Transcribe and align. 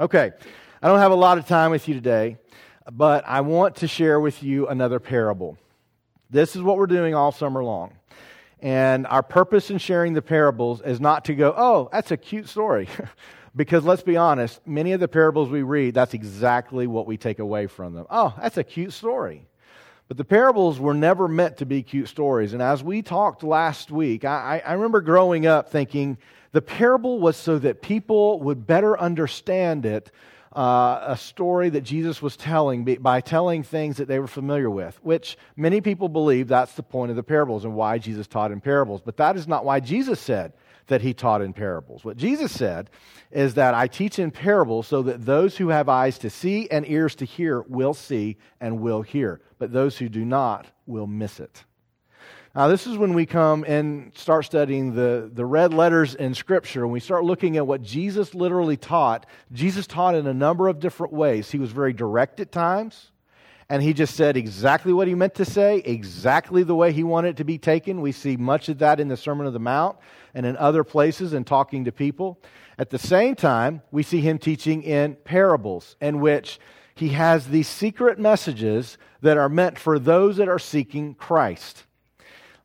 Okay, 0.00 0.32
I 0.80 0.88
don't 0.88 1.00
have 1.00 1.12
a 1.12 1.14
lot 1.14 1.36
of 1.36 1.46
time 1.46 1.72
with 1.72 1.86
you 1.86 1.92
today, 1.92 2.38
but 2.90 3.22
I 3.26 3.42
want 3.42 3.76
to 3.76 3.86
share 3.86 4.18
with 4.18 4.42
you 4.42 4.66
another 4.66 4.98
parable. 4.98 5.58
This 6.30 6.56
is 6.56 6.62
what 6.62 6.78
we're 6.78 6.86
doing 6.86 7.14
all 7.14 7.32
summer 7.32 7.62
long. 7.62 7.92
And 8.60 9.06
our 9.06 9.22
purpose 9.22 9.70
in 9.70 9.76
sharing 9.76 10.14
the 10.14 10.22
parables 10.22 10.80
is 10.80 11.02
not 11.02 11.26
to 11.26 11.34
go, 11.34 11.52
oh, 11.54 11.90
that's 11.92 12.10
a 12.12 12.16
cute 12.16 12.48
story. 12.48 12.88
because 13.54 13.84
let's 13.84 14.02
be 14.02 14.16
honest, 14.16 14.66
many 14.66 14.92
of 14.92 15.00
the 15.00 15.08
parables 15.08 15.50
we 15.50 15.60
read, 15.60 15.92
that's 15.92 16.14
exactly 16.14 16.86
what 16.86 17.06
we 17.06 17.18
take 17.18 17.38
away 17.38 17.66
from 17.66 17.92
them. 17.92 18.06
Oh, 18.08 18.34
that's 18.40 18.56
a 18.56 18.64
cute 18.64 18.94
story. 18.94 19.46
But 20.08 20.16
the 20.16 20.24
parables 20.24 20.80
were 20.80 20.94
never 20.94 21.28
meant 21.28 21.58
to 21.58 21.66
be 21.66 21.82
cute 21.82 22.08
stories. 22.08 22.54
And 22.54 22.62
as 22.62 22.82
we 22.82 23.02
talked 23.02 23.42
last 23.42 23.90
week, 23.90 24.24
I, 24.24 24.62
I 24.64 24.72
remember 24.72 25.02
growing 25.02 25.44
up 25.44 25.70
thinking, 25.70 26.16
the 26.52 26.62
parable 26.62 27.20
was 27.20 27.36
so 27.36 27.58
that 27.58 27.82
people 27.82 28.40
would 28.40 28.66
better 28.66 28.98
understand 28.98 29.86
it, 29.86 30.10
uh, 30.54 31.04
a 31.06 31.16
story 31.16 31.70
that 31.70 31.82
Jesus 31.82 32.20
was 32.20 32.36
telling 32.36 32.84
by 33.00 33.20
telling 33.20 33.62
things 33.62 33.98
that 33.98 34.08
they 34.08 34.18
were 34.18 34.26
familiar 34.26 34.68
with, 34.68 34.98
which 35.02 35.38
many 35.56 35.80
people 35.80 36.08
believe 36.08 36.48
that's 36.48 36.74
the 36.74 36.82
point 36.82 37.10
of 37.10 37.16
the 37.16 37.22
parables 37.22 37.64
and 37.64 37.74
why 37.74 37.98
Jesus 37.98 38.26
taught 38.26 38.50
in 38.50 38.60
parables. 38.60 39.00
But 39.00 39.16
that 39.18 39.36
is 39.36 39.46
not 39.46 39.64
why 39.64 39.78
Jesus 39.78 40.18
said 40.18 40.52
that 40.88 41.02
he 41.02 41.14
taught 41.14 41.40
in 41.40 41.52
parables. 41.52 42.04
What 42.04 42.16
Jesus 42.16 42.50
said 42.50 42.90
is 43.30 43.54
that 43.54 43.74
I 43.74 43.86
teach 43.86 44.18
in 44.18 44.32
parables 44.32 44.88
so 44.88 45.02
that 45.02 45.24
those 45.24 45.56
who 45.56 45.68
have 45.68 45.88
eyes 45.88 46.18
to 46.18 46.30
see 46.30 46.68
and 46.68 46.84
ears 46.88 47.14
to 47.16 47.24
hear 47.24 47.62
will 47.62 47.94
see 47.94 48.38
and 48.60 48.80
will 48.80 49.02
hear, 49.02 49.40
but 49.60 49.72
those 49.72 49.98
who 49.98 50.08
do 50.08 50.24
not 50.24 50.66
will 50.86 51.06
miss 51.06 51.38
it. 51.38 51.64
Now, 52.52 52.66
this 52.66 52.88
is 52.88 52.98
when 52.98 53.14
we 53.14 53.26
come 53.26 53.64
and 53.68 54.10
start 54.16 54.44
studying 54.44 54.96
the, 54.96 55.30
the 55.32 55.46
red 55.46 55.72
letters 55.72 56.16
in 56.16 56.34
Scripture, 56.34 56.82
and 56.82 56.92
we 56.92 56.98
start 56.98 57.22
looking 57.22 57.56
at 57.56 57.64
what 57.64 57.80
Jesus 57.80 58.34
literally 58.34 58.76
taught. 58.76 59.26
Jesus 59.52 59.86
taught 59.86 60.16
in 60.16 60.26
a 60.26 60.34
number 60.34 60.66
of 60.66 60.80
different 60.80 61.12
ways. 61.12 61.48
He 61.48 61.60
was 61.60 61.70
very 61.70 61.92
direct 61.92 62.40
at 62.40 62.50
times, 62.50 63.12
and 63.68 63.80
he 63.80 63.92
just 63.92 64.16
said 64.16 64.36
exactly 64.36 64.92
what 64.92 65.06
he 65.06 65.14
meant 65.14 65.36
to 65.36 65.44
say, 65.44 65.76
exactly 65.84 66.64
the 66.64 66.74
way 66.74 66.90
he 66.90 67.04
wanted 67.04 67.28
it 67.28 67.36
to 67.36 67.44
be 67.44 67.56
taken. 67.56 68.00
We 68.00 68.10
see 68.10 68.36
much 68.36 68.68
of 68.68 68.78
that 68.78 68.98
in 68.98 69.06
the 69.06 69.16
Sermon 69.16 69.46
of 69.46 69.52
the 69.52 69.60
Mount 69.60 69.96
and 70.34 70.44
in 70.44 70.56
other 70.56 70.82
places 70.82 71.32
and 71.32 71.46
talking 71.46 71.84
to 71.84 71.92
people. 71.92 72.42
At 72.78 72.90
the 72.90 72.98
same 72.98 73.36
time, 73.36 73.82
we 73.92 74.02
see 74.02 74.22
him 74.22 74.38
teaching 74.38 74.82
in 74.82 75.14
parables, 75.22 75.94
in 76.00 76.18
which 76.18 76.58
he 76.96 77.10
has 77.10 77.46
these 77.46 77.68
secret 77.68 78.18
messages 78.18 78.98
that 79.20 79.38
are 79.38 79.48
meant 79.48 79.78
for 79.78 80.00
those 80.00 80.38
that 80.38 80.48
are 80.48 80.58
seeking 80.58 81.14
Christ. 81.14 81.84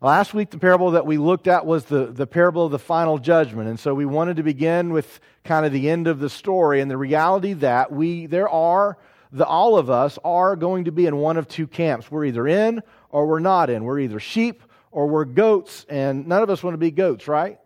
Last 0.01 0.33
week, 0.33 0.49
the 0.49 0.59
parable 0.59 0.91
that 0.91 1.05
we 1.05 1.17
looked 1.17 1.47
at 1.47 1.65
was 1.65 1.85
the, 1.85 2.07
the 2.07 2.27
parable 2.27 2.65
of 2.65 2.71
the 2.71 2.79
final 2.79 3.17
judgment. 3.17 3.69
And 3.69 3.79
so 3.79 3.93
we 3.93 4.05
wanted 4.05 4.37
to 4.37 4.43
begin 4.43 4.91
with 4.91 5.21
kind 5.45 5.65
of 5.65 5.71
the 5.71 5.89
end 5.89 6.07
of 6.07 6.19
the 6.19 6.29
story 6.29 6.81
and 6.81 6.91
the 6.91 6.97
reality 6.97 7.53
that 7.53 7.93
we, 7.93 8.25
there 8.25 8.49
are, 8.49 8.97
the, 9.31 9.45
all 9.45 9.77
of 9.77 9.89
us 9.89 10.19
are 10.23 10.57
going 10.57 10.85
to 10.85 10.91
be 10.91 11.05
in 11.05 11.15
one 11.15 11.37
of 11.37 11.47
two 11.47 11.65
camps. 11.65 12.11
We're 12.11 12.25
either 12.25 12.45
in 12.45 12.83
or 13.09 13.25
we're 13.25 13.39
not 13.39 13.69
in. 13.69 13.85
We're 13.85 13.99
either 13.99 14.19
sheep 14.19 14.63
or 14.91 15.07
we're 15.07 15.25
goats. 15.25 15.85
And 15.87 16.27
none 16.27 16.43
of 16.43 16.49
us 16.49 16.61
want 16.61 16.73
to 16.73 16.79
be 16.79 16.91
goats, 16.91 17.29
right? 17.29 17.57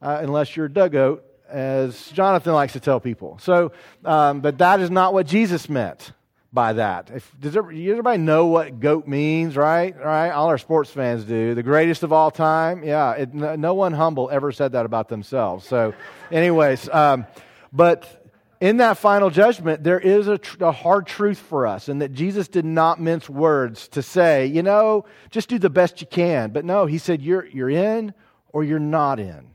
Uh, 0.00 0.18
unless 0.22 0.56
you're 0.56 0.66
a 0.66 0.88
goat, 0.88 1.24
as 1.48 2.10
Jonathan 2.12 2.52
likes 2.52 2.74
to 2.74 2.80
tell 2.80 3.00
people. 3.00 3.38
So, 3.40 3.72
um, 4.04 4.40
but 4.40 4.58
that 4.58 4.78
is 4.80 4.90
not 4.90 5.12
what 5.12 5.26
Jesus 5.26 5.68
meant 5.68 6.12
by 6.54 6.74
that. 6.74 7.10
If, 7.12 7.30
does 7.40 7.56
everybody 7.56 8.18
know 8.18 8.46
what 8.46 8.78
GOAT 8.78 9.08
means, 9.08 9.56
right? 9.56 9.94
Right? 9.98 10.30
All 10.30 10.48
our 10.48 10.56
sports 10.56 10.88
fans 10.88 11.24
do. 11.24 11.54
The 11.54 11.64
greatest 11.64 12.04
of 12.04 12.12
all 12.12 12.30
time. 12.30 12.84
Yeah, 12.84 13.12
it, 13.12 13.34
no, 13.34 13.74
one 13.74 13.92
humble 13.92 14.30
ever 14.30 14.52
said 14.52 14.72
that 14.72 14.86
about 14.86 15.08
themselves. 15.08 15.66
So, 15.66 15.94
anyways, 16.30 16.88
um, 16.90 17.26
but 17.72 18.24
in 18.60 18.76
that 18.76 18.98
final 18.98 19.30
judgment, 19.30 19.82
there 19.82 19.98
is 19.98 20.28
a, 20.28 20.38
tr- 20.38 20.64
a 20.64 20.72
hard 20.72 21.06
truth 21.06 21.38
for 21.38 21.66
us, 21.66 21.88
and 21.88 22.00
that 22.00 22.12
Jesus 22.12 22.46
did 22.46 22.64
not 22.64 23.00
mince 23.00 23.28
words 23.28 23.88
to 23.88 24.00
say, 24.00 24.46
you 24.46 24.62
know, 24.62 25.06
just 25.30 25.48
do 25.48 25.58
the 25.58 25.70
best 25.70 26.00
you 26.00 26.06
can. 26.06 26.50
But 26.50 26.64
no, 26.64 26.86
he 26.86 26.98
said, 26.98 27.20
you're, 27.20 27.44
you're 27.46 27.68
in 27.70 28.14
or 28.52 28.62
you're 28.62 28.78
not 28.78 29.18
in. 29.18 29.50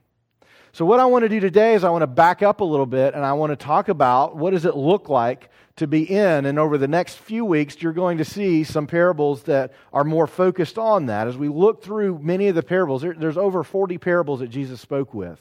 So, 0.74 0.86
what 0.86 1.00
I 1.00 1.06
want 1.06 1.24
to 1.24 1.30
do 1.30 1.40
today 1.40 1.76
is 1.76 1.84
I 1.86 1.90
want 1.90 2.04
to 2.04 2.08
back 2.08 2.44
up 2.44 2.60
a 2.60 2.66
little 2.66 2.86
bit 2.86 3.16
and 3.16 3.26
I 3.26 3.34
want 3.34 3.52
to 3.52 3.56
talk 3.56 3.88
about 3.88 4.36
what 4.36 4.52
does 4.52 4.66
it 4.66 4.76
look 4.76 5.08
like 5.08 5.50
to 5.80 5.88
be 5.88 6.04
in. 6.04 6.46
And 6.46 6.58
over 6.58 6.78
the 6.78 6.88
next 6.88 7.18
few 7.18 7.44
weeks, 7.44 7.82
you're 7.82 7.94
going 7.94 8.20
to 8.20 8.26
see 8.26 8.64
some 8.64 8.88
parables 8.88 9.44
that 9.44 9.74
are 9.92 10.04
more 10.04 10.28
focused 10.28 10.78
on 10.78 11.08
that. 11.08 11.28
As 11.28 11.38
we 11.38 11.50
look 11.50 11.84
through 11.84 12.20
many 12.20 12.48
of 12.48 12.56
the 12.56 12.64
parables, 12.64 13.02
there, 13.02 13.14
there's 13.14 13.38
over 13.38 13.64
40 13.64 13.98
parables 13.98 14.40
that 14.40 14.50
Jesus 14.50 14.80
spoke 14.80 15.14
with 15.14 15.40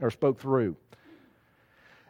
or 0.00 0.10
spoke 0.10 0.40
through. 0.40 0.76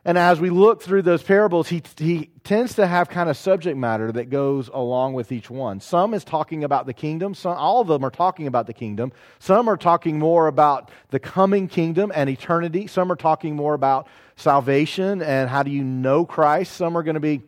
And 0.02 0.16
as 0.16 0.40
we 0.40 0.48
look 0.48 0.82
through 0.82 1.02
those 1.02 1.22
parables, 1.22 1.68
he, 1.68 1.82
he 1.98 2.30
tends 2.42 2.76
to 2.76 2.86
have 2.86 3.10
kind 3.10 3.28
of 3.28 3.36
subject 3.36 3.76
matter 3.76 4.10
that 4.10 4.30
goes 4.30 4.70
along 4.72 5.12
with 5.12 5.30
each 5.30 5.50
one. 5.50 5.80
Some 5.80 6.14
is 6.14 6.24
talking 6.24 6.64
about 6.64 6.86
the 6.86 6.94
kingdom. 6.94 7.34
Some, 7.34 7.58
all 7.58 7.82
of 7.82 7.88
them 7.88 8.02
are 8.02 8.10
talking 8.10 8.46
about 8.46 8.66
the 8.66 8.72
kingdom. 8.72 9.12
Some 9.40 9.68
are 9.68 9.76
talking 9.76 10.18
more 10.18 10.46
about 10.46 10.90
the 11.10 11.18
coming 11.18 11.68
kingdom 11.68 12.10
and 12.14 12.30
eternity. 12.30 12.86
Some 12.86 13.12
are 13.12 13.16
talking 13.16 13.56
more 13.56 13.74
about 13.74 14.08
salvation 14.36 15.20
and 15.20 15.50
how 15.50 15.62
do 15.62 15.70
you 15.70 15.84
know 15.84 16.24
Christ. 16.24 16.72
Some 16.72 16.96
are 16.96 17.02
going 17.02 17.14
to 17.14 17.20
be 17.20 17.42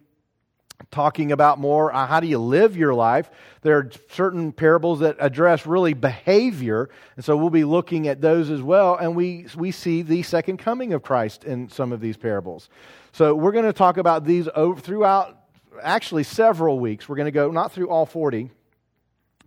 talking 0.90 1.32
about 1.32 1.58
more 1.58 1.92
uh, 1.94 2.06
how 2.06 2.20
do 2.20 2.26
you 2.26 2.38
live 2.38 2.76
your 2.76 2.94
life. 2.94 3.30
There 3.62 3.78
are 3.78 3.90
certain 4.10 4.52
parables 4.52 5.00
that 5.00 5.16
address 5.20 5.66
really 5.66 5.94
behavior, 5.94 6.90
and 7.16 7.24
so 7.24 7.36
we'll 7.36 7.50
be 7.50 7.64
looking 7.64 8.08
at 8.08 8.20
those 8.20 8.50
as 8.50 8.60
well. 8.60 8.96
And 8.96 9.14
we, 9.14 9.46
we 9.56 9.70
see 9.70 10.02
the 10.02 10.22
second 10.22 10.58
coming 10.58 10.92
of 10.92 11.02
Christ 11.02 11.44
in 11.44 11.68
some 11.68 11.92
of 11.92 12.00
these 12.00 12.16
parables. 12.16 12.68
So 13.12 13.34
we're 13.34 13.52
going 13.52 13.66
to 13.66 13.72
talk 13.72 13.96
about 13.96 14.24
these 14.24 14.48
throughout 14.80 15.38
actually 15.82 16.24
several 16.24 16.78
weeks. 16.78 17.08
We're 17.08 17.16
going 17.16 17.26
to 17.26 17.32
go 17.32 17.50
not 17.50 17.72
through 17.72 17.88
all 17.88 18.06
40, 18.06 18.50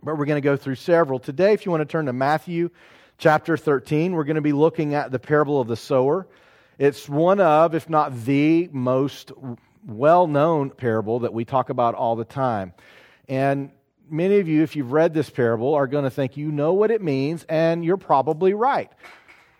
but 0.03 0.17
we're 0.17 0.25
going 0.25 0.41
to 0.41 0.45
go 0.45 0.55
through 0.55 0.75
several. 0.75 1.19
Today, 1.19 1.53
if 1.53 1.65
you 1.65 1.71
want 1.71 1.81
to 1.81 1.85
turn 1.85 2.05
to 2.05 2.13
Matthew 2.13 2.69
chapter 3.17 3.57
13, 3.57 4.13
we're 4.13 4.23
going 4.23 4.35
to 4.35 4.41
be 4.41 4.53
looking 4.53 4.93
at 4.93 5.11
the 5.11 5.19
parable 5.19 5.59
of 5.59 5.67
the 5.67 5.75
sower. 5.75 6.27
It's 6.77 7.07
one 7.07 7.39
of, 7.39 7.73
if 7.73 7.89
not 7.89 8.25
the 8.25 8.69
most 8.71 9.31
well 9.85 10.27
known 10.27 10.69
parable 10.71 11.19
that 11.19 11.33
we 11.33 11.45
talk 11.45 11.69
about 11.69 11.95
all 11.95 12.15
the 12.15 12.25
time. 12.25 12.73
And 13.27 13.71
many 14.09 14.39
of 14.39 14.47
you, 14.47 14.63
if 14.63 14.75
you've 14.75 14.91
read 14.91 15.13
this 15.13 15.29
parable, 15.29 15.73
are 15.73 15.87
going 15.87 16.03
to 16.03 16.09
think 16.09 16.37
you 16.37 16.51
know 16.51 16.73
what 16.73 16.91
it 16.91 17.01
means, 17.01 17.45
and 17.49 17.83
you're 17.83 17.97
probably 17.97 18.53
right. 18.53 18.91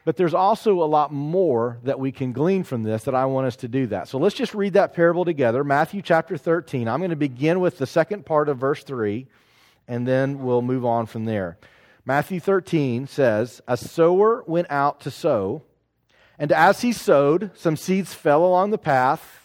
But 0.04 0.18
there's 0.18 0.36
also 0.36 0.84
a 0.84 0.86
lot 0.86 1.12
more 1.12 1.80
that 1.84 2.00
we 2.00 2.12
can 2.12 2.32
glean 2.32 2.64
from 2.64 2.84
this 2.84 3.04
that 3.06 3.16
I 3.16 3.26
want 3.26 3.48
us 3.48 3.56
to 3.58 3.68
do 3.68 3.88
that. 3.88 4.08
So 4.08 4.20
let's 4.20 4.36
just 4.36 4.54
read 4.54 4.74
that 4.74 4.94
parable 4.94 5.26
together. 5.26 5.64
Matthew 5.64 6.04
chapter 6.04 6.38
13. 6.38 6.88
I'm 6.88 7.00
going 7.00 7.10
to 7.10 7.16
begin 7.16 7.60
with 7.60 7.80
the 7.80 7.88
second 7.88 8.26
part 8.26 8.48
of 8.48 8.60
verse 8.60 8.84
3, 8.84 9.26
and 9.88 10.08
then 10.08 10.44
we'll 10.44 10.62
move 10.62 10.86
on 10.86 11.08
from 11.08 11.26
there. 11.26 11.58
Matthew 12.06 12.40
13 12.40 13.08
says, 13.08 13.62
A 13.68 13.76
sower 13.76 14.44
went 14.46 14.70
out 14.70 15.02
to 15.02 15.12
sow, 15.12 15.64
and 16.38 16.52
as 16.52 16.82
he 16.82 16.92
sowed, 16.92 17.50
some 17.56 17.76
seeds 17.76 18.14
fell 18.14 18.46
along 18.46 18.70
the 18.70 18.78
path 18.78 19.45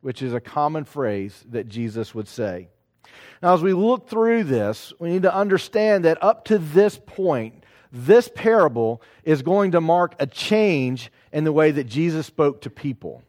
which 0.00 0.22
is 0.22 0.32
a 0.34 0.40
common 0.40 0.84
phrase 0.84 1.44
that 1.50 1.68
Jesus 1.68 2.14
would 2.14 2.28
say. 2.28 2.68
Now, 3.42 3.54
as 3.54 3.62
we 3.62 3.72
look 3.72 4.08
through 4.08 4.44
this, 4.44 4.92
we 4.98 5.10
need 5.10 5.22
to 5.22 5.34
understand 5.34 6.04
that 6.04 6.22
up 6.22 6.46
to 6.46 6.58
this 6.58 6.98
point, 7.06 7.64
this 7.92 8.28
parable 8.34 9.02
is 9.24 9.42
going 9.42 9.72
to 9.72 9.80
mark 9.80 10.14
a 10.18 10.26
change 10.26 11.10
in 11.32 11.44
the 11.44 11.52
way 11.52 11.70
that 11.70 11.84
Jesus 11.84 12.26
spoke 12.26 12.62
to 12.62 12.70
people. 12.70 13.22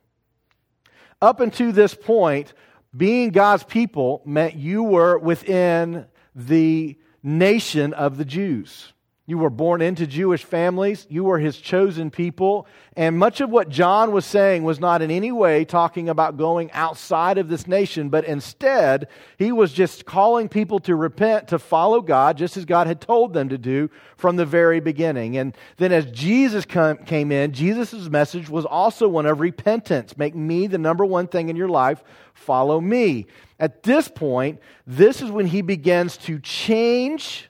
Up 1.21 1.39
until 1.39 1.71
this 1.71 1.93
point, 1.93 2.53
being 2.95 3.29
God's 3.29 3.63
people 3.63 4.21
meant 4.25 4.55
you 4.55 4.83
were 4.83 5.17
within 5.17 6.05
the 6.35 6.97
nation 7.23 7.93
of 7.93 8.17
the 8.17 8.25
Jews. 8.25 8.93
You 9.29 9.37
were 9.37 9.49
born 9.49 9.81
into 9.81 10.07
Jewish 10.07 10.45
families. 10.45 11.05
You 11.09 11.25
were 11.25 11.37
his 11.37 11.57
chosen 11.57 12.09
people. 12.09 12.65
And 12.95 13.19
much 13.19 13.41
of 13.41 13.49
what 13.49 13.67
John 13.67 14.13
was 14.13 14.25
saying 14.25 14.63
was 14.63 14.79
not 14.79 15.01
in 15.01 15.11
any 15.11 15.33
way 15.33 15.65
talking 15.65 16.07
about 16.07 16.37
going 16.37 16.71
outside 16.71 17.37
of 17.37 17.49
this 17.49 17.67
nation, 17.67 18.07
but 18.07 18.23
instead, 18.23 19.09
he 19.37 19.51
was 19.51 19.73
just 19.73 20.05
calling 20.05 20.47
people 20.47 20.79
to 20.79 20.95
repent, 20.95 21.49
to 21.49 21.59
follow 21.59 21.99
God, 21.99 22.37
just 22.37 22.55
as 22.55 22.63
God 22.63 22.87
had 22.87 23.01
told 23.01 23.33
them 23.33 23.49
to 23.49 23.57
do 23.57 23.89
from 24.15 24.37
the 24.37 24.45
very 24.45 24.79
beginning. 24.79 25.35
And 25.35 25.53
then 25.75 25.91
as 25.91 26.05
Jesus 26.05 26.63
came 26.63 27.29
in, 27.29 27.51
Jesus' 27.51 28.07
message 28.07 28.47
was 28.47 28.63
also 28.63 29.09
one 29.09 29.25
of 29.25 29.41
repentance. 29.41 30.17
Make 30.17 30.35
me 30.35 30.67
the 30.67 30.77
number 30.77 31.03
one 31.03 31.27
thing 31.27 31.49
in 31.49 31.57
your 31.57 31.67
life. 31.67 32.01
Follow 32.33 32.79
me. 32.79 33.27
At 33.59 33.83
this 33.83 34.07
point, 34.07 34.61
this 34.85 35.21
is 35.21 35.29
when 35.29 35.47
he 35.47 35.61
begins 35.61 36.15
to 36.19 36.39
change 36.39 37.49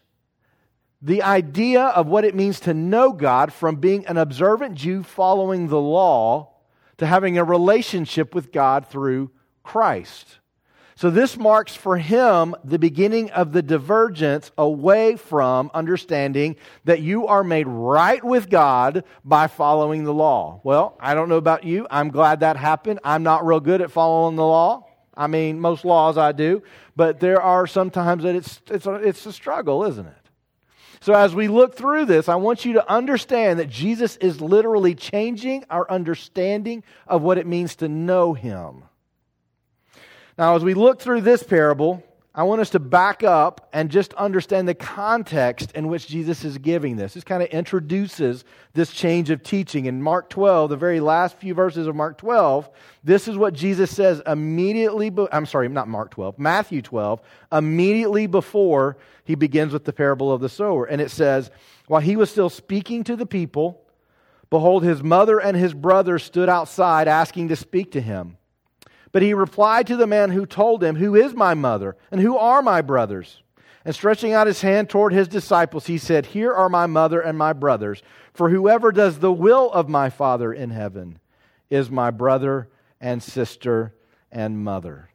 the 1.02 1.24
idea 1.24 1.84
of 1.84 2.08
what 2.08 2.26
it 2.26 2.36
means 2.36 2.60
to 2.62 2.74
know 2.74 3.12
God 3.12 3.54
from 3.54 3.76
being 3.76 4.06
an 4.08 4.18
observant 4.18 4.76
Jew 4.76 5.04
following 5.04 5.68
the 5.68 5.80
law 5.80 6.54
to 6.98 7.06
having 7.06 7.38
a 7.38 7.44
relationship 7.44 8.34
with 8.34 8.52
God 8.52 8.88
through 8.88 9.32
Christ. 9.64 10.40
So, 10.96 11.12
this 11.12 11.38
marks 11.38 11.76
for 11.76 11.98
him 11.98 12.56
the 12.64 12.80
beginning 12.80 13.30
of 13.30 13.52
the 13.52 13.62
divergence 13.62 14.50
away 14.58 15.16
from 15.16 15.70
understanding 15.72 16.56
that 16.86 17.02
you 17.02 17.28
are 17.28 17.44
made 17.44 17.68
right 17.68 18.24
with 18.24 18.50
God 18.50 19.04
by 19.24 19.46
following 19.46 20.06
the 20.06 20.14
law. 20.14 20.60
Well, 20.64 20.98
I 21.00 21.14
don't 21.14 21.30
know 21.30 21.38
about 21.38 21.64
you. 21.64 21.86
I'm 21.92 22.10
glad 22.10 22.40
that 22.40 22.58
happened. 22.58 23.00
I'm 23.04 23.22
not 23.22 23.46
real 23.46 23.60
good 23.60 23.84
at 23.84 23.92
following 23.92 24.38
the 24.38 24.46
law. 24.46 24.88
I 25.16 25.28
mean, 25.28 25.60
most 25.60 25.86
laws 25.86 26.18
I 26.18 26.32
do, 26.32 26.64
but 26.96 27.20
there 27.20 27.44
are 27.44 27.68
sometimes 27.68 28.24
that 28.24 28.34
it's, 28.34 28.60
it's, 28.72 28.88
a, 28.88 28.96
it's 28.96 29.24
a 29.28 29.34
struggle, 29.34 29.84
isn't 29.84 30.08
it? 30.08 30.27
So, 31.00 31.14
as 31.14 31.36
we 31.36 31.48
look 31.48 31.76
through 31.76 32.06
this, 32.06 32.28
I 32.28 32.36
want 32.36 32.66
you 32.66 32.74
to 32.74 32.92
understand 32.92 33.60
that 33.60 33.70
Jesus 33.70 34.18
is 34.18 34.42
literally 34.42 34.96
changing 34.96 35.66
our 35.70 35.90
understanding 35.90 36.84
of 37.08 37.22
what 37.22 37.38
it 37.38 37.46
means 37.46 37.76
to 37.78 37.88
know 37.88 38.34
Him. 38.34 38.84
Now, 40.38 40.56
as 40.56 40.64
we 40.64 40.74
look 40.74 41.00
through 41.00 41.22
this 41.22 41.44
parable, 41.44 42.04
I 42.38 42.44
want 42.44 42.62
us 42.62 42.70
to 42.70 42.80
back 42.80 43.24
up 43.24 43.68
and 43.74 43.90
just 43.90 44.14
understand 44.14 44.68
the 44.68 44.76
context 44.76 45.72
in 45.72 45.88
which 45.88 46.06
Jesus 46.06 46.46
is 46.46 46.60
giving 46.60 46.96
this. 46.96 47.16
This 47.16 47.24
kind 47.24 47.42
of 47.42 47.50
introduces 47.50 48.46
this 48.74 48.94
change 48.94 49.32
of 49.32 49.42
teaching. 49.42 49.88
In 49.88 50.04
Mark 50.04 50.30
12, 50.30 50.70
the 50.70 50.78
very 50.78 51.00
last 51.00 51.38
few 51.40 51.56
verses 51.56 51.88
of 51.88 51.96
Mark 51.96 52.20
12, 52.20 52.70
this 53.04 53.28
is 53.28 53.38
what 53.38 53.56
Jesus 53.56 53.90
says 53.90 54.22
immediately. 54.28 55.10
Be- 55.10 55.26
I'm 55.32 55.48
sorry, 55.48 55.68
not 55.68 55.88
Mark 55.88 56.12
12, 56.12 56.38
Matthew 56.38 56.84
12, 56.84 57.22
immediately 57.52 58.28
before 58.28 58.98
he 59.24 59.34
begins 59.34 59.74
with 59.74 59.86
the 59.86 59.94
parable 59.94 60.32
of 60.32 60.40
the 60.40 60.48
sower. 60.48 60.86
And 60.86 61.02
it 61.02 61.10
says, 61.10 61.50
While 61.88 62.02
he 62.02 62.16
was 62.16 62.30
still 62.30 62.52
speaking 62.52 63.04
to 63.06 63.16
the 63.16 63.26
people, 63.26 63.82
behold, 64.52 64.84
his 64.84 65.02
mother 65.02 65.40
and 65.40 65.58
his 65.58 65.74
brother 65.74 66.20
stood 66.20 66.50
outside 66.50 67.08
asking 67.08 67.48
to 67.48 67.56
speak 67.56 67.94
to 67.94 68.02
him. 68.02 68.37
But 69.18 69.24
he 69.24 69.34
replied 69.34 69.88
to 69.88 69.96
the 69.96 70.06
man 70.06 70.30
who 70.30 70.46
told 70.46 70.84
him, 70.84 70.98
Who 70.98 71.16
is 71.16 71.34
my 71.34 71.56
mother, 71.56 71.98
and 72.12 72.22
who 72.22 72.38
are 72.38 72.62
my 72.62 72.84
brothers? 72.84 73.42
And 73.84 73.96
stretching 73.96 74.32
out 74.32 74.46
his 74.46 74.62
hand 74.62 74.92
toward 74.92 75.12
his 75.12 75.28
disciples, 75.28 75.88
he 75.88 75.98
said, 75.98 76.28
Here 76.28 76.54
are 76.54 76.70
my 76.70 76.86
mother 76.86 77.20
and 77.20 77.36
my 77.36 77.52
brothers. 77.52 78.04
For 78.32 78.52
whoever 78.52 78.92
does 78.92 79.18
the 79.18 79.32
will 79.32 79.72
of 79.72 79.90
my 79.90 80.12
Father 80.12 80.54
in 80.54 80.70
heaven 80.70 81.18
is 81.68 81.90
my 81.90 82.12
brother 82.12 82.70
and 83.02 83.24
sister 83.24 83.96
and 84.32 84.64
mother. 84.64 85.10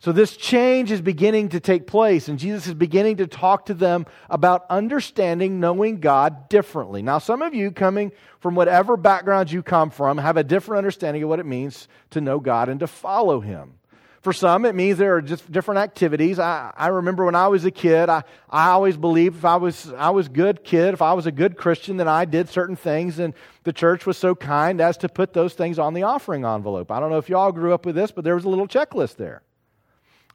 So, 0.00 0.12
this 0.12 0.36
change 0.36 0.92
is 0.92 1.00
beginning 1.00 1.48
to 1.50 1.60
take 1.60 1.88
place, 1.88 2.28
and 2.28 2.38
Jesus 2.38 2.68
is 2.68 2.74
beginning 2.74 3.16
to 3.16 3.26
talk 3.26 3.66
to 3.66 3.74
them 3.74 4.06
about 4.30 4.64
understanding, 4.70 5.58
knowing 5.58 5.98
God 5.98 6.48
differently. 6.48 7.02
Now, 7.02 7.18
some 7.18 7.42
of 7.42 7.52
you, 7.52 7.72
coming 7.72 8.12
from 8.38 8.54
whatever 8.54 8.96
background 8.96 9.50
you 9.50 9.60
come 9.60 9.90
from, 9.90 10.18
have 10.18 10.36
a 10.36 10.44
different 10.44 10.78
understanding 10.78 11.24
of 11.24 11.28
what 11.28 11.40
it 11.40 11.46
means 11.46 11.88
to 12.10 12.20
know 12.20 12.38
God 12.38 12.68
and 12.68 12.78
to 12.78 12.86
follow 12.86 13.40
Him. 13.40 13.74
For 14.20 14.32
some, 14.32 14.64
it 14.64 14.76
means 14.76 14.98
there 14.98 15.16
are 15.16 15.22
just 15.22 15.50
different 15.50 15.80
activities. 15.80 16.38
I, 16.38 16.72
I 16.76 16.88
remember 16.88 17.24
when 17.24 17.34
I 17.34 17.48
was 17.48 17.64
a 17.64 17.70
kid, 17.72 18.08
I, 18.08 18.22
I 18.48 18.70
always 18.70 18.96
believed 18.96 19.38
if 19.38 19.44
I 19.44 19.56
was, 19.56 19.92
I 19.96 20.10
was 20.10 20.26
a 20.26 20.30
good 20.30 20.62
kid, 20.62 20.94
if 20.94 21.02
I 21.02 21.14
was 21.14 21.26
a 21.26 21.32
good 21.32 21.56
Christian, 21.56 21.96
then 21.96 22.06
I 22.06 22.24
did 22.24 22.48
certain 22.48 22.76
things, 22.76 23.18
and 23.18 23.34
the 23.64 23.72
church 23.72 24.06
was 24.06 24.16
so 24.16 24.36
kind 24.36 24.80
as 24.80 24.96
to 24.98 25.08
put 25.08 25.32
those 25.32 25.54
things 25.54 25.76
on 25.76 25.94
the 25.94 26.04
offering 26.04 26.44
envelope. 26.44 26.92
I 26.92 27.00
don't 27.00 27.10
know 27.10 27.18
if 27.18 27.28
you 27.28 27.36
all 27.36 27.50
grew 27.50 27.74
up 27.74 27.84
with 27.84 27.96
this, 27.96 28.12
but 28.12 28.22
there 28.22 28.36
was 28.36 28.44
a 28.44 28.48
little 28.48 28.68
checklist 28.68 29.16
there 29.16 29.42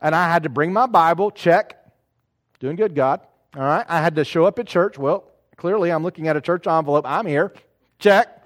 and 0.03 0.13
I 0.13 0.29
had 0.29 0.43
to 0.43 0.49
bring 0.49 0.73
my 0.73 0.85
Bible, 0.85 1.31
check, 1.31 1.83
doing 2.59 2.75
good, 2.75 2.93
God. 2.93 3.21
All 3.55 3.63
right. 3.63 3.85
I 3.87 4.01
had 4.01 4.17
to 4.17 4.25
show 4.25 4.45
up 4.45 4.59
at 4.59 4.67
church. 4.67 4.97
Well, 4.99 5.31
clearly 5.57 5.91
I'm 5.91 6.03
looking 6.03 6.27
at 6.27 6.35
a 6.35 6.41
church 6.41 6.67
envelope. 6.67 7.05
I'm 7.07 7.25
here, 7.25 7.53
check. 7.97 8.45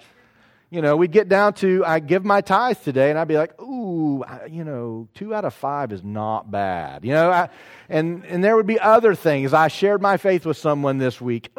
You 0.69 0.81
know, 0.81 0.97
we'd 0.97 1.11
get 1.11 1.29
down 1.29 1.53
to, 1.55 1.83
I 1.85 1.99
give 1.99 2.25
my 2.25 2.41
tithes 2.41 2.81
today, 2.81 3.09
and 3.09 3.17
I'd 3.17 3.29
be 3.29 3.37
like, 3.37 3.59
ooh, 3.61 4.23
you 4.49 4.65
know, 4.65 5.07
two 5.15 5.33
out 5.33 5.45
of 5.45 5.53
five 5.53 5.93
is 5.93 6.03
not 6.03 6.51
bad. 6.51 7.05
You 7.05 7.13
know, 7.13 7.31
I, 7.31 7.49
and, 7.87 8.25
and 8.25 8.43
there 8.43 8.55
would 8.55 8.67
be 8.67 8.77
other 8.77 9.15
things. 9.15 9.53
I 9.53 9.69
shared 9.69 10.01
my 10.01 10.17
faith 10.17 10.45
with 10.45 10.57
someone 10.57 10.97
this 10.97 11.21
week. 11.21 11.51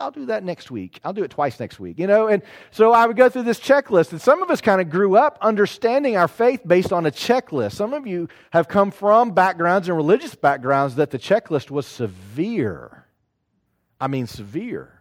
I'll 0.00 0.10
do 0.10 0.26
that 0.26 0.42
next 0.42 0.70
week. 0.70 0.98
I'll 1.04 1.12
do 1.12 1.22
it 1.22 1.30
twice 1.30 1.60
next 1.60 1.78
week, 1.78 1.98
you 1.98 2.06
know? 2.06 2.26
And 2.26 2.42
so 2.70 2.92
I 2.92 3.06
would 3.06 3.16
go 3.16 3.28
through 3.28 3.42
this 3.42 3.60
checklist. 3.60 4.12
And 4.12 4.20
some 4.20 4.42
of 4.42 4.50
us 4.50 4.62
kind 4.62 4.80
of 4.80 4.88
grew 4.88 5.16
up 5.16 5.36
understanding 5.42 6.16
our 6.16 6.26
faith 6.26 6.62
based 6.66 6.92
on 6.92 7.04
a 7.04 7.10
checklist. 7.10 7.72
Some 7.72 7.92
of 7.92 8.06
you 8.06 8.28
have 8.50 8.66
come 8.66 8.90
from 8.90 9.32
backgrounds 9.32 9.88
and 9.88 9.96
religious 9.96 10.34
backgrounds 10.34 10.94
that 10.94 11.10
the 11.10 11.18
checklist 11.18 11.70
was 11.70 11.86
severe. 11.86 13.04
I 14.00 14.08
mean, 14.08 14.26
severe. 14.26 15.00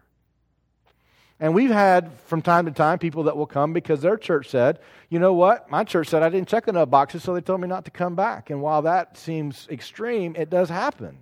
And 1.40 1.54
we've 1.54 1.72
had 1.72 2.12
from 2.26 2.42
time 2.42 2.66
to 2.66 2.72
time 2.72 3.00
people 3.00 3.24
that 3.24 3.38
will 3.38 3.48
come 3.48 3.72
because 3.72 4.02
their 4.02 4.18
church 4.18 4.50
said, 4.50 4.80
you 5.08 5.20
know 5.20 5.34
what? 5.34 5.72
My 5.72 5.86
church 5.86 6.10
said 6.10 6.22
I 6.22 6.28
didn't 6.28 6.50
check 6.50 6.68
enough 6.68 6.90
boxes, 6.90 7.24
so 7.24 7.34
they 7.34 7.40
told 7.40 7.62
me 7.62 7.70
not 7.70 7.86
to 7.86 7.92
come 7.92 8.16
back. 8.16 8.50
And 8.50 8.62
while 8.62 8.82
that 8.82 9.18
seems 9.18 9.66
extreme, 9.72 10.36
it 10.36 10.50
does 10.50 10.68
happen. 10.68 11.20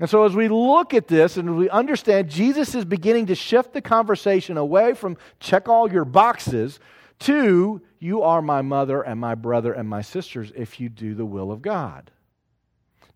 And 0.00 0.08
so, 0.08 0.24
as 0.24 0.34
we 0.34 0.48
look 0.48 0.94
at 0.94 1.08
this 1.08 1.36
and 1.36 1.56
we 1.56 1.68
understand, 1.68 2.30
Jesus 2.30 2.74
is 2.74 2.84
beginning 2.84 3.26
to 3.26 3.34
shift 3.34 3.72
the 3.72 3.80
conversation 3.80 4.56
away 4.56 4.94
from 4.94 5.16
check 5.40 5.68
all 5.68 5.90
your 5.90 6.04
boxes 6.04 6.78
to 7.20 7.82
you 7.98 8.22
are 8.22 8.40
my 8.40 8.62
mother 8.62 9.02
and 9.02 9.18
my 9.18 9.34
brother 9.34 9.72
and 9.72 9.88
my 9.88 10.02
sisters 10.02 10.52
if 10.54 10.78
you 10.78 10.88
do 10.88 11.14
the 11.14 11.26
will 11.26 11.50
of 11.50 11.62
God. 11.62 12.12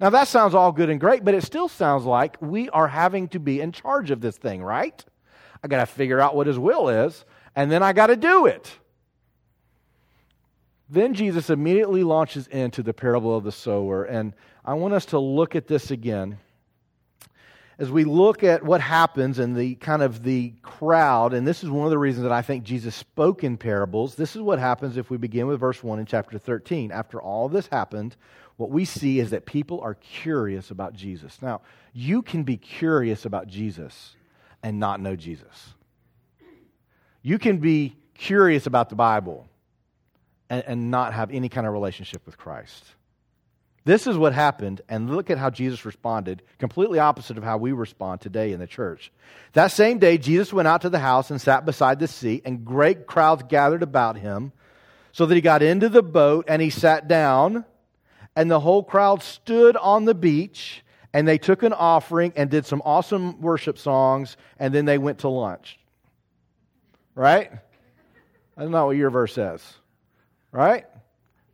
Now, 0.01 0.11
that 0.11 0.27
sounds 0.27 0.55
all 0.55 0.73
good 0.73 0.91
and 0.91 0.99
great, 0.99 1.25
but 1.25 1.35
it 1.35 1.45
still 1.45 1.69
sounds 1.69 2.05
like 2.05 2.37
we 2.41 2.69
are 2.71 2.89
having 2.89 3.29
to 3.29 3.39
be 3.39 3.61
in 3.61 3.71
charge 3.71 4.11
of 4.11 4.21
this 4.21 4.37
thing, 4.37 4.61
right? 4.61 5.05
I 5.63 5.69
got 5.69 5.79
to 5.79 5.87
figure 5.87 6.21
out 6.21 6.35
what 6.35 6.49
his 6.49 6.59
will 6.59 6.89
is, 6.89 7.25
and 7.55 7.71
then 7.71 7.85
I 7.85 7.93
got 7.93 8.09
to 8.09 8.17
do 8.17 8.47
it. 8.47 8.77
Then 10.89 11.15
Jesus 11.15 11.49
immediately 11.51 12.03
launches 12.03 12.49
into 12.49 12.83
the 12.83 12.93
parable 12.93 13.37
of 13.37 13.45
the 13.45 13.53
sower, 13.53 14.03
and 14.03 14.35
I 14.65 14.75
want 14.75 14.95
us 14.95 15.07
to 15.07 15.21
look 15.21 15.55
at 15.55 15.69
this 15.69 15.93
again 15.93 16.39
as 17.83 17.91
we 17.91 18.05
look 18.05 18.45
at 18.45 18.63
what 18.63 18.81
happens 18.81 19.41
and 19.41 19.57
the 19.57 19.75
kind 19.75 20.03
of 20.03 20.23
the 20.23 20.55
crowd, 20.63 21.35
and 21.35 21.45
this 21.45 21.65
is 21.65 21.69
one 21.69 21.85
of 21.85 21.91
the 21.91 21.99
reasons 21.99 22.23
that 22.23 22.31
I 22.31 22.41
think 22.41 22.63
Jesus 22.63 22.95
spoke 22.95 23.43
in 23.43 23.57
parables, 23.57 24.15
this 24.15 24.37
is 24.37 24.41
what 24.41 24.61
happens 24.61 24.97
if 24.97 25.11
we 25.11 25.17
begin 25.17 25.49
with 25.49 25.59
verse 25.59 25.83
1 25.83 25.99
in 25.99 26.07
chapter 26.07 26.39
13. 26.39 26.93
After 26.93 27.21
all 27.21 27.49
this 27.49 27.67
happened, 27.67 28.15
what 28.57 28.71
we 28.71 28.85
see 28.85 29.19
is 29.19 29.31
that 29.31 29.47
people 29.47 29.81
are 29.81 29.95
curious 29.95 30.71
about 30.71 30.95
Jesus. 30.95 31.43
Now, 31.43 31.63
you 31.93 32.23
can 32.23 32.45
be 32.45 32.57
curious 32.57 33.25
about 33.25 33.49
Jesus 33.49 34.15
and 34.63 34.79
not 34.79 35.01
know 35.01 35.17
Jesus. 35.17 35.75
You 37.21 37.37
can 37.37 37.57
be 37.59 37.97
curious 38.15 38.69
about 38.69 38.91
the 38.91 38.95
Bible 38.95 39.49
and, 40.49 40.63
and 40.69 40.91
not 40.93 41.15
have 41.15 41.33
any 41.33 41.49
kind 41.49 41.67
of 41.67 41.73
relationship 41.73 42.25
with 42.27 42.39
Christ. 42.39 42.85
This 43.85 44.07
is 44.07 44.17
what 44.17 44.33
happened, 44.33 44.81
and 44.89 45.11
look 45.11 45.29
at 45.29 45.39
how 45.39 45.51
Jesus 45.51 45.85
responded, 45.85 46.43
completely 46.59 47.01
opposite 47.01 47.37
of 47.37 47.43
how 47.43 47.59
we 47.59 47.73
respond 47.73 48.21
today 48.21 48.53
in 48.53 48.61
the 48.61 48.67
church. 48.67 49.11
That 49.55 49.73
same 49.73 49.99
day, 49.99 50.19
Jesus 50.19 50.53
went 50.53 50.69
out 50.69 50.83
to 50.83 50.89
the 50.89 51.01
house 51.01 51.31
and 51.31 51.41
sat 51.41 51.67
beside 51.67 51.99
the 51.99 52.07
sea, 52.07 52.43
and 52.45 52.65
great 52.65 53.07
crowds 53.07 53.43
gathered 53.49 53.83
about 53.83 54.17
him, 54.17 54.53
so 55.11 55.27
that 55.27 55.35
he 55.35 55.41
got 55.41 55.63
into 55.63 55.89
the 55.89 56.03
boat 56.03 56.45
and 56.49 56.63
he 56.63 56.71
sat 56.71 57.09
down, 57.09 57.65
and 58.37 58.51
the 58.51 58.61
whole 58.61 58.85
crowd 58.85 59.23
stood 59.23 59.77
on 59.77 60.05
the 60.05 60.15
beach, 60.15 60.85
and 61.13 61.27
they 61.27 61.39
took 61.39 61.65
an 61.65 61.73
offering 61.73 62.33
and 62.37 62.51
did 62.51 62.65
some 62.65 62.83
awesome 62.85 63.41
worship 63.41 63.79
songs, 63.79 64.37
and 64.59 64.73
then 64.73 64.85
they 64.85 64.97
went 64.97 65.19
to 65.19 65.29
lunch. 65.29 65.79
Right? 67.17 67.51
That's 68.57 68.71
not 68.71 68.87
what 68.87 68.97
your 68.97 69.11
verse 69.11 69.35
says. 69.35 69.61
Right? 70.53 70.87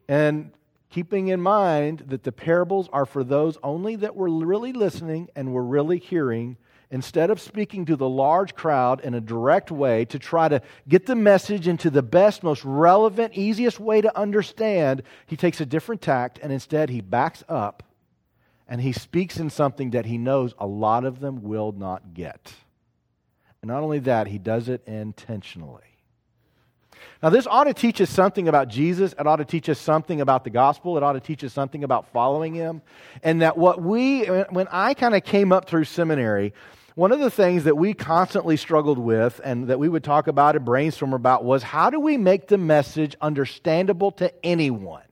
And 0.09 0.53
keeping 0.90 1.28
in 1.28 1.40
mind 1.40 2.04
that 2.07 2.23
the 2.23 2.33
parables 2.33 2.88
are 2.92 3.07
for 3.07 3.23
those 3.23 3.59
only 3.62 3.97
that 3.97 4.16
were 4.16 4.28
really 4.28 4.73
listening 4.73 5.28
and 5.37 5.52
were 5.52 5.64
really 5.64 5.99
hearing, 5.99 6.57
instead 6.90 7.30
of 7.30 7.40
speaking 7.40 7.85
to 7.85 7.97
the 7.97 8.09
large 8.09 8.54
crowd 8.54 9.00
in 9.00 9.14
a 9.14 9.21
direct 9.21 9.71
way 9.71 10.04
to 10.07 10.18
try 10.18 10.49
to 10.49 10.62
get 10.88 11.07
the 11.07 11.14
message 11.14 11.68
into 11.68 11.90
the 11.90 12.02
best, 12.02 12.42
most 12.42 12.64
relevant, 12.64 13.35
easiest 13.35 13.78
way 13.78 14.00
to 14.00 14.18
understand, 14.18 15.02
he 15.26 15.37
takes 15.37 15.61
a 15.61 15.66
different 15.66 16.00
tact 16.00 16.38
and 16.42 16.52
instead 16.52 16.88
he 16.88 17.00
backs 17.00 17.45
up 17.49 17.83
and 18.66 18.80
he 18.80 18.92
speaks 18.92 19.38
in 19.38 19.50
something 19.50 19.90
that 19.90 20.07
he 20.07 20.18
knows 20.18 20.54
a 20.59 20.66
lot 20.66 21.04
of 21.04 21.21
them 21.21 21.42
will 21.42 21.73
not 21.73 22.14
get. 22.14 22.54
And 23.61 23.68
not 23.68 23.83
only 23.83 23.99
that, 24.00 24.28
he 24.28 24.38
does 24.38 24.68
it 24.68 24.83
intentionally. 24.87 25.88
Now, 27.21 27.31
this 27.31 27.49
ought 27.49 27.65
to 27.65 27.75
teach 27.75 28.01
us 28.01 28.11
something 28.11 28.47
about 28.47 28.69
Jesus. 28.69 29.13
It 29.19 29.27
ought 29.27 29.37
to 29.37 29.45
teach 29.45 29.69
us 29.69 29.81
something 29.81 30.21
about 30.21 30.45
the 30.45 30.51
gospel. 30.51 30.97
It 30.97 31.03
ought 31.03 31.15
to 31.15 31.21
teach 31.21 31.43
us 31.43 31.53
something 31.53 31.83
about 31.83 32.13
following 32.13 32.55
him. 32.55 32.81
And 33.25 33.43
that 33.43 33.59
what 33.59 33.83
we, 33.83 34.25
when 34.25 34.69
I 34.71 34.95
kind 34.95 35.17
of 35.17 35.25
came 35.25 35.53
up 35.53 35.69
through 35.69 35.85
seminary, 35.85 36.55
one 36.95 37.11
of 37.11 37.19
the 37.19 37.31
things 37.31 37.65
that 37.65 37.77
we 37.77 37.93
constantly 37.93 38.57
struggled 38.57 38.99
with 38.99 39.41
and 39.43 39.67
that 39.67 39.81
we 39.81 39.89
would 39.89 40.05
talk 40.05 40.29
about 40.29 40.55
and 40.55 40.65
brainstorm 40.65 41.13
about 41.13 41.45
was 41.45 41.65
how 41.65 41.91
do 41.91 41.99
we 41.99 42.17
make 42.17 42.47
the 42.47 42.59
message 42.59 43.17
understandable 43.21 44.13
to 44.13 44.33
anyone? 44.45 45.03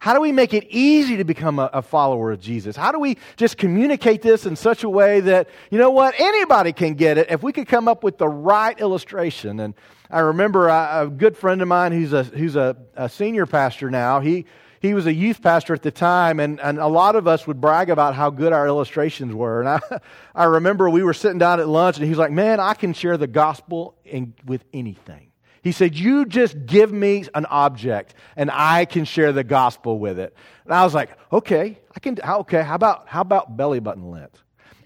How 0.00 0.14
do 0.14 0.20
we 0.22 0.32
make 0.32 0.54
it 0.54 0.66
easy 0.70 1.18
to 1.18 1.24
become 1.24 1.58
a, 1.58 1.68
a, 1.74 1.82
follower 1.82 2.32
of 2.32 2.40
Jesus? 2.40 2.74
How 2.74 2.90
do 2.90 2.98
we 2.98 3.18
just 3.36 3.58
communicate 3.58 4.22
this 4.22 4.46
in 4.46 4.56
such 4.56 4.82
a 4.82 4.88
way 4.88 5.20
that, 5.20 5.50
you 5.70 5.76
know 5.76 5.90
what, 5.90 6.14
anybody 6.18 6.72
can 6.72 6.94
get 6.94 7.18
it 7.18 7.30
if 7.30 7.42
we 7.42 7.52
could 7.52 7.68
come 7.68 7.86
up 7.86 8.02
with 8.02 8.16
the 8.16 8.26
right 8.26 8.80
illustration? 8.80 9.60
And 9.60 9.74
I 10.10 10.20
remember 10.20 10.68
a, 10.68 11.02
a 11.02 11.08
good 11.08 11.36
friend 11.36 11.60
of 11.60 11.68
mine 11.68 11.92
who's 11.92 12.14
a, 12.14 12.24
who's 12.24 12.56
a, 12.56 12.78
a 12.96 13.10
senior 13.10 13.44
pastor 13.44 13.90
now, 13.90 14.20
he, 14.20 14.46
he 14.80 14.94
was 14.94 15.04
a 15.04 15.12
youth 15.12 15.42
pastor 15.42 15.74
at 15.74 15.82
the 15.82 15.90
time, 15.90 16.40
and, 16.40 16.58
and 16.60 16.78
a 16.78 16.86
lot 16.86 17.14
of 17.14 17.28
us 17.28 17.46
would 17.46 17.60
brag 17.60 17.90
about 17.90 18.14
how 18.14 18.30
good 18.30 18.54
our 18.54 18.66
illustrations 18.66 19.34
were. 19.34 19.60
And 19.60 19.68
I, 19.68 19.80
I 20.34 20.44
remember 20.44 20.88
we 20.88 21.02
were 21.02 21.12
sitting 21.12 21.38
down 21.38 21.60
at 21.60 21.68
lunch, 21.68 21.98
and 21.98 22.06
he's 22.06 22.16
like, 22.16 22.32
Man, 22.32 22.58
I 22.58 22.72
can 22.72 22.94
share 22.94 23.18
the 23.18 23.26
gospel 23.26 23.94
in, 24.06 24.32
with 24.46 24.64
anything. 24.72 25.29
He 25.62 25.72
said, 25.72 25.94
You 25.94 26.24
just 26.24 26.66
give 26.66 26.92
me 26.92 27.24
an 27.34 27.46
object 27.46 28.14
and 28.36 28.50
I 28.50 28.84
can 28.84 29.04
share 29.04 29.32
the 29.32 29.44
gospel 29.44 29.98
with 29.98 30.18
it. 30.18 30.34
And 30.64 30.74
I 30.74 30.84
was 30.84 30.94
like, 30.94 31.10
Okay, 31.32 31.78
I 31.94 32.00
can, 32.00 32.18
okay, 32.22 32.62
how 32.62 32.74
about, 32.74 33.08
how 33.08 33.20
about 33.20 33.56
belly 33.56 33.80
button 33.80 34.10
lint? 34.10 34.32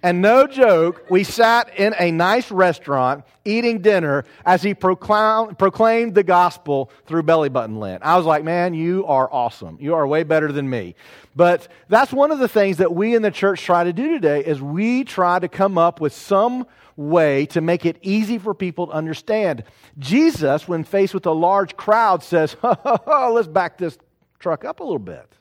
And 0.05 0.21
no 0.21 0.47
joke, 0.47 1.07
we 1.09 1.25
sat 1.25 1.79
in 1.79 1.95
a 1.99 2.11
nice 2.11 2.51
restaurant 2.51 3.25
eating 3.47 3.81
dinner 3.81 4.27
as 4.45 4.63
he 4.63 4.75
proclaimed, 4.75 5.59
proclaimed 5.59 6.15
the 6.15 6.23
gospel 6.23 6.91
through 7.07 7.23
belly 7.23 7.49
button 7.49 7.81
lint. 7.81 8.03
I 8.03 8.19
was 8.19 8.27
like, 8.27 8.45
man, 8.45 8.75
you 8.75 9.07
are 9.07 9.33
awesome. 9.33 9.79
You 9.81 9.95
are 9.95 10.07
way 10.07 10.23
better 10.23 10.53
than 10.53 10.69
me. 10.69 10.95
But 11.35 11.69
that's 11.89 12.13
one 12.13 12.33
of 12.33 12.39
the 12.39 12.49
things 12.49 12.77
that 12.77 12.95
we 12.95 13.15
in 13.15 13.23
the 13.23 13.31
church 13.31 13.63
try 13.63 13.85
to 13.85 13.95
do 13.95 14.13
today 14.13 14.45
is 14.45 14.61
we 14.61 15.05
try 15.05 15.39
to 15.39 15.49
come 15.49 15.79
up 15.79 16.03
with 16.03 16.13
some 16.13 16.67
way 16.97 17.47
to 17.47 17.61
make 17.61 17.85
it 17.85 17.99
easy 18.03 18.39
for 18.39 18.55
people 18.55 18.89
to 18.89 18.93
understand. 18.93 19.65
Jesus, 19.99 20.69
when 20.69 20.85
faced 20.85 21.15
with 21.15 21.27
a 21.27 21.33
large 21.33 21.77
crowd, 21.77 22.23
says, 22.23 22.57
let's 23.07 23.49
back 23.49 23.79
this 23.79 23.99
truck 24.39 24.65
up 24.65 24.81
a 24.81 24.85
little 24.85 24.99
bit. 24.99 25.33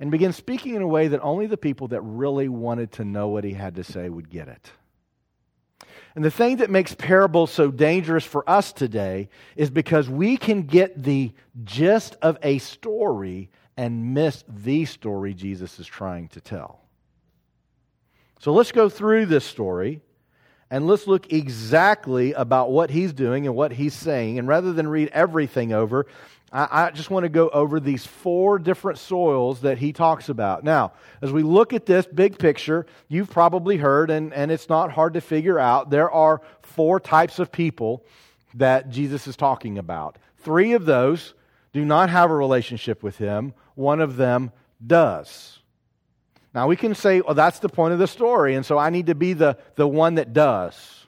And 0.00 0.10
begin 0.10 0.32
speaking 0.32 0.74
in 0.74 0.82
a 0.82 0.86
way 0.86 1.08
that 1.08 1.20
only 1.22 1.46
the 1.46 1.56
people 1.56 1.88
that 1.88 2.00
really 2.02 2.48
wanted 2.48 2.92
to 2.92 3.04
know 3.04 3.28
what 3.28 3.44
he 3.44 3.52
had 3.52 3.74
to 3.76 3.84
say 3.84 4.08
would 4.08 4.30
get 4.30 4.48
it. 4.48 4.70
And 6.14 6.24
the 6.24 6.30
thing 6.30 6.56
that 6.56 6.70
makes 6.70 6.94
parables 6.94 7.50
so 7.50 7.70
dangerous 7.70 8.24
for 8.24 8.48
us 8.48 8.72
today 8.72 9.28
is 9.56 9.70
because 9.70 10.08
we 10.08 10.36
can 10.36 10.62
get 10.62 11.02
the 11.02 11.32
gist 11.64 12.16
of 12.22 12.38
a 12.42 12.58
story 12.58 13.50
and 13.76 14.14
miss 14.14 14.44
the 14.48 14.84
story 14.84 15.34
Jesus 15.34 15.78
is 15.78 15.86
trying 15.86 16.28
to 16.28 16.40
tell. 16.40 16.87
So 18.40 18.52
let's 18.52 18.72
go 18.72 18.88
through 18.88 19.26
this 19.26 19.44
story 19.44 20.00
and 20.70 20.86
let's 20.86 21.06
look 21.06 21.32
exactly 21.32 22.32
about 22.32 22.70
what 22.70 22.90
he's 22.90 23.12
doing 23.12 23.46
and 23.46 23.56
what 23.56 23.72
he's 23.72 23.94
saying. 23.94 24.38
And 24.38 24.46
rather 24.46 24.72
than 24.72 24.86
read 24.86 25.08
everything 25.12 25.72
over, 25.72 26.06
I, 26.52 26.68
I, 26.70 26.90
just 26.90 27.10
want 27.10 27.24
to 27.24 27.28
go 27.28 27.48
over 27.48 27.80
these 27.80 28.06
four 28.06 28.58
different 28.58 28.98
soils 28.98 29.62
that 29.62 29.78
he 29.78 29.92
talks 29.92 30.28
about. 30.28 30.64
Now, 30.64 30.92
as 31.20 31.32
we 31.32 31.42
look 31.42 31.72
at 31.72 31.86
this 31.86 32.06
big 32.06 32.38
picture, 32.38 32.86
you've 33.08 33.30
probably 33.30 33.76
heard, 33.76 34.10
and, 34.10 34.32
and 34.32 34.50
it's 34.50 34.68
not 34.68 34.92
hard 34.92 35.14
to 35.14 35.20
figure 35.20 35.58
out, 35.58 35.90
there 35.90 36.10
are 36.10 36.40
four 36.62 37.00
types 37.00 37.38
of 37.38 37.50
people 37.50 38.04
that 38.54 38.88
Jesus 38.88 39.26
is 39.26 39.36
talking 39.36 39.78
about. 39.78 40.16
Three 40.38 40.72
of 40.72 40.84
those 40.84 41.34
do 41.72 41.84
not 41.84 42.08
have 42.08 42.30
a 42.30 42.36
relationship 42.36 43.02
with 43.02 43.18
him, 43.18 43.52
one 43.74 44.00
of 44.00 44.16
them 44.16 44.52
does. 44.86 45.57
Now 46.54 46.66
we 46.66 46.76
can 46.76 46.94
say, 46.94 47.20
well, 47.20 47.34
that's 47.34 47.58
the 47.58 47.68
point 47.68 47.92
of 47.92 47.98
the 47.98 48.06
story, 48.06 48.54
and 48.54 48.64
so 48.64 48.78
I 48.78 48.90
need 48.90 49.06
to 49.06 49.14
be 49.14 49.32
the, 49.32 49.58
the 49.76 49.86
one 49.86 50.14
that 50.16 50.32
does. 50.32 51.06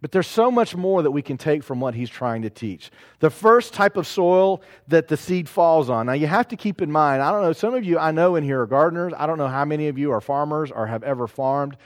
But 0.00 0.10
there's 0.10 0.26
so 0.26 0.50
much 0.50 0.74
more 0.74 1.02
that 1.02 1.12
we 1.12 1.22
can 1.22 1.38
take 1.38 1.62
from 1.62 1.78
what 1.78 1.94
he's 1.94 2.10
trying 2.10 2.42
to 2.42 2.50
teach. 2.50 2.90
The 3.20 3.30
first 3.30 3.72
type 3.72 3.96
of 3.96 4.06
soil 4.06 4.60
that 4.88 5.06
the 5.06 5.16
seed 5.16 5.48
falls 5.48 5.88
on. 5.88 6.06
Now 6.06 6.14
you 6.14 6.26
have 6.26 6.48
to 6.48 6.56
keep 6.56 6.82
in 6.82 6.90
mind, 6.90 7.22
I 7.22 7.30
don't 7.30 7.42
know, 7.42 7.52
some 7.52 7.72
of 7.74 7.84
you 7.84 8.00
I 8.00 8.10
know 8.10 8.34
in 8.34 8.42
here 8.42 8.62
are 8.62 8.66
gardeners. 8.66 9.12
I 9.16 9.28
don't 9.28 9.38
know 9.38 9.46
how 9.46 9.64
many 9.64 9.86
of 9.86 9.98
you 9.98 10.10
are 10.10 10.20
farmers 10.20 10.72
or 10.72 10.88
have 10.88 11.04
ever 11.04 11.28
farmed. 11.28 11.76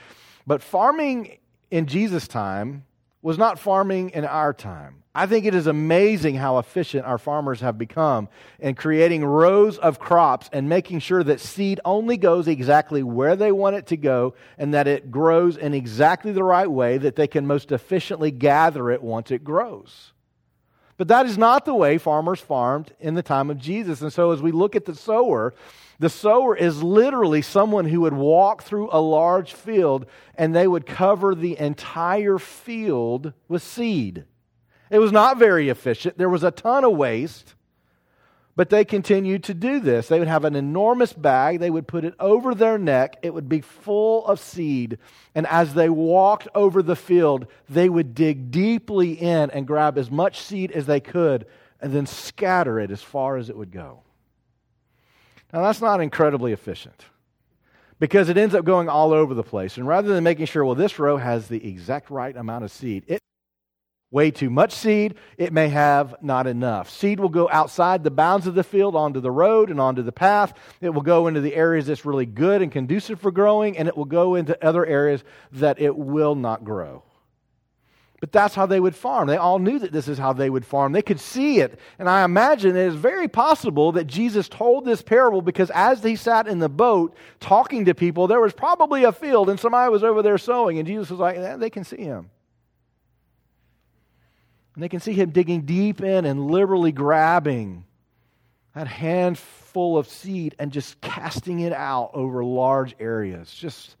But 0.47 0.63
farming 0.63 1.37
in 1.69 1.85
Jesus' 1.85 2.27
time 2.27 2.85
was 3.21 3.37
not 3.37 3.59
farming 3.59 4.09
in 4.11 4.25
our 4.25 4.51
time. 4.51 5.03
I 5.17 5.25
think 5.25 5.45
it 5.45 5.55
is 5.55 5.65
amazing 5.65 6.35
how 6.35 6.59
efficient 6.59 7.07
our 7.07 7.17
farmers 7.17 7.61
have 7.61 7.75
become 7.75 8.29
in 8.59 8.75
creating 8.75 9.25
rows 9.25 9.79
of 9.79 9.97
crops 9.97 10.47
and 10.53 10.69
making 10.69 10.99
sure 10.99 11.23
that 11.23 11.39
seed 11.39 11.79
only 11.83 12.17
goes 12.17 12.47
exactly 12.47 13.01
where 13.01 13.35
they 13.35 13.51
want 13.51 13.77
it 13.77 13.87
to 13.87 13.97
go 13.97 14.35
and 14.59 14.75
that 14.75 14.87
it 14.87 15.09
grows 15.09 15.57
in 15.57 15.73
exactly 15.73 16.31
the 16.33 16.43
right 16.43 16.69
way 16.69 16.99
that 16.99 17.15
they 17.15 17.25
can 17.25 17.47
most 17.47 17.71
efficiently 17.71 18.29
gather 18.29 18.91
it 18.91 19.01
once 19.01 19.31
it 19.31 19.43
grows. 19.43 20.13
But 20.97 21.07
that 21.07 21.25
is 21.25 21.35
not 21.35 21.65
the 21.65 21.73
way 21.73 21.97
farmers 21.97 22.39
farmed 22.39 22.93
in 22.99 23.15
the 23.15 23.23
time 23.23 23.49
of 23.49 23.57
Jesus. 23.57 24.03
And 24.03 24.13
so 24.13 24.29
as 24.29 24.43
we 24.43 24.51
look 24.51 24.75
at 24.75 24.85
the 24.85 24.93
sower, 24.93 25.55
the 25.97 26.11
sower 26.11 26.55
is 26.55 26.83
literally 26.83 27.41
someone 27.41 27.85
who 27.85 28.01
would 28.01 28.13
walk 28.13 28.61
through 28.61 28.89
a 28.91 29.01
large 29.01 29.53
field 29.53 30.05
and 30.35 30.55
they 30.55 30.67
would 30.67 30.85
cover 30.85 31.33
the 31.33 31.57
entire 31.57 32.37
field 32.37 33.33
with 33.47 33.63
seed. 33.63 34.25
It 34.89 34.99
was 34.99 35.11
not 35.11 35.37
very 35.37 35.69
efficient. 35.69 36.17
There 36.17 36.29
was 36.29 36.43
a 36.43 36.51
ton 36.51 36.83
of 36.83 36.93
waste, 36.93 37.55
but 38.55 38.69
they 38.69 38.85
continued 38.85 39.43
to 39.45 39.53
do 39.53 39.79
this. 39.79 40.07
They 40.07 40.19
would 40.19 40.27
have 40.27 40.45
an 40.45 40.55
enormous 40.55 41.13
bag, 41.13 41.59
they 41.59 41.69
would 41.69 41.87
put 41.87 42.03
it 42.03 42.15
over 42.19 42.55
their 42.55 42.77
neck, 42.77 43.17
it 43.21 43.33
would 43.33 43.47
be 43.47 43.61
full 43.61 44.25
of 44.25 44.39
seed. 44.39 44.97
And 45.35 45.45
as 45.47 45.73
they 45.73 45.89
walked 45.89 46.47
over 46.55 46.81
the 46.81 46.95
field, 46.95 47.47
they 47.69 47.87
would 47.87 48.15
dig 48.15 48.49
deeply 48.49 49.11
in 49.13 49.51
and 49.51 49.67
grab 49.67 49.97
as 49.97 50.09
much 50.09 50.41
seed 50.41 50.71
as 50.71 50.85
they 50.85 50.99
could 50.99 51.45
and 51.79 51.93
then 51.93 52.07
scatter 52.07 52.79
it 52.79 52.89
as 52.89 53.01
far 53.01 53.37
as 53.37 53.49
it 53.49 53.57
would 53.57 53.71
go. 53.71 54.01
Now, 55.53 55.61
that's 55.61 55.79
not 55.81 56.01
incredibly 56.01 56.51
efficient 56.51 57.05
because 57.99 58.29
it 58.29 58.37
ends 58.37 58.55
up 58.55 58.65
going 58.65 58.89
all 58.89 59.13
over 59.13 59.33
the 59.33 59.43
place. 59.43 59.77
And 59.77 59.87
rather 59.87 60.09
than 60.09 60.23
making 60.23 60.47
sure, 60.47 60.65
well, 60.65 60.75
this 60.75 60.99
row 60.99 61.17
has 61.17 61.47
the 61.47 61.65
exact 61.67 62.09
right 62.09 62.35
amount 62.35 62.63
of 62.63 62.71
seed, 62.71 63.03
it 63.07 63.21
way 64.09 64.31
too 64.31 64.49
much 64.49 64.71
seed, 64.71 65.15
it 65.37 65.51
may 65.51 65.67
have 65.69 66.15
not 66.21 66.47
enough. 66.47 66.89
Seed 66.89 67.19
will 67.19 67.29
go 67.29 67.49
outside 67.51 68.03
the 68.03 68.11
bounds 68.11 68.47
of 68.47 68.55
the 68.55 68.63
field 68.63 68.95
onto 68.95 69.19
the 69.19 69.31
road 69.31 69.69
and 69.69 69.81
onto 69.81 70.01
the 70.01 70.11
path. 70.11 70.53
It 70.79 70.91
will 70.91 71.01
go 71.01 71.27
into 71.27 71.41
the 71.41 71.55
areas 71.55 71.87
that's 71.87 72.05
really 72.05 72.25
good 72.25 72.61
and 72.61 72.71
conducive 72.71 73.19
for 73.19 73.31
growing, 73.31 73.77
and 73.77 73.87
it 73.87 73.97
will 73.97 74.05
go 74.05 74.35
into 74.35 74.65
other 74.65 74.85
areas 74.85 75.23
that 75.53 75.81
it 75.81 75.95
will 75.95 76.35
not 76.35 76.63
grow. 76.63 77.03
But 78.19 78.31
that's 78.31 78.55
how 78.55 78.65
they 78.65 78.79
would 78.79 78.95
farm. 78.95 79.27
They 79.27 79.37
all 79.37 79.59
knew 79.59 79.77
that 79.77 79.91
this 79.91 80.07
is 80.07 80.17
how 80.17 80.33
they 80.33 80.49
would 80.49 80.65
farm. 80.65 80.91
They 80.91 81.03
could 81.03 81.19
see 81.19 81.59
it. 81.59 81.79
And 81.99 82.09
I 82.09 82.23
imagine 82.23 82.75
it 82.75 82.87
is 82.87 82.95
very 82.95 83.27
possible 83.27 83.91
that 83.91 84.07
Jesus 84.07 84.49
told 84.49 84.85
this 84.85 85.03
parable 85.03 85.43
because 85.43 85.69
as 85.69 86.01
he 86.03 86.15
sat 86.15 86.47
in 86.47 86.57
the 86.57 86.69
boat 86.69 87.15
talking 87.39 87.85
to 87.85 87.93
people, 87.93 88.25
there 88.25 88.41
was 88.41 88.53
probably 88.53 89.03
a 89.03 89.11
field 89.11 89.49
and 89.49 89.59
somebody 89.59 89.91
was 89.91 90.03
over 90.03 90.23
there 90.23 90.39
sowing. 90.39 90.79
And 90.79 90.87
Jesus 90.87 91.11
was 91.11 91.19
like, 91.19 91.37
eh, 91.37 91.57
they 91.57 91.69
can 91.69 91.83
see 91.83 91.97
him. 91.97 92.31
And 94.77 94.83
they 94.83 94.89
can 94.89 94.99
see 94.99 95.13
him 95.13 95.31
digging 95.31 95.61
deep 95.61 96.01
in 96.03 96.23
and 96.25 96.51
liberally 96.51 96.91
grabbing 96.91 97.83
that 98.75 98.85
handful 98.85 99.97
of 99.97 100.07
seed 100.07 100.53
and 100.59 100.71
just 100.71 101.01
casting 101.01 101.61
it 101.61 101.73
out 101.73 102.11
over 102.13 102.43
large 102.43 102.95
areas, 102.99 103.51
just 103.51 103.95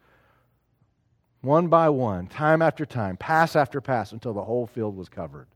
one 1.41 1.67
by 1.67 1.89
one, 1.89 2.27
time 2.27 2.61
after 2.61 2.85
time, 2.85 3.17
pass 3.17 3.55
after 3.55 3.81
pass, 3.81 4.11
until 4.11 4.33
the 4.33 4.43
whole 4.43 4.67
field 4.67 4.95
was 4.95 5.09
covered. 5.09 5.47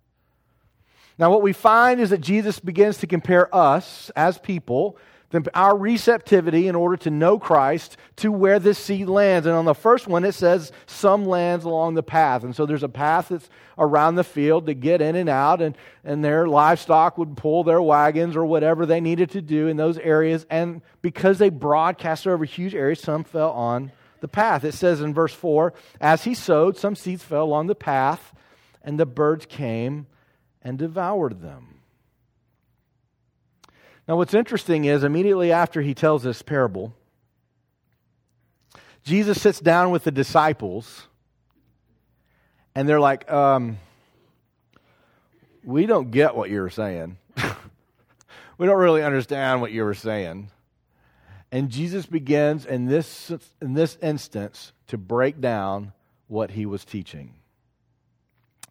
Now, 1.19 1.29
what 1.29 1.43
we 1.43 1.53
find 1.53 2.01
is 2.01 2.09
that 2.09 2.21
Jesus 2.21 2.59
begins 2.59 2.97
to 2.97 3.05
compare 3.05 3.55
us 3.55 4.09
as 4.15 4.39
people 4.39 4.97
our 5.53 5.77
receptivity 5.77 6.67
in 6.67 6.75
order 6.75 6.97
to 6.97 7.09
know 7.09 7.39
Christ 7.39 7.97
to 8.17 8.31
where 8.31 8.59
this 8.59 8.77
seed 8.77 9.07
lands. 9.07 9.47
And 9.47 9.55
on 9.55 9.65
the 9.65 9.73
first 9.73 10.07
one, 10.07 10.23
it 10.23 10.33
says 10.33 10.71
some 10.85 11.25
lands 11.25 11.65
along 11.65 11.93
the 11.93 12.03
path. 12.03 12.43
And 12.43 12.55
so 12.55 12.65
there's 12.65 12.83
a 12.83 12.89
path 12.89 13.29
that's 13.29 13.49
around 13.77 14.15
the 14.15 14.23
field 14.23 14.65
to 14.65 14.73
get 14.73 15.01
in 15.01 15.15
and 15.15 15.29
out, 15.29 15.61
and, 15.61 15.75
and 16.03 16.23
their 16.23 16.47
livestock 16.47 17.17
would 17.17 17.37
pull 17.37 17.63
their 17.63 17.81
wagons 17.81 18.35
or 18.35 18.45
whatever 18.45 18.85
they 18.85 18.99
needed 18.99 19.31
to 19.31 19.41
do 19.41 19.67
in 19.67 19.77
those 19.77 19.97
areas. 19.97 20.45
And 20.49 20.81
because 21.01 21.39
they 21.39 21.49
broadcast 21.49 22.27
over 22.27 22.45
huge 22.45 22.75
areas, 22.75 22.99
some 22.99 23.23
fell 23.23 23.51
on 23.51 23.91
the 24.19 24.27
path. 24.27 24.63
It 24.63 24.73
says 24.73 25.01
in 25.01 25.13
verse 25.13 25.33
4 25.33 25.73
As 25.99 26.23
he 26.23 26.33
sowed, 26.33 26.77
some 26.77 26.95
seeds 26.95 27.23
fell 27.23 27.43
along 27.43 27.67
the 27.67 27.75
path, 27.75 28.33
and 28.83 28.99
the 28.99 29.05
birds 29.05 29.45
came 29.45 30.07
and 30.61 30.77
devoured 30.77 31.41
them. 31.41 31.70
Now, 34.07 34.17
what's 34.17 34.33
interesting 34.33 34.85
is 34.85 35.03
immediately 35.03 35.51
after 35.51 35.81
he 35.81 35.93
tells 35.93 36.23
this 36.23 36.41
parable, 36.41 36.93
Jesus 39.03 39.41
sits 39.41 39.59
down 39.59 39.91
with 39.91 40.03
the 40.03 40.11
disciples, 40.11 41.07
and 42.75 42.87
they're 42.87 42.99
like, 42.99 43.31
um, 43.31 43.77
We 45.63 45.85
don't 45.85 46.11
get 46.11 46.35
what 46.35 46.49
you're 46.49 46.69
saying. 46.69 47.17
we 48.57 48.65
don't 48.65 48.79
really 48.79 49.03
understand 49.03 49.61
what 49.61 49.71
you 49.71 49.83
were 49.83 49.93
saying. 49.93 50.49
And 51.51 51.69
Jesus 51.69 52.05
begins 52.05 52.65
in 52.65 52.85
this, 52.85 53.31
in 53.61 53.73
this 53.73 53.97
instance 54.01 54.71
to 54.87 54.97
break 54.97 55.41
down 55.41 55.91
what 56.27 56.51
he 56.51 56.65
was 56.65 56.85
teaching. 56.85 57.33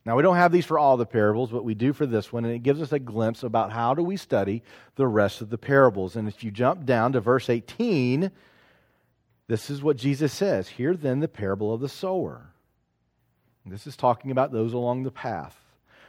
Now, 0.07 0.17
we 0.17 0.23
don't 0.23 0.37
have 0.37 0.53
these 0.53 0.65
for 0.65 0.79
all 0.79 0.97
the 0.97 1.05
parables, 1.05 1.51
but 1.51 1.65
we 1.65 1.75
do 1.75 1.93
for 1.93 2.07
this 2.07 2.33
one, 2.33 2.45
and 2.45 2.55
it 2.55 2.63
gives 2.63 2.81
us 2.81 2.93
a 2.93 2.99
glimpse 2.99 3.43
about 3.43 3.71
how 3.71 3.95
do 3.95 4.03
we 4.03 4.17
study 4.17 4.63
the 4.97 5.07
rest 5.07 5.43
of 5.43 5.51
the 5.51 5.59
parables. 5.59 6.17
And 6.17 6.27
if 6.27 6.43
you 6.43 6.51
jump 6.51 6.87
down 6.87 7.13
to 7.13 7.21
verse 7.21 7.51
18, 7.51 8.31
this 9.47 9.69
is 9.69 9.83
what 9.83 9.97
Jesus 9.97 10.33
says 10.33 10.69
Hear 10.69 10.95
then 10.95 11.21
the 11.21 11.29
parable 11.29 11.75
of 11.75 11.81
the 11.81 11.89
sower. 11.89 12.53
This 13.67 13.87
is 13.87 13.97
talking 13.97 14.31
about 14.31 14.53
those 14.53 14.73
along 14.73 15.03
the 15.03 15.11
path. 15.11 15.57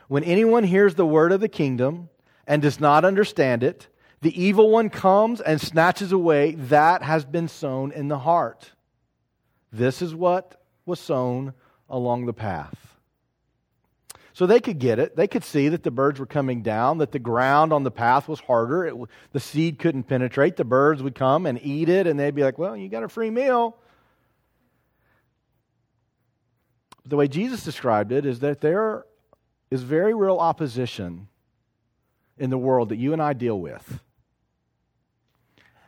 When 0.08 0.24
anyone 0.24 0.64
hears 0.64 0.96
the 0.96 1.06
word 1.06 1.32
of 1.32 1.42
the 1.42 1.50
kingdom 1.50 2.10
and 2.48 2.62
does 2.62 2.80
not 2.80 3.06
understand 3.06 3.62
it, 3.62 3.88
the 4.22 4.42
evil 4.42 4.70
one 4.70 4.90
comes 4.90 5.42
and 5.42 5.60
snatches 5.60 6.12
away 6.12 6.56
that 6.56 7.02
has 7.02 7.26
been 7.26 7.48
sown 7.48 7.92
in 7.92 8.08
the 8.08 8.20
heart. 8.20 8.72
This 9.72 10.02
is 10.02 10.14
what 10.14 10.62
was 10.86 11.00
sown 11.00 11.54
along 11.90 12.26
the 12.26 12.34
path. 12.34 12.91
So 14.34 14.46
they 14.46 14.60
could 14.60 14.80
get 14.80 14.98
it. 14.98 15.16
They 15.16 15.28
could 15.28 15.44
see 15.44 15.68
that 15.70 15.84
the 15.84 15.92
birds 15.92 16.20
were 16.20 16.26
coming 16.26 16.62
down, 16.62 17.00
that 17.00 17.12
the 17.12 17.20
ground 17.20 17.74
on 17.74 17.84
the 17.84 17.92
path 17.92 18.28
was 18.28 18.40
harder. 18.40 18.86
It, 18.86 18.96
the 19.34 19.40
seed 19.40 19.78
couldn't 19.78 20.04
penetrate. 20.04 20.56
The 20.56 20.64
birds 20.64 21.04
would 21.04 21.16
come 21.16 21.46
and 21.46 21.60
eat 21.62 21.90
it, 21.90 22.08
and 22.08 22.20
they'd 22.20 22.36
be 22.36 22.44
like, 22.44 22.58
well, 22.58 22.78
you 22.78 22.88
got 22.88 23.04
a 23.04 23.10
free 23.10 23.30
meal. 23.30 23.78
The 27.06 27.18
way 27.18 27.28
Jesus 27.28 27.64
described 27.64 28.12
it 28.12 28.26
is 28.26 28.40
that 28.40 28.62
there 28.62 29.06
is 29.70 29.84
very 29.84 30.14
real 30.14 30.38
opposition 30.38 31.28
in 32.38 32.50
the 32.50 32.58
world 32.58 32.90
that 32.90 32.98
you 32.98 33.12
and 33.14 33.22
I 33.22 33.34
deal 33.34 33.60
with. 33.60 34.02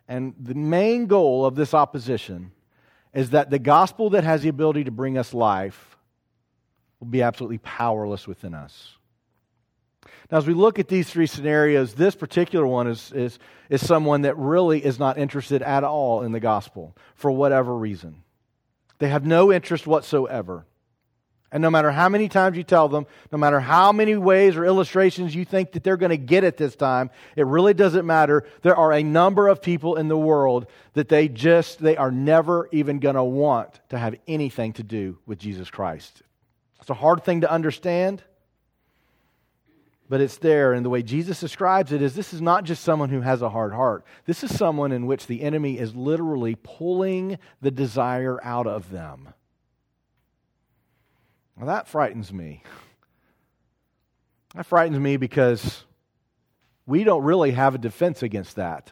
And 0.07 0.33
the 0.37 0.53
main 0.53 1.07
goal 1.07 1.45
of 1.45 1.55
this 1.55 1.73
opposition 1.73 2.51
is 3.13 3.29
that 3.29 3.49
the 3.49 3.59
gospel 3.59 4.09
that 4.11 4.23
has 4.23 4.41
the 4.41 4.49
ability 4.49 4.83
to 4.83 4.91
bring 4.91 5.17
us 5.17 5.33
life 5.33 5.92
will 7.03 7.11
be 7.11 7.21
absolutely 7.21 7.57
powerless 7.57 8.27
within 8.27 8.53
us. 8.53 8.97
Now, 10.31 10.37
as 10.37 10.47
we 10.47 10.53
look 10.53 10.79
at 10.79 10.87
these 10.87 11.09
three 11.09 11.27
scenarios, 11.27 11.93
this 11.93 12.15
particular 12.15 12.65
one 12.65 12.87
is, 12.87 13.11
is, 13.11 13.39
is 13.69 13.85
someone 13.85 14.21
that 14.21 14.37
really 14.37 14.83
is 14.83 14.97
not 14.97 15.17
interested 15.17 15.61
at 15.61 15.83
all 15.83 16.21
in 16.21 16.31
the 16.31 16.39
gospel 16.39 16.95
for 17.15 17.29
whatever 17.29 17.75
reason. 17.75 18.23
They 18.99 19.09
have 19.09 19.25
no 19.25 19.51
interest 19.51 19.85
whatsoever. 19.85 20.65
And 21.51 21.61
no 21.61 21.69
matter 21.69 21.91
how 21.91 22.09
many 22.09 22.29
times 22.29 22.57
you 22.57 22.63
tell 22.63 22.87
them, 22.87 23.05
no 23.31 23.37
matter 23.37 23.59
how 23.59 23.91
many 23.91 24.15
ways 24.15 24.55
or 24.55 24.65
illustrations 24.65 25.35
you 25.35 25.45
think 25.45 25.73
that 25.73 25.83
they're 25.83 25.97
going 25.97 26.09
to 26.09 26.17
get 26.17 26.43
it 26.43 26.57
this 26.57 26.75
time, 26.75 27.11
it 27.35 27.45
really 27.45 27.75
doesn't 27.75 28.07
matter. 28.07 28.45
There 28.63 28.75
are 28.75 28.91
a 28.91 29.03
number 29.03 29.49
of 29.49 29.61
people 29.61 29.97
in 29.97 30.07
the 30.07 30.17
world 30.17 30.65
that 30.93 31.09
they 31.09 31.27
just, 31.27 31.79
they 31.79 31.97
are 31.97 32.11
never 32.11 32.69
even 32.71 32.99
going 32.99 33.15
to 33.15 33.23
want 33.23 33.81
to 33.89 33.99
have 33.99 34.15
anything 34.27 34.73
to 34.73 34.83
do 34.83 35.19
with 35.27 35.37
Jesus 35.37 35.69
Christ. 35.69 36.23
It's 36.83 36.89
a 36.89 36.95
hard 36.95 37.23
thing 37.23 37.39
to 37.41 37.49
understand, 37.49 38.21
but 40.09 40.19
it's 40.19 40.35
there. 40.35 40.73
And 40.73 40.85
the 40.85 40.89
way 40.89 41.01
Jesus 41.01 41.39
describes 41.39 41.93
it 41.93 42.01
is 42.01 42.13
this 42.13 42.33
is 42.33 42.41
not 42.41 42.65
just 42.65 42.83
someone 42.83 43.07
who 43.07 43.21
has 43.21 43.41
a 43.41 43.49
hard 43.49 43.71
heart, 43.71 44.03
this 44.25 44.43
is 44.43 44.53
someone 44.53 44.91
in 44.91 45.05
which 45.05 45.27
the 45.27 45.43
enemy 45.43 45.79
is 45.79 45.95
literally 45.95 46.57
pulling 46.61 47.39
the 47.61 47.71
desire 47.71 48.37
out 48.43 48.67
of 48.67 48.91
them. 48.91 49.29
Now, 51.55 51.67
that 51.67 51.87
frightens 51.87 52.33
me. 52.33 52.63
That 54.53 54.65
frightens 54.65 54.99
me 54.99 55.15
because 55.15 55.85
we 56.85 57.05
don't 57.05 57.23
really 57.23 57.51
have 57.51 57.75
a 57.75 57.77
defense 57.77 58.23
against 58.23 58.57
that. 58.57 58.91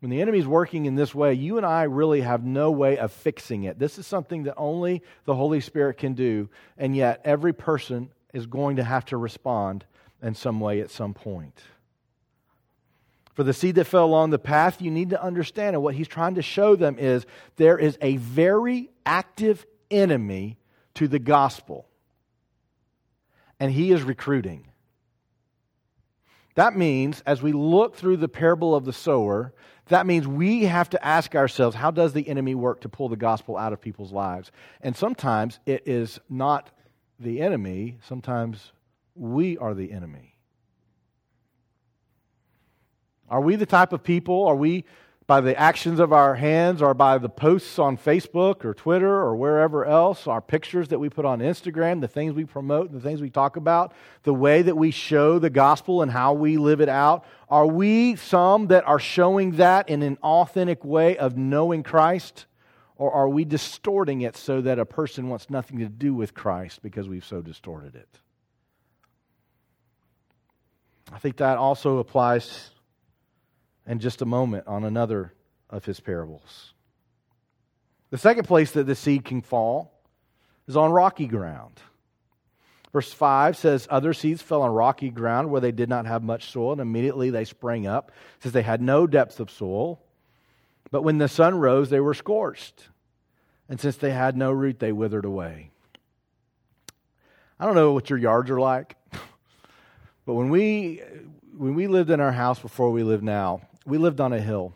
When 0.00 0.10
the 0.10 0.20
enemy's 0.20 0.46
working 0.46 0.84
in 0.84 0.94
this 0.94 1.14
way, 1.14 1.32
you 1.34 1.56
and 1.56 1.64
I 1.64 1.84
really 1.84 2.20
have 2.20 2.44
no 2.44 2.70
way 2.70 2.98
of 2.98 3.12
fixing 3.12 3.64
it. 3.64 3.78
This 3.78 3.98
is 3.98 4.06
something 4.06 4.42
that 4.44 4.54
only 4.56 5.02
the 5.24 5.34
Holy 5.34 5.60
Spirit 5.60 5.96
can 5.96 6.12
do, 6.14 6.50
and 6.76 6.94
yet 6.94 7.22
every 7.24 7.54
person 7.54 8.10
is 8.34 8.46
going 8.46 8.76
to 8.76 8.84
have 8.84 9.06
to 9.06 9.16
respond 9.16 9.86
in 10.22 10.34
some 10.34 10.60
way 10.60 10.80
at 10.80 10.90
some 10.90 11.14
point. 11.14 11.58
For 13.32 13.42
the 13.42 13.54
seed 13.54 13.74
that 13.76 13.84
fell 13.84 14.04
along 14.04 14.30
the 14.30 14.38
path, 14.38 14.80
you 14.80 14.90
need 14.90 15.10
to 15.10 15.22
understand, 15.22 15.76
and 15.76 15.82
what 15.82 15.94
he's 15.94 16.08
trying 16.08 16.34
to 16.34 16.42
show 16.42 16.76
them 16.76 16.98
is 16.98 17.26
there 17.56 17.78
is 17.78 17.96
a 18.00 18.16
very 18.16 18.90
active 19.04 19.66
enemy 19.90 20.58
to 20.94 21.08
the 21.08 21.18
gospel, 21.18 21.86
and 23.58 23.72
he 23.72 23.92
is 23.92 24.02
recruiting. 24.02 24.66
That 26.54 26.74
means, 26.74 27.22
as 27.26 27.42
we 27.42 27.52
look 27.52 27.96
through 27.96 28.16
the 28.16 28.28
parable 28.28 28.74
of 28.74 28.86
the 28.86 28.92
sower, 28.92 29.52
that 29.88 30.06
means 30.06 30.26
we 30.26 30.64
have 30.64 30.90
to 30.90 31.04
ask 31.04 31.34
ourselves 31.34 31.76
how 31.76 31.90
does 31.90 32.12
the 32.12 32.28
enemy 32.28 32.54
work 32.54 32.80
to 32.80 32.88
pull 32.88 33.08
the 33.08 33.16
gospel 33.16 33.56
out 33.56 33.72
of 33.72 33.80
people's 33.80 34.12
lives? 34.12 34.50
And 34.80 34.96
sometimes 34.96 35.60
it 35.64 35.82
is 35.86 36.18
not 36.28 36.70
the 37.18 37.40
enemy, 37.40 37.98
sometimes 38.02 38.72
we 39.14 39.56
are 39.58 39.74
the 39.74 39.92
enemy. 39.92 40.34
Are 43.28 43.40
we 43.40 43.56
the 43.56 43.66
type 43.66 43.92
of 43.92 44.02
people, 44.02 44.46
are 44.46 44.56
we 44.56 44.84
by 45.26 45.40
the 45.40 45.58
actions 45.58 45.98
of 45.98 46.12
our 46.12 46.36
hands 46.36 46.80
or 46.80 46.94
by 46.94 47.18
the 47.18 47.28
posts 47.28 47.80
on 47.80 47.98
Facebook 47.98 48.64
or 48.64 48.72
Twitter 48.72 49.12
or 49.12 49.34
wherever 49.34 49.84
else, 49.84 50.28
our 50.28 50.40
pictures 50.40 50.88
that 50.88 51.00
we 51.00 51.08
put 51.08 51.24
on 51.24 51.40
Instagram, 51.40 52.00
the 52.00 52.06
things 52.06 52.32
we 52.32 52.44
promote, 52.44 52.92
the 52.92 53.00
things 53.00 53.20
we 53.20 53.30
talk 53.30 53.56
about, 53.56 53.92
the 54.22 54.32
way 54.32 54.62
that 54.62 54.76
we 54.76 54.92
show 54.92 55.40
the 55.40 55.50
gospel 55.50 56.02
and 56.02 56.12
how 56.12 56.32
we 56.32 56.56
live 56.56 56.80
it 56.80 56.88
out, 56.88 57.24
are 57.48 57.66
we 57.66 58.14
some 58.14 58.68
that 58.68 58.86
are 58.86 59.00
showing 59.00 59.52
that 59.52 59.88
in 59.88 60.02
an 60.02 60.16
authentic 60.22 60.84
way 60.84 61.16
of 61.16 61.36
knowing 61.36 61.82
Christ? 61.82 62.46
Or 62.94 63.12
are 63.12 63.28
we 63.28 63.44
distorting 63.44 64.22
it 64.22 64.36
so 64.36 64.60
that 64.60 64.78
a 64.78 64.86
person 64.86 65.28
wants 65.28 65.50
nothing 65.50 65.80
to 65.80 65.88
do 65.88 66.14
with 66.14 66.34
Christ 66.34 66.82
because 66.82 67.08
we've 67.08 67.24
so 67.24 67.42
distorted 67.42 67.96
it? 67.96 68.08
I 71.12 71.18
think 71.18 71.36
that 71.36 71.58
also 71.58 71.98
applies 71.98 72.70
in 73.86 73.98
just 73.98 74.22
a 74.22 74.26
moment 74.26 74.66
on 74.66 74.84
another 74.84 75.32
of 75.70 75.84
his 75.84 76.00
parables. 76.00 76.72
The 78.10 78.18
second 78.18 78.46
place 78.46 78.70
that 78.72 78.84
the 78.84 78.94
seed 78.94 79.24
can 79.24 79.42
fall 79.42 79.92
is 80.66 80.76
on 80.76 80.92
rocky 80.92 81.26
ground. 81.26 81.80
Verse 82.92 83.12
5 83.12 83.56
says, 83.56 83.86
Other 83.90 84.14
seeds 84.14 84.42
fell 84.42 84.62
on 84.62 84.70
rocky 84.70 85.10
ground 85.10 85.50
where 85.50 85.60
they 85.60 85.72
did 85.72 85.88
not 85.88 86.06
have 86.06 86.22
much 86.22 86.50
soil, 86.50 86.72
and 86.72 86.80
immediately 86.80 87.30
they 87.30 87.44
sprang 87.44 87.86
up. 87.86 88.10
since 88.40 88.54
they 88.54 88.62
had 88.62 88.80
no 88.80 89.06
depth 89.06 89.38
of 89.38 89.50
soil. 89.50 90.00
But 90.90 91.02
when 91.02 91.18
the 91.18 91.28
sun 91.28 91.58
rose, 91.58 91.90
they 91.90 92.00
were 92.00 92.14
scorched. 92.14 92.88
And 93.68 93.80
since 93.80 93.96
they 93.96 94.12
had 94.12 94.36
no 94.36 94.52
root, 94.52 94.78
they 94.78 94.92
withered 94.92 95.24
away. 95.24 95.70
I 97.58 97.66
don't 97.66 97.74
know 97.74 97.92
what 97.92 98.08
your 98.08 98.18
yards 98.18 98.50
are 98.50 98.60
like, 98.60 98.96
but 100.24 100.34
when 100.34 100.50
we, 100.50 101.02
when 101.56 101.74
we 101.74 101.88
lived 101.88 102.10
in 102.10 102.20
our 102.20 102.32
house 102.32 102.58
before 102.58 102.92
we 102.92 103.02
live 103.02 103.22
now, 103.22 103.62
we 103.86 103.98
lived 103.98 104.20
on 104.20 104.32
a 104.32 104.40
hill. 104.40 104.74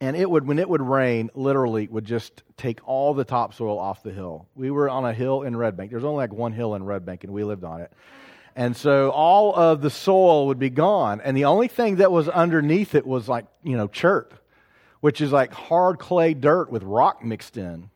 And 0.00 0.14
it 0.16 0.28
would, 0.28 0.46
when 0.46 0.58
it 0.58 0.68
would 0.68 0.82
rain, 0.82 1.30
literally 1.34 1.88
would 1.88 2.04
just 2.04 2.42
take 2.58 2.86
all 2.86 3.14
the 3.14 3.24
topsoil 3.24 3.78
off 3.78 4.02
the 4.02 4.12
hill. 4.12 4.46
We 4.54 4.70
were 4.70 4.90
on 4.90 5.06
a 5.06 5.14
hill 5.14 5.42
in 5.42 5.56
Red 5.56 5.76
Bank. 5.76 5.90
There's 5.90 6.04
only 6.04 6.18
like 6.18 6.32
one 6.32 6.52
hill 6.52 6.74
in 6.74 6.84
Red 6.84 7.06
Bank, 7.06 7.24
and 7.24 7.32
we 7.32 7.44
lived 7.44 7.64
on 7.64 7.80
it. 7.80 7.90
And 8.54 8.76
so 8.76 9.10
all 9.10 9.54
of 9.54 9.80
the 9.80 9.90
soil 9.90 10.48
would 10.48 10.58
be 10.58 10.70
gone. 10.70 11.20
And 11.22 11.36
the 11.36 11.46
only 11.46 11.68
thing 11.68 11.96
that 11.96 12.12
was 12.12 12.28
underneath 12.28 12.94
it 12.94 13.06
was 13.06 13.28
like, 13.28 13.46
you 13.62 13.76
know, 13.76 13.88
chert, 13.88 14.32
which 15.00 15.20
is 15.20 15.32
like 15.32 15.52
hard 15.52 15.98
clay 15.98 16.34
dirt 16.34 16.70
with 16.70 16.82
rock 16.82 17.24
mixed 17.24 17.56
in. 17.56 17.90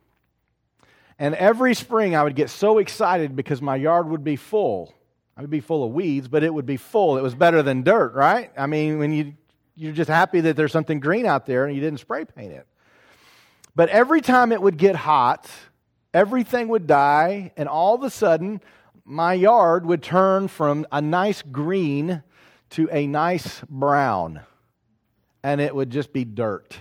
And 1.18 1.34
every 1.34 1.74
spring 1.74 2.16
I 2.16 2.24
would 2.24 2.34
get 2.34 2.48
so 2.48 2.78
excited 2.78 3.36
because 3.36 3.60
my 3.60 3.76
yard 3.76 4.08
would 4.08 4.24
be 4.24 4.36
full. 4.36 4.94
I 5.36 5.42
would 5.42 5.50
be 5.50 5.60
full 5.60 5.84
of 5.84 5.92
weeds, 5.92 6.28
but 6.28 6.42
it 6.42 6.52
would 6.52 6.66
be 6.66 6.76
full. 6.78 7.18
It 7.18 7.22
was 7.22 7.34
better 7.34 7.62
than 7.62 7.82
dirt, 7.82 8.14
right? 8.14 8.50
I 8.56 8.66
mean, 8.66 8.98
when 8.98 9.12
you 9.12 9.34
you're 9.80 9.92
just 9.92 10.10
happy 10.10 10.42
that 10.42 10.56
there's 10.56 10.72
something 10.72 11.00
green 11.00 11.24
out 11.24 11.46
there 11.46 11.64
and 11.64 11.74
you 11.74 11.80
didn't 11.80 12.00
spray 12.00 12.26
paint 12.26 12.52
it. 12.52 12.66
But 13.74 13.88
every 13.88 14.20
time 14.20 14.52
it 14.52 14.60
would 14.60 14.76
get 14.76 14.94
hot, 14.94 15.50
everything 16.12 16.68
would 16.68 16.86
die, 16.86 17.52
and 17.56 17.66
all 17.66 17.94
of 17.94 18.02
a 18.02 18.10
sudden, 18.10 18.60
my 19.06 19.32
yard 19.32 19.86
would 19.86 20.02
turn 20.02 20.48
from 20.48 20.86
a 20.92 21.00
nice 21.00 21.40
green 21.40 22.22
to 22.70 22.90
a 22.92 23.06
nice 23.06 23.62
brown. 23.70 24.40
And 25.42 25.62
it 25.62 25.74
would 25.74 25.88
just 25.88 26.12
be 26.12 26.26
dirt. 26.26 26.78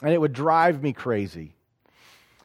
And 0.00 0.12
it 0.12 0.20
would 0.20 0.32
drive 0.32 0.80
me 0.80 0.92
crazy. 0.92 1.56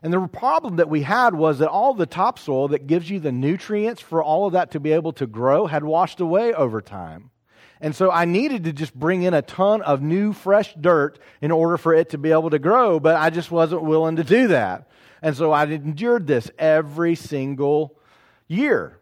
And 0.02 0.12
the 0.12 0.28
problem 0.28 0.78
that 0.78 0.90
we 0.90 1.04
had 1.04 1.36
was 1.36 1.60
that 1.60 1.70
all 1.70 1.94
the 1.94 2.08
topsoil 2.08 2.70
that 2.70 2.88
gives 2.88 3.08
you 3.08 3.20
the 3.20 3.32
nutrients 3.32 4.02
for 4.02 4.24
all 4.24 4.48
of 4.48 4.54
that 4.54 4.72
to 4.72 4.80
be 4.80 4.94
able 4.94 5.14
to 5.14 5.28
grow 5.28 5.68
had 5.68 5.84
washed 5.84 6.20
away 6.20 6.54
over 6.54 6.82
time. 6.82 7.30
And 7.84 7.94
so 7.94 8.10
I 8.10 8.24
needed 8.24 8.64
to 8.64 8.72
just 8.72 8.96
bring 8.96 9.24
in 9.24 9.34
a 9.34 9.42
ton 9.42 9.82
of 9.82 10.02
new, 10.02 10.32
fresh 10.32 10.74
dirt 10.74 11.20
in 11.42 11.52
order 11.52 11.78
for 11.78 11.94
it 11.94 12.12
to 12.12 12.18
be 12.18 12.32
able 12.32 12.50
to 12.52 12.58
grow, 12.58 12.98
but 12.98 13.18
I 13.18 13.30
just 13.30 13.52
wasn't 13.52 13.84
willing 13.84 14.16
to 14.16 14.24
do 14.24 14.48
that. 14.48 14.88
And 15.22 15.36
so 15.36 15.52
I 15.52 15.66
endured 15.66 16.26
this 16.26 16.50
every 16.58 17.16
single 17.16 18.00
year. 18.48 19.00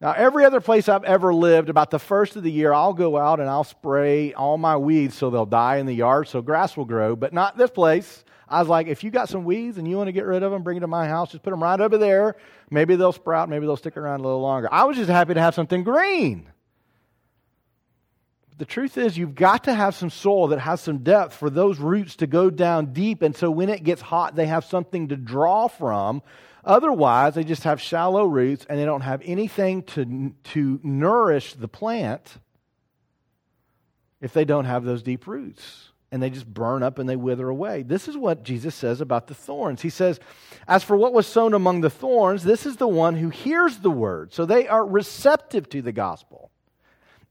Now, 0.00 0.14
every 0.14 0.44
other 0.44 0.60
place 0.60 0.88
I've 0.88 1.04
ever 1.04 1.32
lived, 1.32 1.68
about 1.68 1.92
the 1.92 2.00
first 2.00 2.34
of 2.34 2.42
the 2.42 2.50
year, 2.50 2.72
I'll 2.72 2.92
go 2.92 3.16
out 3.16 3.38
and 3.38 3.48
I'll 3.48 3.62
spray 3.62 4.34
all 4.34 4.58
my 4.58 4.76
weeds 4.76 5.14
so 5.14 5.30
they'll 5.30 5.46
die 5.46 5.76
in 5.76 5.86
the 5.86 5.94
yard 5.94 6.26
so 6.26 6.42
grass 6.42 6.76
will 6.76 6.86
grow, 6.86 7.14
but 7.14 7.32
not 7.32 7.56
this 7.56 7.70
place. 7.70 8.24
I 8.48 8.58
was 8.58 8.68
like, 8.68 8.88
if 8.88 9.04
you 9.04 9.12
got 9.12 9.28
some 9.28 9.44
weeds 9.44 9.78
and 9.78 9.86
you 9.86 9.96
want 9.96 10.08
to 10.08 10.12
get 10.12 10.26
rid 10.26 10.42
of 10.42 10.50
them, 10.50 10.64
bring 10.64 10.78
it 10.78 10.80
to 10.80 10.88
my 10.88 11.06
house, 11.06 11.30
just 11.30 11.44
put 11.44 11.50
them 11.50 11.62
right 11.62 11.80
over 11.80 11.98
there. 11.98 12.34
Maybe 12.68 12.96
they'll 12.96 13.12
sprout, 13.12 13.48
maybe 13.48 13.66
they'll 13.66 13.76
stick 13.76 13.96
around 13.96 14.20
a 14.20 14.22
little 14.24 14.40
longer. 14.40 14.68
I 14.72 14.86
was 14.86 14.96
just 14.96 15.08
happy 15.08 15.34
to 15.34 15.40
have 15.40 15.54
something 15.54 15.84
green. 15.84 16.48
The 18.58 18.64
truth 18.64 18.98
is, 18.98 19.16
you've 19.16 19.36
got 19.36 19.64
to 19.64 19.74
have 19.74 19.94
some 19.94 20.10
soil 20.10 20.48
that 20.48 20.58
has 20.58 20.80
some 20.80 20.98
depth 20.98 21.32
for 21.32 21.48
those 21.48 21.78
roots 21.78 22.16
to 22.16 22.26
go 22.26 22.50
down 22.50 22.92
deep. 22.92 23.22
And 23.22 23.34
so 23.36 23.52
when 23.52 23.68
it 23.68 23.84
gets 23.84 24.02
hot, 24.02 24.34
they 24.34 24.46
have 24.46 24.64
something 24.64 25.08
to 25.08 25.16
draw 25.16 25.68
from. 25.68 26.22
Otherwise, 26.64 27.36
they 27.36 27.44
just 27.44 27.62
have 27.62 27.80
shallow 27.80 28.24
roots 28.24 28.66
and 28.68 28.76
they 28.78 28.84
don't 28.84 29.02
have 29.02 29.22
anything 29.24 29.84
to, 29.84 30.34
to 30.42 30.80
nourish 30.82 31.54
the 31.54 31.68
plant 31.68 32.38
if 34.20 34.32
they 34.32 34.44
don't 34.44 34.64
have 34.64 34.84
those 34.84 35.04
deep 35.04 35.28
roots. 35.28 35.92
And 36.10 36.20
they 36.20 36.30
just 36.30 36.52
burn 36.52 36.82
up 36.82 36.98
and 36.98 37.08
they 37.08 37.16
wither 37.16 37.48
away. 37.48 37.82
This 37.84 38.08
is 38.08 38.16
what 38.16 38.42
Jesus 38.42 38.74
says 38.74 39.00
about 39.00 39.28
the 39.28 39.34
thorns. 39.34 39.82
He 39.82 39.90
says, 39.90 40.18
As 40.66 40.82
for 40.82 40.96
what 40.96 41.12
was 41.12 41.28
sown 41.28 41.54
among 41.54 41.82
the 41.82 41.90
thorns, 41.90 42.42
this 42.42 42.66
is 42.66 42.76
the 42.76 42.88
one 42.88 43.14
who 43.14 43.28
hears 43.28 43.78
the 43.78 43.90
word. 43.90 44.32
So 44.32 44.46
they 44.46 44.66
are 44.66 44.84
receptive 44.84 45.68
to 45.68 45.82
the 45.82 45.92
gospel 45.92 46.50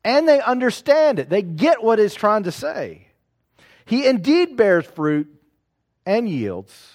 and 0.08 0.26
they 0.26 0.40
understand 0.40 1.20
it. 1.20 1.30
They 1.30 1.42
get 1.42 1.84
what 1.84 2.00
it's 2.00 2.16
trying 2.16 2.44
to 2.44 2.52
say. 2.52 3.08
He 3.86 4.06
indeed 4.06 4.56
bears 4.56 4.86
fruit 4.86 5.28
and 6.06 6.30
yields. 6.30 6.94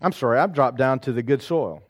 I'm 0.00 0.10
sorry, 0.10 0.40
I've 0.40 0.52
dropped 0.52 0.76
down 0.76 0.98
to 1.00 1.12
the 1.12 1.22
good 1.22 1.40
soil 1.40 1.84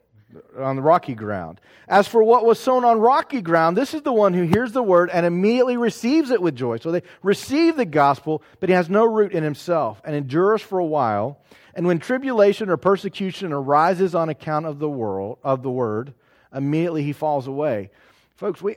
on 0.59 0.75
the 0.75 0.81
rocky 0.83 1.15
ground. 1.15 1.59
As 1.87 2.07
for 2.07 2.21
what 2.21 2.45
was 2.45 2.59
sown 2.59 2.85
on 2.85 2.99
rocky 2.99 3.41
ground, 3.41 3.75
this 3.75 3.95
is 3.95 4.03
the 4.03 4.13
one 4.13 4.35
who 4.35 4.43
hears 4.43 4.73
the 4.73 4.83
word 4.83 5.09
and 5.11 5.25
immediately 5.25 5.75
receives 5.75 6.29
it 6.29 6.39
with 6.39 6.55
joy. 6.55 6.77
So 6.77 6.91
they 6.91 7.01
receive 7.23 7.75
the 7.75 7.85
gospel, 7.85 8.43
but 8.59 8.69
he 8.69 8.75
has 8.75 8.91
no 8.91 9.05
root 9.05 9.31
in 9.31 9.43
himself 9.43 10.03
and 10.05 10.15
endures 10.15 10.61
for 10.61 10.77
a 10.77 10.85
while. 10.85 11.41
And 11.73 11.87
when 11.87 11.97
tribulation 11.97 12.69
or 12.69 12.77
persecution 12.77 13.51
arises 13.51 14.13
on 14.13 14.29
account 14.29 14.67
of 14.67 14.77
the 14.77 14.89
world 14.89 15.39
of 15.43 15.63
the 15.63 15.71
word, 15.71 16.13
immediately 16.53 17.01
he 17.01 17.11
falls 17.11 17.47
away. 17.47 17.89
Folks, 18.35 18.61
we 18.61 18.75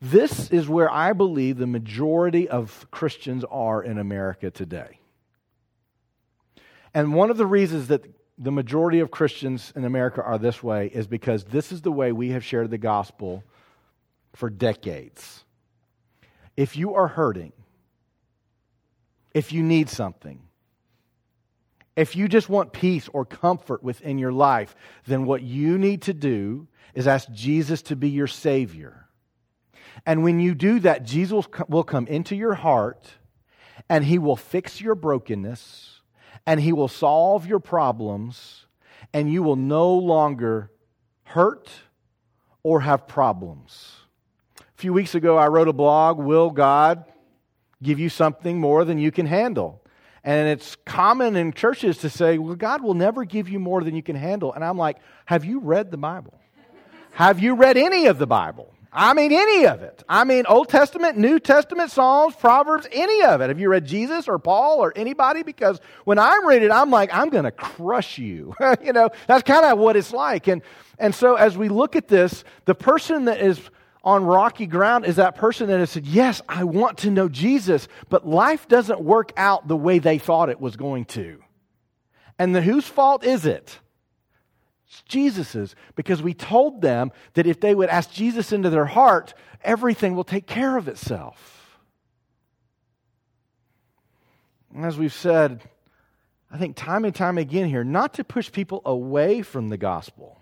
this 0.00 0.50
is 0.50 0.68
where 0.68 0.90
I 0.90 1.12
believe 1.12 1.56
the 1.56 1.66
majority 1.66 2.48
of 2.48 2.86
Christians 2.90 3.44
are 3.50 3.82
in 3.82 3.98
America 3.98 4.50
today. 4.50 4.98
And 6.92 7.14
one 7.14 7.30
of 7.30 7.36
the 7.36 7.46
reasons 7.46 7.88
that 7.88 8.04
the 8.38 8.52
majority 8.52 9.00
of 9.00 9.10
Christians 9.10 9.72
in 9.76 9.84
America 9.84 10.22
are 10.22 10.38
this 10.38 10.62
way 10.62 10.88
is 10.88 11.06
because 11.06 11.44
this 11.44 11.72
is 11.72 11.82
the 11.82 11.92
way 11.92 12.12
we 12.12 12.30
have 12.30 12.44
shared 12.44 12.70
the 12.70 12.78
gospel 12.78 13.44
for 14.34 14.50
decades. 14.50 15.44
If 16.56 16.76
you 16.76 16.94
are 16.94 17.08
hurting, 17.08 17.52
if 19.32 19.52
you 19.52 19.62
need 19.62 19.88
something, 19.88 20.40
if 21.96 22.16
you 22.16 22.28
just 22.28 22.48
want 22.48 22.72
peace 22.72 23.08
or 23.12 23.24
comfort 23.24 23.82
within 23.82 24.18
your 24.18 24.32
life, 24.32 24.74
then 25.06 25.26
what 25.26 25.42
you 25.42 25.78
need 25.78 26.02
to 26.02 26.14
do 26.14 26.66
is 26.94 27.06
ask 27.06 27.30
Jesus 27.32 27.82
to 27.82 27.96
be 27.96 28.08
your 28.10 28.26
Savior. 28.26 29.03
And 30.06 30.22
when 30.22 30.40
you 30.40 30.54
do 30.54 30.80
that, 30.80 31.04
Jesus 31.04 31.46
will 31.68 31.84
come 31.84 32.06
into 32.06 32.34
your 32.34 32.54
heart 32.54 33.06
and 33.88 34.04
he 34.04 34.18
will 34.18 34.36
fix 34.36 34.80
your 34.80 34.94
brokenness 34.94 36.00
and 36.46 36.60
he 36.60 36.72
will 36.72 36.88
solve 36.88 37.46
your 37.46 37.60
problems 37.60 38.66
and 39.12 39.32
you 39.32 39.42
will 39.42 39.56
no 39.56 39.94
longer 39.94 40.70
hurt 41.24 41.70
or 42.62 42.80
have 42.80 43.06
problems. 43.06 43.92
A 44.58 44.64
few 44.76 44.92
weeks 44.92 45.14
ago, 45.14 45.36
I 45.36 45.48
wrote 45.48 45.68
a 45.68 45.72
blog 45.72 46.18
Will 46.18 46.50
God 46.50 47.04
give 47.82 47.98
you 47.98 48.08
something 48.08 48.58
more 48.58 48.84
than 48.84 48.98
you 48.98 49.10
can 49.10 49.26
handle? 49.26 49.80
And 50.24 50.48
it's 50.48 50.76
common 50.86 51.36
in 51.36 51.52
churches 51.52 51.98
to 51.98 52.08
say, 52.08 52.38
well, 52.38 52.54
God 52.54 52.82
will 52.82 52.94
never 52.94 53.24
give 53.24 53.48
you 53.48 53.60
more 53.60 53.84
than 53.84 53.94
you 53.94 54.02
can 54.02 54.16
handle. 54.16 54.54
And 54.54 54.64
I'm 54.64 54.78
like, 54.78 54.96
have 55.26 55.44
you 55.44 55.60
read 55.60 55.90
the 55.90 55.98
Bible? 55.98 56.40
have 57.12 57.40
you 57.40 57.54
read 57.54 57.76
any 57.76 58.06
of 58.06 58.18
the 58.18 58.26
Bible? 58.26 58.73
I 58.96 59.12
mean, 59.12 59.32
any 59.32 59.66
of 59.66 59.82
it. 59.82 60.04
I 60.08 60.22
mean, 60.22 60.46
Old 60.46 60.68
Testament, 60.68 61.18
New 61.18 61.40
Testament, 61.40 61.90
Psalms, 61.90 62.36
Proverbs, 62.36 62.86
any 62.92 63.24
of 63.24 63.40
it. 63.40 63.48
Have 63.48 63.58
you 63.58 63.68
read 63.68 63.84
Jesus 63.84 64.28
or 64.28 64.38
Paul 64.38 64.78
or 64.78 64.92
anybody? 64.94 65.42
Because 65.42 65.80
when 66.04 66.16
I'm 66.16 66.46
reading 66.46 66.68
it, 66.68 66.72
I'm 66.72 66.90
like, 66.90 67.12
I'm 67.12 67.28
going 67.28 67.42
to 67.42 67.50
crush 67.50 68.18
you. 68.18 68.54
you 68.84 68.92
know, 68.92 69.10
that's 69.26 69.42
kind 69.42 69.64
of 69.64 69.78
what 69.78 69.96
it's 69.96 70.12
like. 70.12 70.46
And, 70.46 70.62
and 70.96 71.12
so 71.12 71.34
as 71.34 71.58
we 71.58 71.68
look 71.68 71.96
at 71.96 72.06
this, 72.06 72.44
the 72.66 72.74
person 72.76 73.24
that 73.24 73.40
is 73.40 73.60
on 74.04 74.22
rocky 74.24 74.66
ground 74.66 75.06
is 75.06 75.16
that 75.16 75.34
person 75.34 75.66
that 75.68 75.80
has 75.80 75.90
said, 75.90 76.06
Yes, 76.06 76.40
I 76.48 76.62
want 76.62 76.98
to 76.98 77.10
know 77.10 77.28
Jesus, 77.28 77.88
but 78.08 78.24
life 78.24 78.68
doesn't 78.68 79.00
work 79.00 79.32
out 79.36 79.66
the 79.66 79.76
way 79.76 79.98
they 79.98 80.18
thought 80.18 80.50
it 80.50 80.60
was 80.60 80.76
going 80.76 81.06
to. 81.06 81.42
And 82.38 82.54
the, 82.54 82.62
whose 82.62 82.86
fault 82.86 83.24
is 83.24 83.44
it? 83.44 83.80
It's 84.86 85.02
Jesus's 85.02 85.74
because 85.94 86.22
we 86.22 86.34
told 86.34 86.82
them 86.82 87.12
that 87.34 87.46
if 87.46 87.60
they 87.60 87.74
would 87.74 87.88
ask 87.88 88.10
Jesus 88.12 88.52
into 88.52 88.70
their 88.70 88.86
heart, 88.86 89.34
everything 89.62 90.14
will 90.14 90.24
take 90.24 90.46
care 90.46 90.76
of 90.76 90.88
itself. 90.88 91.78
And 94.74 94.84
as 94.84 94.98
we've 94.98 95.12
said, 95.12 95.62
I 96.50 96.58
think 96.58 96.76
time 96.76 97.04
and 97.04 97.14
time 97.14 97.38
again 97.38 97.68
here, 97.68 97.84
not 97.84 98.14
to 98.14 98.24
push 98.24 98.50
people 98.50 98.82
away 98.84 99.42
from 99.42 99.68
the 99.68 99.76
gospel. 99.76 100.40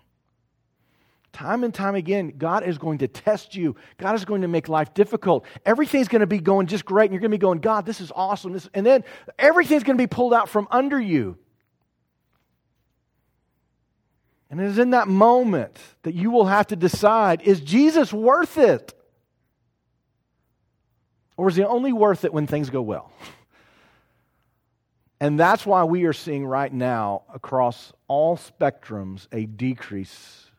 Time 1.33 1.65
and 1.65 1.73
time 1.73 1.95
again, 1.95 2.35
God 2.37 2.65
is 2.65 2.77
going 2.77 2.99
to 2.99 3.09
test 3.09 3.57
you. 3.57 3.77
God 3.97 4.15
is 4.15 4.27
going 4.27 4.43
to 4.43 4.49
make 4.49 4.69
life 4.69 4.93
difficult. 4.93 5.47
Everything's 5.65 6.09
going 6.09 6.21
to 6.21 6.27
be 6.27 6.39
going 6.39 6.67
just 6.67 6.85
great, 6.85 7.05
and 7.05 7.13
you're 7.13 7.21
going 7.21 7.31
to 7.31 7.39
be 7.39 7.41
going, 7.41 7.61
God, 7.61 7.87
this 7.87 8.03
is 8.03 8.13
awesome. 8.15 8.53
This, 8.53 8.69
and 8.75 8.85
then 8.85 9.05
everything's 9.39 9.83
going 9.83 9.97
to 9.97 10.03
be 10.03 10.07
pulled 10.07 10.35
out 10.35 10.51
from 10.51 10.69
under 10.71 11.01
you. 11.01 11.39
And 14.53 14.61
it 14.61 14.67
is 14.67 14.79
in 14.79 14.91
that 14.91 15.09
moment 15.09 15.79
that 16.03 16.15
you 16.15 16.31
will 16.31 16.45
have 16.45 16.67
to 16.67 16.77
decide 16.77 17.41
is 17.41 17.63
Jesus 17.63 18.13
worth 18.13 18.59
it? 18.59 18.93
Or 21.39 21.49
is 21.49 21.57
he 21.57 21.65
only 21.65 21.95
worth 21.95 22.27
it 22.27 22.35
when 22.35 22.47
things 22.47 22.71
go 22.71 22.83
well? 22.83 23.11
And 25.21 25.39
that's 25.39 25.65
why 25.65 25.85
we 25.85 26.07
are 26.07 26.13
seeing 26.13 26.45
right 26.45 26.73
now 26.73 27.23
across 27.33 27.93
all 28.09 28.37
spectrums 28.37 29.29
a 29.31 29.47
decrease 29.47 30.51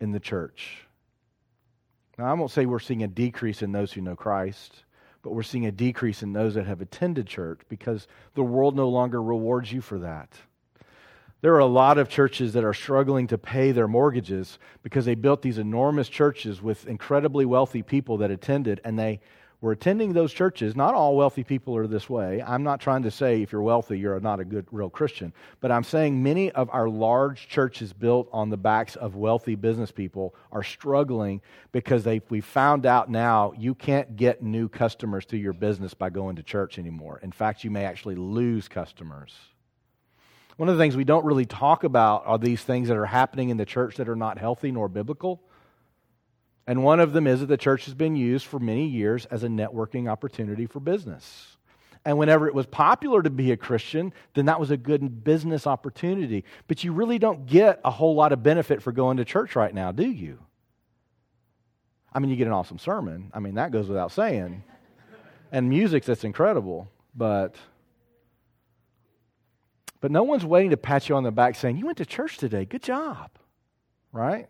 in 0.00 0.10
the 0.10 0.18
church. 0.18 0.78
Now, 2.18 2.24
I 2.24 2.32
won't 2.32 2.50
say 2.50 2.66
we're 2.66 2.80
seeing 2.80 3.04
a 3.04 3.06
decrease 3.06 3.62
in 3.62 3.70
those 3.70 3.92
who 3.92 4.00
know 4.00 4.16
Christ, 4.16 4.82
but 5.22 5.34
we're 5.34 5.44
seeing 5.44 5.66
a 5.66 5.70
decrease 5.70 6.24
in 6.24 6.32
those 6.32 6.54
that 6.54 6.66
have 6.66 6.80
attended 6.80 7.28
church 7.28 7.60
because 7.68 8.08
the 8.34 8.42
world 8.42 8.74
no 8.74 8.88
longer 8.88 9.22
rewards 9.22 9.70
you 9.70 9.80
for 9.80 10.00
that. 10.00 10.36
There 11.40 11.54
are 11.54 11.60
a 11.60 11.66
lot 11.66 11.98
of 11.98 12.08
churches 12.08 12.54
that 12.54 12.64
are 12.64 12.74
struggling 12.74 13.28
to 13.28 13.38
pay 13.38 13.70
their 13.70 13.86
mortgages 13.86 14.58
because 14.82 15.04
they 15.04 15.14
built 15.14 15.40
these 15.40 15.58
enormous 15.58 16.08
churches 16.08 16.60
with 16.60 16.88
incredibly 16.88 17.46
wealthy 17.46 17.82
people 17.82 18.16
that 18.18 18.32
attended, 18.32 18.80
and 18.84 18.98
they 18.98 19.20
were 19.60 19.70
attending 19.70 20.12
those 20.12 20.32
churches. 20.32 20.74
Not 20.74 20.94
all 20.94 21.16
wealthy 21.16 21.44
people 21.44 21.76
are 21.76 21.86
this 21.86 22.10
way. 22.10 22.42
I'm 22.42 22.64
not 22.64 22.80
trying 22.80 23.04
to 23.04 23.12
say 23.12 23.40
if 23.40 23.52
you're 23.52 23.62
wealthy, 23.62 24.00
you're 24.00 24.18
not 24.18 24.40
a 24.40 24.44
good, 24.44 24.66
real 24.72 24.90
Christian. 24.90 25.32
But 25.60 25.70
I'm 25.70 25.84
saying 25.84 26.20
many 26.20 26.50
of 26.50 26.70
our 26.72 26.88
large 26.88 27.48
churches 27.48 27.92
built 27.92 28.28
on 28.32 28.50
the 28.50 28.56
backs 28.56 28.96
of 28.96 29.14
wealthy 29.14 29.54
business 29.54 29.92
people 29.92 30.34
are 30.50 30.64
struggling 30.64 31.40
because 31.70 32.02
they, 32.02 32.20
we 32.30 32.40
found 32.40 32.84
out 32.84 33.12
now 33.12 33.52
you 33.56 33.76
can't 33.76 34.16
get 34.16 34.42
new 34.42 34.68
customers 34.68 35.24
to 35.26 35.36
your 35.36 35.52
business 35.52 35.94
by 35.94 36.10
going 36.10 36.34
to 36.34 36.42
church 36.42 36.80
anymore. 36.80 37.20
In 37.22 37.30
fact, 37.30 37.62
you 37.62 37.70
may 37.70 37.84
actually 37.84 38.16
lose 38.16 38.66
customers. 38.66 39.36
One 40.58 40.68
of 40.68 40.76
the 40.76 40.82
things 40.82 40.96
we 40.96 41.04
don't 41.04 41.24
really 41.24 41.46
talk 41.46 41.84
about 41.84 42.26
are 42.26 42.36
these 42.36 42.60
things 42.60 42.88
that 42.88 42.96
are 42.96 43.06
happening 43.06 43.50
in 43.50 43.58
the 43.58 43.64
church 43.64 43.94
that 43.96 44.08
are 44.08 44.16
not 44.16 44.38
healthy 44.38 44.72
nor 44.72 44.88
biblical. 44.88 45.40
And 46.66 46.82
one 46.82 46.98
of 46.98 47.12
them 47.12 47.28
is 47.28 47.38
that 47.40 47.46
the 47.46 47.56
church 47.56 47.84
has 47.84 47.94
been 47.94 48.16
used 48.16 48.44
for 48.44 48.58
many 48.58 48.88
years 48.88 49.24
as 49.26 49.44
a 49.44 49.46
networking 49.46 50.10
opportunity 50.10 50.66
for 50.66 50.80
business. 50.80 51.56
And 52.04 52.18
whenever 52.18 52.48
it 52.48 52.56
was 52.56 52.66
popular 52.66 53.22
to 53.22 53.30
be 53.30 53.52
a 53.52 53.56
Christian, 53.56 54.12
then 54.34 54.46
that 54.46 54.58
was 54.58 54.72
a 54.72 54.76
good 54.76 55.22
business 55.22 55.64
opportunity. 55.64 56.44
But 56.66 56.82
you 56.82 56.92
really 56.92 57.20
don't 57.20 57.46
get 57.46 57.80
a 57.84 57.90
whole 57.92 58.16
lot 58.16 58.32
of 58.32 58.42
benefit 58.42 58.82
for 58.82 58.90
going 58.90 59.18
to 59.18 59.24
church 59.24 59.54
right 59.54 59.72
now, 59.72 59.92
do 59.92 60.10
you? 60.10 60.40
I 62.12 62.18
mean, 62.18 62.30
you 62.30 62.36
get 62.36 62.48
an 62.48 62.52
awesome 62.52 62.80
sermon. 62.80 63.30
I 63.32 63.38
mean, 63.38 63.54
that 63.54 63.70
goes 63.70 63.86
without 63.86 64.10
saying. 64.10 64.64
and 65.52 65.68
music 65.68 66.04
that's 66.04 66.24
incredible. 66.24 66.90
But 67.14 67.54
but 70.00 70.10
no 70.10 70.22
one's 70.22 70.44
waiting 70.44 70.70
to 70.70 70.76
pat 70.76 71.08
you 71.08 71.16
on 71.16 71.24
the 71.24 71.30
back 71.30 71.56
saying, 71.56 71.76
You 71.76 71.86
went 71.86 71.98
to 71.98 72.06
church 72.06 72.38
today. 72.38 72.64
Good 72.64 72.82
job. 72.82 73.30
Right? 74.12 74.48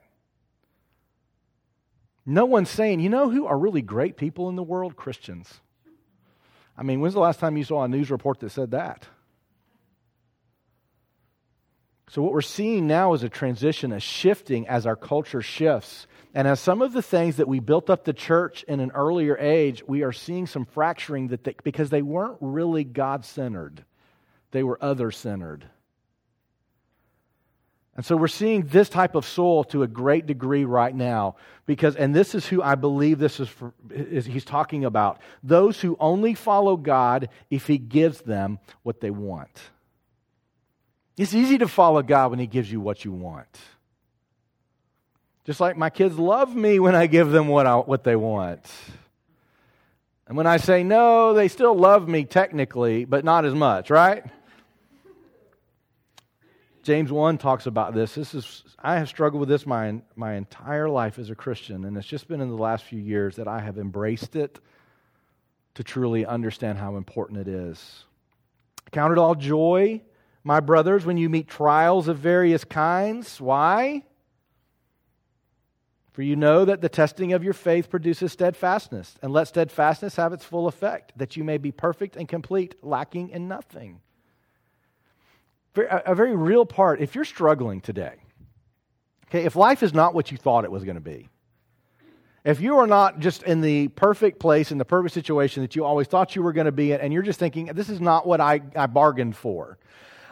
No 2.27 2.45
one's 2.45 2.71
saying, 2.71 3.01
You 3.01 3.09
know 3.09 3.31
who 3.31 3.47
are 3.47 3.59
really 3.59 3.83
great 3.83 4.17
people 4.17 4.49
in 4.49 4.57
the 4.57 4.63
world? 4.63 4.97
Christians. 4.97 5.61
I 6.77 6.83
mean, 6.83 7.01
when's 7.01 7.15
the 7.15 7.21
last 7.21 7.41
time 7.41 7.57
you 7.57 7.65
saw 7.65 7.83
a 7.83 7.89
news 7.89 8.11
report 8.11 8.39
that 8.41 8.51
said 8.51 8.71
that? 8.71 9.09
So, 12.11 12.23
what 12.23 12.33
we're 12.33 12.41
seeing 12.41 12.87
now 12.87 13.13
is 13.13 13.23
a 13.23 13.29
transition, 13.29 13.93
a 13.93 14.01
shifting 14.01 14.67
as 14.67 14.87
our 14.87 14.97
culture 14.97 15.43
shifts. 15.43 16.07
And 16.35 16.47
as 16.47 16.61
some 16.61 16.83
of 16.83 16.93
the 16.93 17.03
things 17.03 17.37
that 17.37 17.49
we 17.49 17.61
built 17.61 17.91
up 17.91 18.05
the 18.05 18.13
church 18.13 18.63
in 18.65 18.81
an 18.81 18.93
earlier 18.95 19.37
age, 19.37 19.83
we 19.87 20.03
are 20.03 20.13
seeing 20.13 20.47
some 20.47 20.65
fracturing 20.65 21.29
that 21.29 21.45
they, 21.45 21.55
because 21.65 21.91
they 21.91 22.03
weren't 22.03 22.39
really 22.41 22.85
God 22.85 23.25
centered, 23.25 23.85
they 24.51 24.63
were 24.63 24.79
other 24.83 25.11
centered. 25.11 25.65
And 27.99 28.07
so 28.07 28.17
we're 28.17 28.29
seeing 28.29 28.63
this 28.63 28.89
type 28.89 29.17
of 29.17 29.27
soul 29.27 29.65
to 29.65 29.83
a 29.83 29.89
great 29.89 30.25
degree 30.25 30.65
right 30.65 30.95
now 30.95 31.35
because 31.67 31.97
and 31.97 32.15
this 32.15 32.33
is 32.33 32.47
who 32.47 32.63
I 32.63 32.77
believe 32.77 33.19
this 33.19 33.41
is, 33.41 33.49
for, 33.49 33.75
is 33.91 34.25
he's 34.25 34.45
talking 34.45 34.85
about 34.85 35.21
those 35.43 35.81
who 35.81 35.97
only 35.99 36.35
follow 36.35 36.77
God 36.77 37.29
if 37.51 37.67
he 37.67 37.77
gives 37.77 38.21
them 38.21 38.61
what 38.85 39.01
they 39.01 39.11
want. 39.11 39.51
It's 41.17 41.35
easy 41.35 41.59
to 41.59 41.67
follow 41.67 42.01
God 42.03 42.31
when 42.31 42.39
he 42.39 42.47
gives 42.47 42.71
you 42.71 42.81
what 42.81 43.05
you 43.05 43.11
want. 43.11 43.59
Just 45.45 45.59
like 45.59 45.77
my 45.77 45.91
kids 45.91 46.17
love 46.17 46.55
me 46.55 46.79
when 46.79 46.95
I 46.95 47.09
give 47.09 47.31
them 47.31 47.49
what, 47.49 47.67
I, 47.67 47.79
what 47.79 48.05
they 48.05 48.15
want. 48.15 48.65
And 50.29 50.37
when 50.37 50.47
I 50.47 50.59
say 50.59 50.85
no, 50.85 51.35
they 51.35 51.49
still 51.49 51.75
love 51.75 52.07
me 52.07 52.27
technically, 52.27 53.07
but 53.07 53.25
not 53.25 53.45
as 53.45 53.55
much, 53.55 53.91
right? 53.91 54.25
James 56.89 57.13
1 57.13 57.37
talks 57.37 57.67
about 57.67 57.93
this. 57.93 58.15
This 58.15 58.35
is 58.35 58.65
I 58.79 58.97
have 58.97 59.11
struggled 59.11 59.41
with 59.41 59.51
this 59.51 59.67
my, 59.67 60.01
my 60.17 60.37
entire 60.37 60.89
life 60.89 61.19
as 61.19 61.29
a 61.29 61.35
Christian, 61.35 61.85
and 61.85 61.95
it's 61.99 62.07
just 62.07 62.29
been 62.29 62.41
in 62.41 62.49
the 62.49 62.57
last 62.57 62.85
few 62.85 62.99
years 62.99 63.37
that 63.37 63.47
I 63.47 63.61
have 63.61 63.77
embraced 63.77 64.37
it 64.37 64.59
to 65.75 65.85
truly 65.85 66.25
understand 66.25 66.79
how 66.79 66.97
important 66.97 67.41
it 67.41 67.47
is. 67.47 68.05
Count 68.91 69.13
it 69.13 69.19
all 69.19 69.35
joy, 69.35 70.01
my 70.45 70.61
brothers, 70.61 71.05
when 71.05 71.19
you 71.19 71.29
meet 71.29 71.47
trials 71.47 72.09
of 72.09 72.17
various 72.17 72.65
kinds. 72.65 73.39
Why? 73.39 74.03
For 76.13 76.23
you 76.23 76.37
know 76.37 76.65
that 76.65 76.81
the 76.81 76.89
testing 76.89 77.35
of 77.35 77.45
your 77.45 77.53
faith 77.53 77.91
produces 77.91 78.33
steadfastness, 78.33 79.19
and 79.21 79.31
let 79.31 79.49
steadfastness 79.49 80.17
have 80.17 80.33
its 80.33 80.47
full 80.47 80.67
effect, 80.67 81.13
that 81.19 81.37
you 81.37 81.45
may 81.45 81.59
be 81.59 81.71
perfect 81.71 82.17
and 82.17 82.27
complete, 82.27 82.77
lacking 82.83 83.29
in 83.29 83.47
nothing 83.47 84.01
a 85.87 86.15
very 86.15 86.35
real 86.35 86.67
part. 86.67 87.01
If 87.01 87.15
you're 87.15 87.25
struggling 87.25 87.81
today, 87.81 88.15
okay, 89.29 89.45
if 89.45 89.57
life 89.57 89.83
is 89.83 89.95
not 89.95 90.15
what 90.15 90.31
you 90.31 90.37
thought 90.37 90.65
it 90.65 90.71
was 90.71 90.85
going 90.85 90.97
to 90.97 91.01
be, 91.01 91.29
if 92.45 92.61
you 92.61 92.79
are 92.79 92.87
not 92.87 93.19
just 93.19 93.43
in 93.43 93.61
the 93.61 93.89
perfect 93.89 94.39
place, 94.39 94.73
in 94.73 94.79
the 94.79 94.85
perfect 94.85 95.13
situation 95.13 95.63
that 95.63 95.77
you 95.77 95.85
always 95.85 96.07
thought 96.07 96.35
you 96.35 96.43
were 96.43 96.53
going 96.53 96.67
to 96.67 96.73
be 96.73 96.93
in, 96.93 97.01
and 97.01 97.13
you're 97.13 97.23
just 97.23 97.39
thinking, 97.39 97.67
this 97.67 97.89
is 97.89 98.01
not 98.01 98.27
what 98.27 98.41
I, 98.41 98.63
I 98.75 98.87
bargained 98.87 99.37
for, 99.37 99.79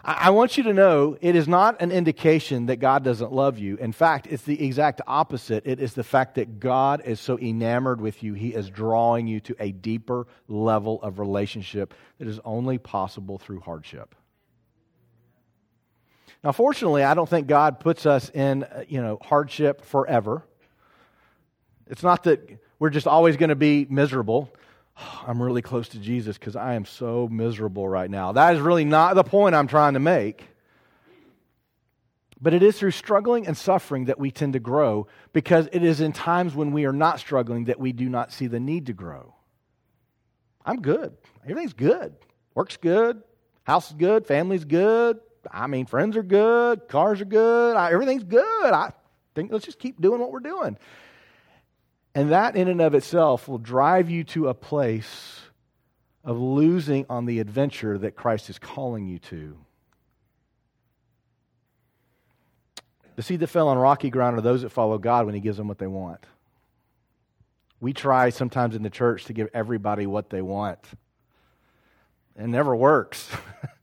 I, 0.02 0.28
I 0.28 0.30
want 0.30 0.56
you 0.56 0.62
to 0.62 0.72
know 0.72 1.18
it 1.20 1.36
is 1.36 1.46
not 1.46 1.82
an 1.82 1.92
indication 1.92 2.66
that 2.66 2.76
God 2.76 3.04
doesn't 3.04 3.32
love 3.32 3.58
you. 3.58 3.76
In 3.76 3.92
fact, 3.92 4.28
it's 4.30 4.44
the 4.44 4.64
exact 4.64 5.02
opposite. 5.06 5.66
It 5.66 5.80
is 5.80 5.94
the 5.94 6.04
fact 6.04 6.36
that 6.36 6.60
God 6.60 7.02
is 7.04 7.20
so 7.20 7.38
enamored 7.38 8.00
with 8.00 8.22
you, 8.22 8.34
He 8.34 8.54
is 8.54 8.70
drawing 8.70 9.26
you 9.26 9.40
to 9.40 9.56
a 9.58 9.72
deeper 9.72 10.26
level 10.48 11.02
of 11.02 11.18
relationship 11.18 11.92
that 12.18 12.28
is 12.28 12.40
only 12.44 12.78
possible 12.78 13.36
through 13.36 13.60
hardship. 13.60 14.14
Now, 16.44 16.52
fortunately, 16.52 17.02
I 17.02 17.14
don't 17.14 17.28
think 17.28 17.46
God 17.46 17.80
puts 17.80 18.06
us 18.06 18.30
in, 18.30 18.64
uh, 18.64 18.84
you 18.88 19.00
know, 19.00 19.18
hardship 19.22 19.84
forever. 19.84 20.42
It's 21.88 22.02
not 22.02 22.24
that 22.24 22.58
we're 22.78 22.90
just 22.90 23.06
always 23.06 23.36
going 23.36 23.48
to 23.48 23.56
be 23.56 23.86
miserable. 23.88 24.52
I'm 25.26 25.42
really 25.42 25.62
close 25.62 25.88
to 25.90 25.98
Jesus 25.98 26.38
because 26.38 26.56
I 26.56 26.74
am 26.74 26.84
so 26.84 27.28
miserable 27.28 27.88
right 27.88 28.10
now. 28.10 28.32
That 28.32 28.54
is 28.54 28.60
really 28.60 28.84
not 28.84 29.14
the 29.14 29.24
point 29.24 29.54
I'm 29.54 29.68
trying 29.68 29.94
to 29.94 30.00
make. 30.00 30.44
But 32.40 32.52
it 32.52 32.62
is 32.62 32.78
through 32.78 32.90
struggling 32.90 33.46
and 33.46 33.56
suffering 33.56 34.06
that 34.06 34.18
we 34.18 34.30
tend 34.30 34.52
to 34.52 34.60
grow 34.60 35.06
because 35.32 35.68
it 35.72 35.82
is 35.82 36.02
in 36.02 36.12
times 36.12 36.54
when 36.54 36.72
we 36.72 36.84
are 36.84 36.92
not 36.92 37.18
struggling 37.18 37.64
that 37.64 37.80
we 37.80 37.92
do 37.92 38.10
not 38.10 38.30
see 38.30 38.46
the 38.46 38.60
need 38.60 38.86
to 38.86 38.92
grow. 38.92 39.34
I'm 40.64 40.82
good. 40.82 41.16
Everything's 41.44 41.72
good. 41.72 42.14
Work's 42.54 42.76
good. 42.76 43.22
House 43.64 43.88
is 43.88 43.96
good. 43.96 44.26
Family's 44.26 44.64
good. 44.64 45.18
I 45.52 45.66
mean, 45.66 45.86
friends 45.86 46.16
are 46.16 46.22
good, 46.22 46.88
cars 46.88 47.20
are 47.20 47.26
good, 47.26 47.76
I, 47.76 47.92
everything's 47.92 48.24
good. 48.24 48.72
I 48.72 48.92
think 49.34 49.52
let's 49.52 49.64
just 49.64 49.78
keep 49.78 50.00
doing 50.00 50.20
what 50.20 50.32
we're 50.32 50.40
doing. 50.40 50.78
And 52.14 52.32
that, 52.32 52.56
in 52.56 52.68
and 52.68 52.80
of 52.80 52.94
itself, 52.94 53.46
will 53.46 53.58
drive 53.58 54.08
you 54.08 54.24
to 54.24 54.48
a 54.48 54.54
place 54.54 55.40
of 56.24 56.38
losing 56.38 57.06
on 57.10 57.26
the 57.26 57.40
adventure 57.40 57.98
that 57.98 58.16
Christ 58.16 58.48
is 58.50 58.58
calling 58.58 59.06
you 59.06 59.18
to. 59.18 59.58
The 63.16 63.22
seed 63.22 63.40
that 63.40 63.46
fell 63.46 63.68
on 63.68 63.78
rocky 63.78 64.10
ground 64.10 64.38
are 64.38 64.42
those 64.42 64.62
that 64.62 64.70
follow 64.70 64.98
God 64.98 65.26
when 65.26 65.34
He 65.34 65.40
gives 65.40 65.56
them 65.56 65.68
what 65.68 65.78
they 65.78 65.86
want. 65.86 66.24
We 67.80 67.92
try 67.92 68.30
sometimes 68.30 68.74
in 68.74 68.82
the 68.82 68.90
church 68.90 69.26
to 69.26 69.32
give 69.32 69.48
everybody 69.52 70.06
what 70.06 70.30
they 70.30 70.42
want. 70.42 70.80
It 72.34 72.46
never 72.46 72.74
works. 72.74 73.28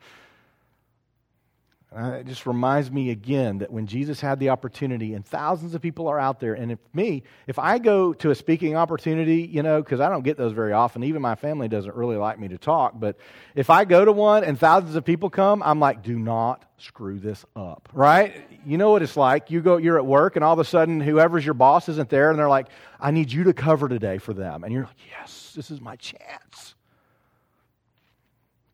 Uh, 1.95 2.13
it 2.13 2.25
just 2.25 2.47
reminds 2.47 2.89
me 2.89 3.11
again 3.11 3.59
that 3.59 3.71
when 3.71 3.85
Jesus 3.85 4.19
had 4.19 4.39
the 4.39 4.49
opportunity, 4.49 5.13
and 5.13 5.23
thousands 5.23 5.75
of 5.75 5.81
people 5.81 6.07
are 6.07 6.19
out 6.19 6.39
there, 6.39 6.55
and 6.55 6.71
if 6.71 6.79
me, 6.91 7.21
if 7.45 7.59
I 7.59 7.77
go 7.77 8.13
to 8.13 8.31
a 8.31 8.35
speaking 8.35 8.75
opportunity, 8.75 9.41
you 9.43 9.61
know, 9.61 9.79
because 9.79 9.99
I 9.99 10.09
don't 10.09 10.23
get 10.23 10.35
those 10.35 10.53
very 10.53 10.73
often, 10.73 11.03
even 11.03 11.21
my 11.21 11.35
family 11.35 11.67
doesn't 11.67 11.95
really 11.95 12.17
like 12.17 12.39
me 12.39 12.47
to 12.47 12.57
talk, 12.57 12.93
but 12.99 13.17
if 13.53 13.69
I 13.69 13.85
go 13.85 14.03
to 14.03 14.11
one 14.11 14.43
and 14.43 14.59
thousands 14.59 14.95
of 14.95 15.05
people 15.05 15.29
come, 15.29 15.61
I'm 15.61 15.79
like, 15.79 16.01
do 16.01 16.17
not 16.17 16.65
screw 16.79 17.19
this 17.19 17.45
up, 17.55 17.87
right? 17.93 18.33
You 18.65 18.79
know 18.79 18.89
what 18.89 19.03
it's 19.03 19.15
like. 19.15 19.51
You 19.51 19.61
go, 19.61 19.77
you're 19.77 19.99
at 19.99 20.05
work, 20.05 20.35
and 20.35 20.43
all 20.43 20.53
of 20.53 20.59
a 20.59 20.65
sudden, 20.65 20.99
whoever's 20.99 21.45
your 21.45 21.53
boss 21.53 21.89
isn't 21.89 22.09
there, 22.09 22.31
and 22.31 22.39
they're 22.39 22.49
like, 22.49 22.69
I 22.99 23.11
need 23.11 23.31
you 23.31 23.43
to 23.43 23.53
cover 23.53 23.87
today 23.87 24.17
for 24.17 24.33
them. 24.33 24.63
And 24.63 24.73
you're 24.73 24.85
like, 24.85 24.95
yes, 25.11 25.53
this 25.55 25.69
is 25.69 25.79
my 25.79 25.95
chance. 25.97 26.73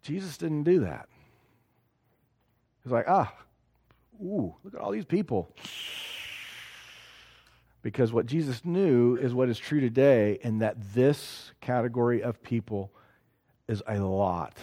Jesus 0.03 0.37
didn't 0.37 0.63
do 0.63 0.79
that. 0.81 1.09
He's 2.89 2.93
like, 2.93 3.07
ah, 3.07 3.31
ooh, 4.19 4.55
look 4.63 4.73
at 4.73 4.79
all 4.79 4.89
these 4.89 5.05
people. 5.05 5.55
Because 7.83 8.11
what 8.11 8.25
Jesus 8.25 8.65
knew 8.65 9.15
is 9.15 9.31
what 9.31 9.47
is 9.47 9.59
true 9.59 9.79
today, 9.79 10.39
and 10.43 10.63
that 10.63 10.75
this 10.95 11.51
category 11.61 12.23
of 12.23 12.41
people 12.41 12.91
is 13.67 13.83
a 13.87 13.99
lot 13.99 14.57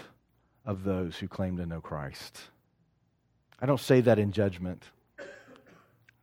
of 0.65 0.83
those 0.83 1.17
who 1.17 1.29
claim 1.29 1.57
to 1.59 1.67
know 1.67 1.81
Christ. 1.81 2.41
I 3.61 3.67
don't 3.67 3.79
say 3.79 4.01
that 4.01 4.19
in 4.19 4.33
judgment. 4.33 4.83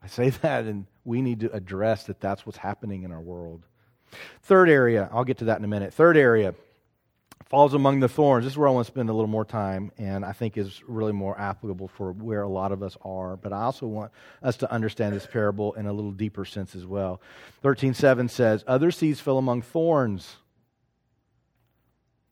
I 0.03 0.07
say 0.07 0.29
that, 0.41 0.65
and 0.65 0.85
we 1.05 1.21
need 1.21 1.39
to 1.39 1.53
address 1.53 2.03
that 2.07 2.19
that's 2.19 2.45
what's 2.45 2.57
happening 2.57 3.03
in 3.03 3.13
our 3.13 3.21
world. 3.21 3.63
Third 4.41 4.69
area, 4.69 5.07
I'll 5.13 5.23
get 5.23 5.37
to 5.37 5.45
that 5.45 5.57
in 5.57 5.63
a 5.63 5.69
minute. 5.69 5.93
Third 5.93 6.17
area 6.17 6.53
falls 7.53 7.75
among 7.75 7.99
the 7.99 8.09
thorns. 8.09 8.45
This 8.45 8.53
is 8.53 8.57
where 8.57 8.67
I 8.67 8.71
want 8.71 8.87
to 8.87 8.91
spend 8.91 9.11
a 9.11 9.13
little 9.13 9.29
more 9.29 9.45
time, 9.45 9.91
and 9.99 10.25
I 10.25 10.31
think 10.31 10.57
is 10.57 10.81
really 10.87 11.11
more 11.11 11.39
applicable 11.39 11.87
for 11.87 12.11
where 12.11 12.41
a 12.41 12.49
lot 12.49 12.71
of 12.71 12.81
us 12.81 12.97
are. 13.03 13.37
But 13.37 13.53
I 13.53 13.61
also 13.61 13.85
want 13.85 14.11
us 14.41 14.57
to 14.57 14.71
understand 14.71 15.13
this 15.13 15.27
parable 15.27 15.73
in 15.73 15.85
a 15.85 15.93
little 15.93 16.11
deeper 16.11 16.45
sense 16.45 16.73
as 16.73 16.87
well. 16.87 17.21
13.7 17.63 18.27
says, 18.31 18.63
Other 18.65 18.89
seeds 18.89 19.19
fell 19.19 19.37
among 19.37 19.61
thorns, 19.61 20.37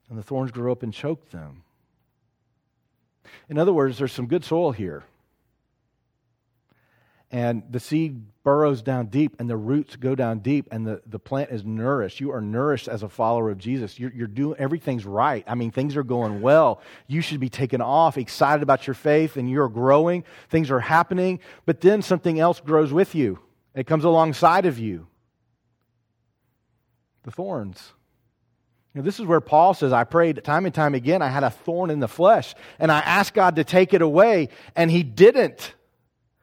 and 0.09 0.17
the 0.17 0.23
thorns 0.23 0.49
grew 0.49 0.71
up 0.71 0.81
and 0.81 0.91
choked 0.91 1.31
them. 1.31 1.65
In 3.47 3.59
other 3.59 3.73
words, 3.73 3.99
there's 3.99 4.11
some 4.11 4.25
good 4.25 4.43
soil 4.43 4.71
here 4.71 5.03
and 7.31 7.63
the 7.69 7.79
seed 7.79 8.25
burrows 8.43 8.81
down 8.81 9.05
deep 9.05 9.35
and 9.39 9.49
the 9.49 9.55
roots 9.55 9.95
go 9.95 10.15
down 10.15 10.39
deep 10.39 10.67
and 10.71 10.85
the, 10.85 11.01
the 11.05 11.19
plant 11.19 11.51
is 11.51 11.63
nourished. 11.63 12.19
You 12.19 12.31
are 12.31 12.41
nourished 12.41 12.87
as 12.87 13.03
a 13.03 13.09
follower 13.09 13.49
of 13.49 13.57
jesus. 13.57 13.99
You're, 13.99 14.11
you're 14.13 14.27
doing 14.27 14.55
everything's 14.59 15.05
right. 15.05 15.43
I 15.47 15.55
mean 15.55 15.71
things 15.71 15.95
are 15.95 16.03
going 16.03 16.41
well. 16.41 16.81
You 17.07 17.21
should 17.21 17.39
be 17.39 17.49
taken 17.49 17.81
off 17.81 18.17
excited 18.17 18.63
about 18.63 18.87
your 18.87 18.93
faith 18.95 19.37
and 19.37 19.49
you're 19.49 19.69
growing. 19.69 20.23
Things 20.49 20.71
are 20.71 20.79
happening 20.79 21.39
but 21.65 21.81
then 21.81 22.01
something 22.01 22.39
else 22.39 22.59
grows 22.59 22.91
with 22.91 23.15
you. 23.15 23.39
It 23.73 23.87
comes 23.87 24.03
alongside 24.03 24.65
of 24.65 24.77
you. 24.77 25.07
The 27.23 27.31
thorns. 27.31 27.93
This 28.93 29.21
is 29.21 29.25
where 29.25 29.39
Paul 29.39 29.73
says, 29.73 29.93
I 29.93 30.03
prayed 30.03 30.43
time 30.43 30.65
and 30.65 30.75
time 30.75 30.95
again. 30.95 31.21
I 31.21 31.29
had 31.29 31.43
a 31.43 31.49
thorn 31.49 31.91
in 31.91 32.01
the 32.01 32.09
flesh, 32.09 32.53
and 32.77 32.91
I 32.91 32.99
asked 32.99 33.33
God 33.33 33.55
to 33.55 33.63
take 33.63 33.93
it 33.93 34.01
away, 34.01 34.49
and 34.75 34.91
He 34.91 35.01
didn't 35.01 35.75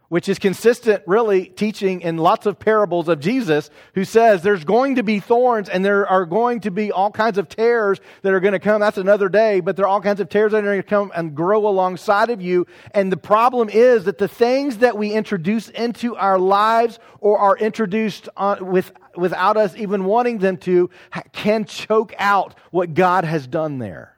which 0.09 0.29
is 0.29 0.39
consistent, 0.39 1.03
really, 1.07 1.47
teaching 1.47 2.01
in 2.01 2.17
lots 2.17 2.47
of 2.47 2.59
parables 2.59 3.09
of 3.09 3.21
Jesus, 3.21 3.71
who 3.95 4.05
says 4.05 4.43
there's 4.43 4.65
going 4.65 4.95
to 4.95 5.03
be 5.03 5.21
thorns 5.21 5.69
and 5.69 5.85
there 5.85 6.07
are 6.07 6.25
going 6.25 6.61
to 6.61 6.71
be 6.71 6.91
all 6.91 7.11
kinds 7.11 7.37
of 7.37 7.49
tares 7.49 8.01
that 8.23 8.33
are 8.33 8.41
going 8.41 8.53
to 8.53 8.59
come. 8.59 8.81
That's 8.81 8.97
another 8.97 9.29
day, 9.29 9.61
but 9.61 9.77
there 9.77 9.85
are 9.85 9.89
all 9.89 10.01
kinds 10.01 10.21
of 10.21 10.29
tares 10.31 10.53
that 10.53 10.59
are 10.59 10.63
going 10.63 10.83
to 10.83 10.89
come 10.89 11.13
and 11.15 11.35
grow 11.35 11.69
alongside 11.69 12.31
of 12.31 12.41
you. 12.41 12.67
And 12.93 13.13
the 13.13 13.19
problem 13.19 13.69
is 13.69 14.05
that 14.05 14.19
the 14.19 14.29
things 14.29 14.79
that 14.79 14.97
we 14.97 15.13
introduce 15.13 15.69
into 15.69 16.17
our 16.17 16.39
lives 16.39 16.99
or 17.21 17.39
are 17.39 17.57
introduced 17.59 18.31
on, 18.37 18.65
with, 18.65 18.93
without 19.15 19.59
us 19.59 19.77
even 19.77 20.05
wanting 20.05 20.39
them 20.39 20.57
to 20.59 20.89
can 21.33 21.67
choke 21.67 22.15
out 22.19 22.55
what 22.71 22.95
God 22.95 23.25
has 23.25 23.47
done 23.47 23.79
there. 23.79 24.15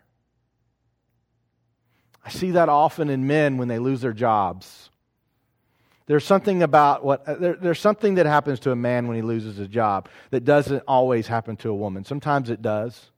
I 2.25 2.29
see 2.29 2.53
that 2.53 2.69
often 2.69 3.11
in 3.11 3.27
men 3.27 3.57
when 3.57 3.67
they 3.67 3.79
lose 3.79 4.03
their 4.03 4.13
jobs. 4.13 4.90
There's 6.11 6.25
something 6.25 6.65
about 6.65 7.05
what, 7.05 7.29
uh, 7.29 7.37
there, 7.37 7.55
there's 7.55 7.79
something 7.79 8.17
that 8.17 8.27
happens 8.27 8.59
to 8.61 8.73
a 8.73 8.75
man 8.75 9.07
when 9.07 9.15
he 9.15 9.23
loses 9.23 9.57
his 9.57 9.69
job 9.69 10.09
that 10.31 10.45
doesn't 10.45 10.83
always 10.89 11.29
happen 11.29 11.57
to 11.59 11.71
a 11.71 11.75
woman. 11.75 12.05
Sometimes 12.05 12.51
it 12.51 12.61
does, 12.61 13.13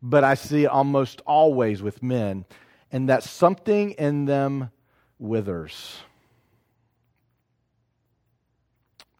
but 0.00 0.22
I 0.22 0.34
see 0.34 0.62
it 0.62 0.68
almost 0.68 1.20
always 1.26 1.82
with 1.82 2.00
men, 2.00 2.44
and 2.92 3.08
that 3.08 3.24
something 3.24 3.90
in 3.90 4.24
them 4.24 4.70
withers. 5.18 5.96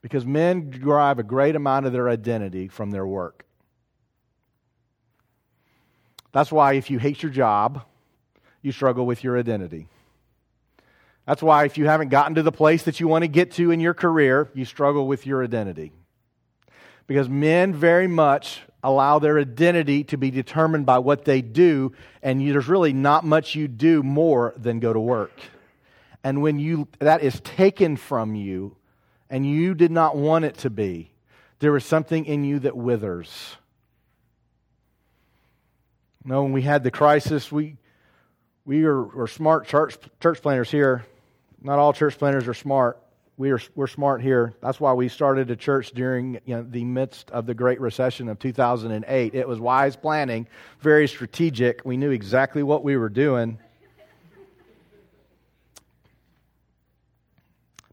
Because 0.01 0.25
men 0.25 0.69
derive 0.69 1.19
a 1.19 1.23
great 1.23 1.57
amount 1.57 1.87
of 1.87 1.91
their 1.91 2.07
identity 2.07 2.69
from 2.69 2.89
their 2.89 3.05
work. 3.05 3.43
That's 6.31 6.53
why 6.53 6.75
if 6.75 6.89
you 6.89 6.99
hate 6.99 7.21
your 7.21 7.33
job, 7.33 7.83
you 8.61 8.71
struggle 8.71 9.05
with 9.05 9.25
your 9.25 9.37
identity. 9.37 9.89
That's 11.25 11.43
why, 11.43 11.65
if 11.65 11.77
you 11.77 11.85
haven't 11.85 12.09
gotten 12.09 12.35
to 12.35 12.43
the 12.43 12.51
place 12.51 12.83
that 12.83 12.99
you 12.99 13.07
want 13.07 13.23
to 13.23 13.27
get 13.27 13.51
to 13.53 13.71
in 13.71 13.79
your 13.79 13.93
career, 13.93 14.49
you 14.53 14.65
struggle 14.65 15.07
with 15.07 15.25
your 15.25 15.43
identity. 15.43 15.91
Because 17.07 17.29
men 17.29 17.73
very 17.73 18.07
much 18.07 18.61
allow 18.83 19.19
their 19.19 19.37
identity 19.37 20.03
to 20.05 20.17
be 20.17 20.31
determined 20.31 20.85
by 20.85 20.99
what 20.99 21.25
they 21.25 21.41
do, 21.41 21.91
and 22.23 22.41
there's 22.41 22.67
really 22.67 22.93
not 22.93 23.23
much 23.23 23.55
you 23.55 23.67
do 23.67 24.01
more 24.01 24.53
than 24.57 24.79
go 24.79 24.91
to 24.91 24.99
work. 24.99 25.39
And 26.23 26.41
when 26.41 26.59
you, 26.59 26.87
that 26.99 27.23
is 27.23 27.39
taken 27.41 27.97
from 27.97 28.35
you, 28.35 28.75
and 29.29 29.45
you 29.45 29.75
did 29.75 29.91
not 29.91 30.17
want 30.17 30.45
it 30.45 30.57
to 30.59 30.69
be, 30.69 31.11
there 31.59 31.75
is 31.77 31.85
something 31.85 32.25
in 32.25 32.43
you 32.43 32.59
that 32.59 32.75
withers. 32.75 33.55
You 36.25 36.31
know, 36.31 36.43
when 36.43 36.51
we 36.51 36.63
had 36.63 36.83
the 36.83 36.91
crisis, 36.91 37.51
we, 37.51 37.77
we 38.65 38.83
are, 38.85 39.21
are 39.21 39.27
smart 39.27 39.67
church, 39.67 39.97
church 40.19 40.41
planners 40.41 40.69
here. 40.69 41.05
Not 41.61 41.77
all 41.77 41.93
church 41.93 42.17
planners 42.17 42.47
are 42.47 42.53
smart. 42.55 42.99
We 43.37 43.51
are, 43.51 43.59
we're 43.75 43.87
smart 43.87 44.21
here. 44.21 44.53
That's 44.61 44.79
why 44.79 44.93
we 44.93 45.07
started 45.07 45.49
a 45.51 45.55
church 45.55 45.91
during 45.91 46.39
you 46.45 46.55
know, 46.55 46.65
the 46.67 46.83
midst 46.83 47.31
of 47.31 47.45
the 47.45 47.53
Great 47.53 47.79
Recession 47.79 48.29
of 48.29 48.39
2008. 48.39 49.35
It 49.35 49.47
was 49.47 49.59
wise 49.59 49.95
planning, 49.95 50.47
very 50.79 51.07
strategic. 51.07 51.83
We 51.85 51.97
knew 51.97 52.11
exactly 52.11 52.63
what 52.63 52.83
we 52.83 52.97
were 52.97 53.09
doing. 53.09 53.59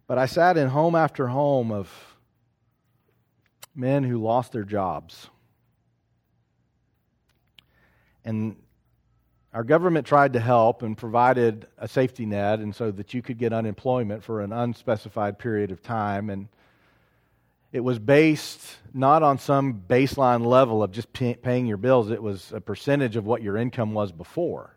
But 0.07 0.17
I 0.17 0.25
sat 0.27 0.57
in 0.57 0.69
home 0.69 0.95
after 0.95 1.29
home 1.29 1.71
of 1.71 1.91
men 3.75 4.03
who 4.03 4.19
lost 4.19 4.53
their 4.53 4.65
jobs. 4.65 5.29
And 8.25 8.57
our 9.53 9.65
government 9.65 10.07
tried 10.07 10.35
to 10.35 10.41
help 10.41 10.83
and 10.83 10.97
provided 10.97 11.67
a 11.79 11.89
safety 11.89 12.27
net 12.27 12.59
and 12.59 12.75
so 12.75 12.91
that 12.91 13.15
you 13.15 13.23
could 13.23 13.39
get 13.39 13.53
unemployment 13.53 14.23
for 14.23 14.43
an 14.43 14.53
unspecified 14.53 15.39
period 15.39 15.71
of 15.71 15.83
time 15.83 16.29
and 16.31 16.49
it 17.73 17.81
was 17.81 17.99
based 17.99 18.77
not 18.95 19.23
on 19.23 19.39
some 19.39 19.83
baseline 19.89 20.45
level 20.45 20.83
of 20.83 20.91
just 20.91 21.13
pay, 21.13 21.35
paying 21.35 21.67
your 21.67 21.77
bills. 21.77 22.11
It 22.11 22.23
was 22.23 22.51
a 22.53 22.61
percentage 22.61 23.17
of 23.17 23.27
what 23.27 23.43
your 23.43 23.59
income 23.59 23.93
was 23.93 24.11
before. 24.11 24.75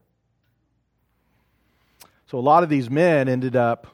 So 2.28 2.38
a 2.38 2.42
lot 2.42 2.64
of 2.64 2.70
these 2.70 2.90
men 2.90 3.30
ended 3.30 3.56
up 3.56 3.88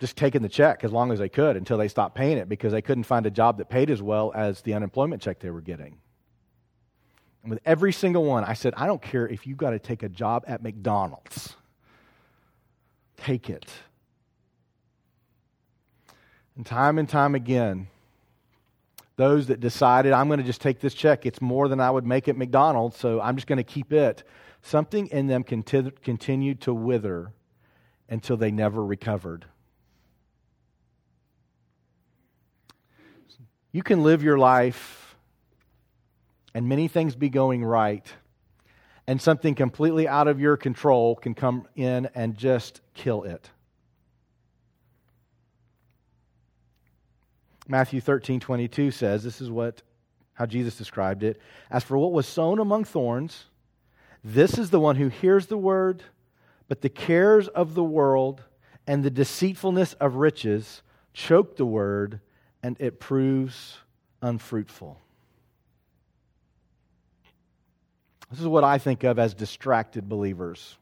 just 0.00 0.16
taking 0.16 0.42
the 0.42 0.48
check 0.48 0.82
as 0.82 0.92
long 0.92 1.12
as 1.12 1.18
they 1.18 1.28
could 1.28 1.56
until 1.56 1.78
they 1.78 1.88
stopped 1.88 2.16
paying 2.16 2.38
it 2.38 2.48
because 2.48 2.72
they 2.72 2.82
couldn't 2.82 3.04
find 3.04 3.26
a 3.26 3.30
job 3.30 3.58
that 3.58 3.68
paid 3.68 3.90
as 3.90 4.02
well 4.02 4.32
as 4.34 4.62
the 4.62 4.74
unemployment 4.74 5.22
check 5.22 5.38
they 5.40 5.50
were 5.50 5.60
getting 5.60 5.98
and 7.42 7.50
with 7.50 7.60
every 7.64 7.92
single 7.92 8.24
one, 8.24 8.44
I 8.44 8.52
said, 8.52 8.74
I 8.76 8.86
don't 8.86 9.00
care 9.00 9.26
if 9.26 9.46
you've 9.46 9.58
got 9.58 9.70
to 9.70 9.78
take 9.78 10.02
a 10.02 10.08
job 10.08 10.44
at 10.46 10.62
McDonald's, 10.62 11.56
take 13.16 13.48
it. 13.48 13.66
And 16.56 16.66
time 16.66 16.98
and 16.98 17.08
time 17.08 17.34
again, 17.34 17.88
those 19.16 19.46
that 19.46 19.60
decided, 19.60 20.12
I'm 20.12 20.28
going 20.28 20.40
to 20.40 20.44
just 20.44 20.60
take 20.60 20.80
this 20.80 20.94
check, 20.94 21.24
it's 21.24 21.40
more 21.40 21.68
than 21.68 21.80
I 21.80 21.90
would 21.90 22.06
make 22.06 22.28
at 22.28 22.36
McDonald's, 22.36 22.96
so 22.96 23.20
I'm 23.20 23.36
just 23.36 23.46
going 23.46 23.58
to 23.58 23.64
keep 23.64 23.92
it. 23.92 24.22
Something 24.62 25.06
in 25.06 25.26
them 25.26 25.42
continued 25.42 26.60
to 26.62 26.74
wither 26.74 27.32
until 28.10 28.36
they 28.36 28.50
never 28.50 28.84
recovered. 28.84 29.46
You 33.72 33.82
can 33.82 34.02
live 34.02 34.22
your 34.22 34.36
life 34.36 35.09
and 36.54 36.68
many 36.68 36.88
things 36.88 37.14
be 37.14 37.28
going 37.28 37.64
right, 37.64 38.06
and 39.06 39.20
something 39.20 39.54
completely 39.54 40.06
out 40.06 40.28
of 40.28 40.40
your 40.40 40.56
control 40.56 41.16
can 41.16 41.34
come 41.34 41.66
in 41.74 42.08
and 42.14 42.36
just 42.36 42.80
kill 42.94 43.24
it. 43.24 43.50
Matthew 47.68 48.00
13, 48.00 48.40
22 48.40 48.90
says, 48.90 49.22
this 49.22 49.40
is 49.40 49.50
what 49.50 49.82
how 50.34 50.46
Jesus 50.46 50.76
described 50.76 51.22
it. 51.22 51.38
As 51.70 51.84
for 51.84 51.98
what 51.98 52.12
was 52.12 52.26
sown 52.26 52.58
among 52.58 52.84
thorns, 52.84 53.44
this 54.24 54.56
is 54.56 54.70
the 54.70 54.80
one 54.80 54.96
who 54.96 55.08
hears 55.08 55.46
the 55.46 55.58
word, 55.58 56.02
but 56.66 56.80
the 56.80 56.88
cares 56.88 57.46
of 57.48 57.74
the 57.74 57.84
world 57.84 58.42
and 58.86 59.04
the 59.04 59.10
deceitfulness 59.10 59.92
of 59.94 60.14
riches 60.14 60.82
choke 61.12 61.56
the 61.56 61.66
word, 61.66 62.20
and 62.62 62.76
it 62.80 63.00
proves 63.00 63.78
unfruitful. 64.22 64.98
This 68.30 68.40
is 68.40 68.46
what 68.46 68.64
I 68.64 68.78
think 68.78 69.04
of 69.04 69.18
as 69.18 69.34
distracted 69.34 70.08
believers. 70.08 70.76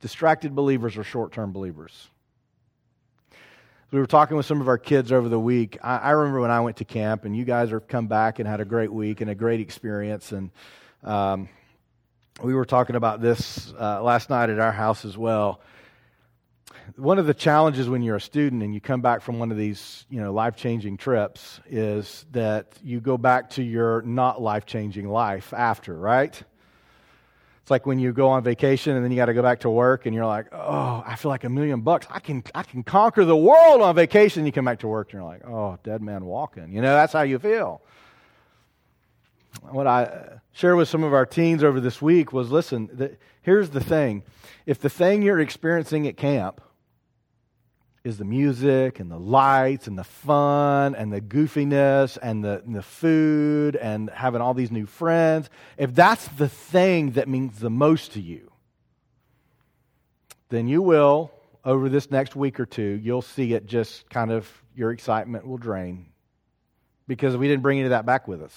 Distracted 0.00 0.54
believers 0.54 0.96
are 0.96 1.04
short 1.04 1.32
term 1.32 1.52
believers. 1.52 2.08
We 3.90 4.00
were 4.00 4.06
talking 4.06 4.36
with 4.36 4.44
some 4.44 4.60
of 4.60 4.66
our 4.66 4.78
kids 4.78 5.12
over 5.12 5.28
the 5.28 5.38
week. 5.38 5.78
I, 5.82 5.98
I, 5.98 6.10
remember 6.10 6.40
when 6.40 6.50
I 6.50 6.60
went 6.60 6.78
to 6.78 6.84
camp, 6.84 7.24
and 7.24 7.36
you 7.36 7.44
guys 7.44 7.70
have 7.70 7.86
come 7.86 8.08
back 8.08 8.40
and 8.40 8.48
had 8.48 8.60
a 8.60 8.64
great 8.64 8.92
week 8.92 9.20
and 9.20 9.30
a 9.30 9.36
great 9.36 9.60
experience. 9.60 10.32
And 10.32 10.50
um, 11.04 11.48
we 12.42 12.54
were 12.54 12.64
talking 12.64 12.96
about 12.96 13.20
this 13.20 13.72
uh, 13.78 14.02
last 14.02 14.30
night 14.30 14.50
at 14.50 14.58
our 14.58 14.72
house 14.72 15.04
as 15.04 15.16
well 15.16 15.60
one 16.96 17.18
of 17.18 17.26
the 17.26 17.34
challenges 17.34 17.88
when 17.88 18.02
you're 18.02 18.16
a 18.16 18.20
student 18.20 18.62
and 18.62 18.74
you 18.74 18.80
come 18.80 19.00
back 19.00 19.22
from 19.22 19.38
one 19.38 19.50
of 19.50 19.56
these 19.56 20.06
you 20.08 20.20
know 20.20 20.32
life 20.32 20.56
changing 20.56 20.96
trips 20.96 21.60
is 21.68 22.24
that 22.32 22.66
you 22.82 23.00
go 23.00 23.16
back 23.16 23.50
to 23.50 23.62
your 23.62 24.02
not 24.02 24.40
life 24.40 24.66
changing 24.66 25.08
life 25.08 25.52
after 25.52 25.96
right? 25.96 26.42
It's 27.62 27.70
like 27.70 27.86
when 27.86 27.98
you 27.98 28.12
go 28.12 28.28
on 28.28 28.42
vacation 28.44 28.94
and 28.94 29.02
then 29.02 29.10
you 29.10 29.16
got 29.16 29.26
to 29.26 29.34
go 29.34 29.40
back 29.40 29.60
to 29.60 29.70
work 29.70 30.04
and 30.04 30.14
you're 30.14 30.26
like 30.26 30.46
oh 30.52 31.02
i 31.06 31.16
feel 31.16 31.30
like 31.30 31.44
a 31.44 31.48
million 31.48 31.80
bucks. 31.80 32.06
I 32.10 32.20
can 32.20 32.44
i 32.54 32.62
can 32.62 32.82
conquer 32.82 33.24
the 33.24 33.36
world 33.36 33.80
on 33.80 33.94
vacation. 33.94 34.44
You 34.46 34.52
come 34.52 34.66
back 34.66 34.80
to 34.80 34.88
work 34.88 35.08
and 35.12 35.20
you're 35.20 35.30
like 35.30 35.46
oh 35.46 35.78
dead 35.82 36.02
man 36.02 36.24
walking. 36.24 36.72
You 36.72 36.82
know 36.82 36.94
that's 36.94 37.12
how 37.12 37.22
you 37.22 37.38
feel. 37.38 37.82
What 39.62 39.86
i 39.86 40.04
uh, 40.04 40.38
shared 40.52 40.76
with 40.76 40.88
some 40.88 41.02
of 41.04 41.14
our 41.14 41.24
teens 41.24 41.64
over 41.64 41.80
this 41.80 42.02
week 42.02 42.32
was 42.32 42.50
listen 42.50 42.90
the, 42.92 43.16
here's 43.42 43.70
the 43.70 43.82
thing. 43.82 44.22
If 44.66 44.80
the 44.80 44.90
thing 44.90 45.22
you're 45.22 45.40
experiencing 45.40 46.06
at 46.06 46.16
camp 46.16 46.60
is 48.04 48.18
the 48.18 48.24
music 48.24 49.00
and 49.00 49.10
the 49.10 49.18
lights 49.18 49.86
and 49.86 49.98
the 49.98 50.04
fun 50.04 50.94
and 50.94 51.10
the 51.10 51.22
goofiness 51.22 52.18
and 52.20 52.44
the, 52.44 52.62
and 52.66 52.76
the 52.76 52.82
food 52.82 53.76
and 53.76 54.10
having 54.10 54.42
all 54.42 54.52
these 54.52 54.70
new 54.70 54.84
friends, 54.84 55.48
if 55.78 55.94
that's 55.94 56.28
the 56.28 56.48
thing 56.48 57.12
that 57.12 57.28
means 57.28 57.58
the 57.58 57.70
most 57.70 58.12
to 58.12 58.20
you, 58.20 58.52
then 60.50 60.68
you 60.68 60.82
will, 60.82 61.32
over 61.64 61.88
this 61.88 62.10
next 62.10 62.36
week 62.36 62.60
or 62.60 62.66
two, 62.66 63.00
you'll 63.02 63.22
see 63.22 63.54
it 63.54 63.64
just 63.64 64.08
kind 64.10 64.30
of, 64.30 64.50
your 64.76 64.92
excitement 64.92 65.46
will 65.46 65.56
drain 65.56 66.04
because 67.08 67.38
we 67.38 67.48
didn't 67.48 67.62
bring 67.62 67.78
any 67.78 67.86
of 67.86 67.90
that 67.90 68.04
back 68.04 68.28
with 68.28 68.42
us. 68.42 68.54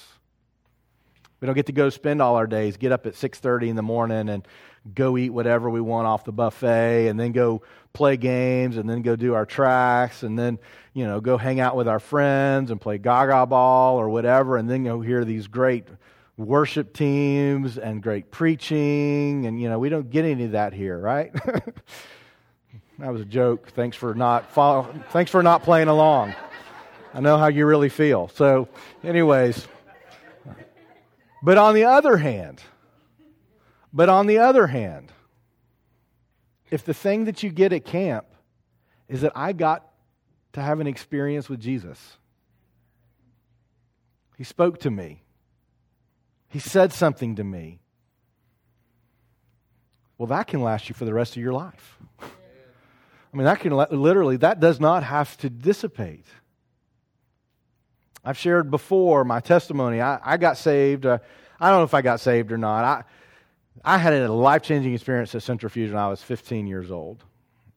We 1.40 1.46
don't 1.46 1.56
get 1.56 1.68
to 1.68 1.72
go 1.72 1.90
spend 1.90 2.22
all 2.22 2.36
our 2.36 2.48
days, 2.48 2.78
get 2.78 2.92
up 2.92 3.06
at 3.06 3.14
6:30 3.14 3.70
in 3.70 3.76
the 3.76 3.84
morning 3.84 4.28
and 4.28 4.46
go 4.94 5.18
eat 5.18 5.30
whatever 5.30 5.70
we 5.70 5.82
want 5.82 6.08
off 6.08 6.24
the 6.24 6.32
buffet 6.32 7.08
and 7.08 7.20
then 7.20 7.32
go 7.32 7.62
play 7.94 8.18
games 8.18 8.78
and 8.78 8.90
then 8.90 9.02
go 9.02 9.16
do 9.16 9.34
our 9.34 9.46
tracks 9.46 10.24
and 10.24 10.38
then, 10.38 10.60
you 10.94 11.06
know, 11.06 11.20
go 11.20 11.38
hang 11.38 11.60
out 11.60 11.76
with 11.76 11.88
our 11.88 12.00
friends 12.00 12.72
and 12.72 12.80
play 12.80 12.98
gaga 12.98 13.46
ball 13.46 14.00
or 14.00 14.10
whatever 14.10 14.58
and 14.58 14.70
then 14.70 14.84
go 14.84 15.02
hear 15.02 15.26
these 15.26 15.48
great 15.48 15.88
worship 16.38 16.94
teams 16.94 17.78
and 17.78 18.04
great 18.04 18.30
preaching 18.30 19.46
and 19.46 19.60
you 19.60 19.70
know, 19.70 19.80
we 19.80 19.90
don't 19.90 20.10
get 20.10 20.26
any 20.26 20.46
of 20.46 20.52
that 20.52 20.74
here, 20.74 20.98
right? 20.98 21.34
that 23.00 23.12
was 23.12 23.22
a 23.22 23.26
joke. 23.26 23.70
Thanks 23.70 23.98
for 23.98 24.14
not 24.14 24.52
follow, 24.52 24.94
thanks 25.10 25.32
for 25.32 25.42
not 25.42 25.64
playing 25.64 25.88
along. 25.88 26.36
I 27.14 27.20
know 27.20 27.38
how 27.38 27.48
you 27.48 27.66
really 27.66 27.90
feel. 27.90 28.28
So, 28.28 28.68
anyways, 29.04 29.68
but 31.42 31.58
on 31.58 31.74
the 31.74 31.86
other 31.86 32.18
hand, 32.18 32.62
but 33.98 34.10
on 34.10 34.28
the 34.28 34.38
other 34.38 34.68
hand, 34.68 35.12
if 36.70 36.86
the 36.86 36.94
thing 36.94 37.26
that 37.26 37.42
you 37.42 37.50
get 37.50 37.74
at 37.74 37.84
camp 37.84 38.28
is 39.10 39.22
that 39.22 39.32
I 39.36 39.54
got 39.54 39.90
to 40.54 40.62
have 40.62 40.80
an 40.80 40.86
experience 40.86 41.50
with 41.50 41.60
Jesus, 41.60 42.18
He 44.38 44.44
spoke 44.44 44.82
to 44.82 44.92
me, 44.92 45.24
He 46.48 46.60
said 46.60 46.94
something 46.94 47.38
to 47.38 47.44
me. 47.44 47.80
Well, 50.20 50.28
that 50.28 50.46
can 50.46 50.62
last 50.62 50.90
you 50.90 50.94
for 50.94 51.06
the 51.06 51.14
rest 51.14 51.36
of 51.36 51.42
your 51.42 51.54
life. 51.54 51.98
I 52.22 53.36
mean, 53.36 53.46
that 53.46 53.62
can 53.62 53.74
literally, 53.74 54.38
that 54.38 54.60
does 54.60 54.80
not 54.80 55.06
have 55.06 55.36
to 55.38 55.50
dissipate. 55.50 56.28
I've 58.24 58.38
shared 58.38 58.70
before 58.70 59.24
my 59.24 59.40
testimony. 59.40 60.02
I, 60.02 60.20
I 60.24 60.38
got 60.38 60.58
saved. 60.58 61.08
Uh, 61.08 61.18
I 61.60 61.72
don't 61.72 61.80
know 61.80 61.86
if 61.86 61.96
I 61.96 62.04
got 62.04 62.20
saved 62.20 62.52
or 62.52 62.60
not. 62.60 62.84
I, 62.84 63.04
I 63.88 63.98
had 63.98 64.12
a 64.12 64.30
life 64.30 64.64
changing 64.64 64.94
experience 64.94 65.34
at 65.34 65.44
Centrifuge 65.44 65.92
when 65.92 65.98
I 65.98 66.10
was 66.10 66.22
15 66.22 66.68
years 66.68 66.92
old. 66.92 67.24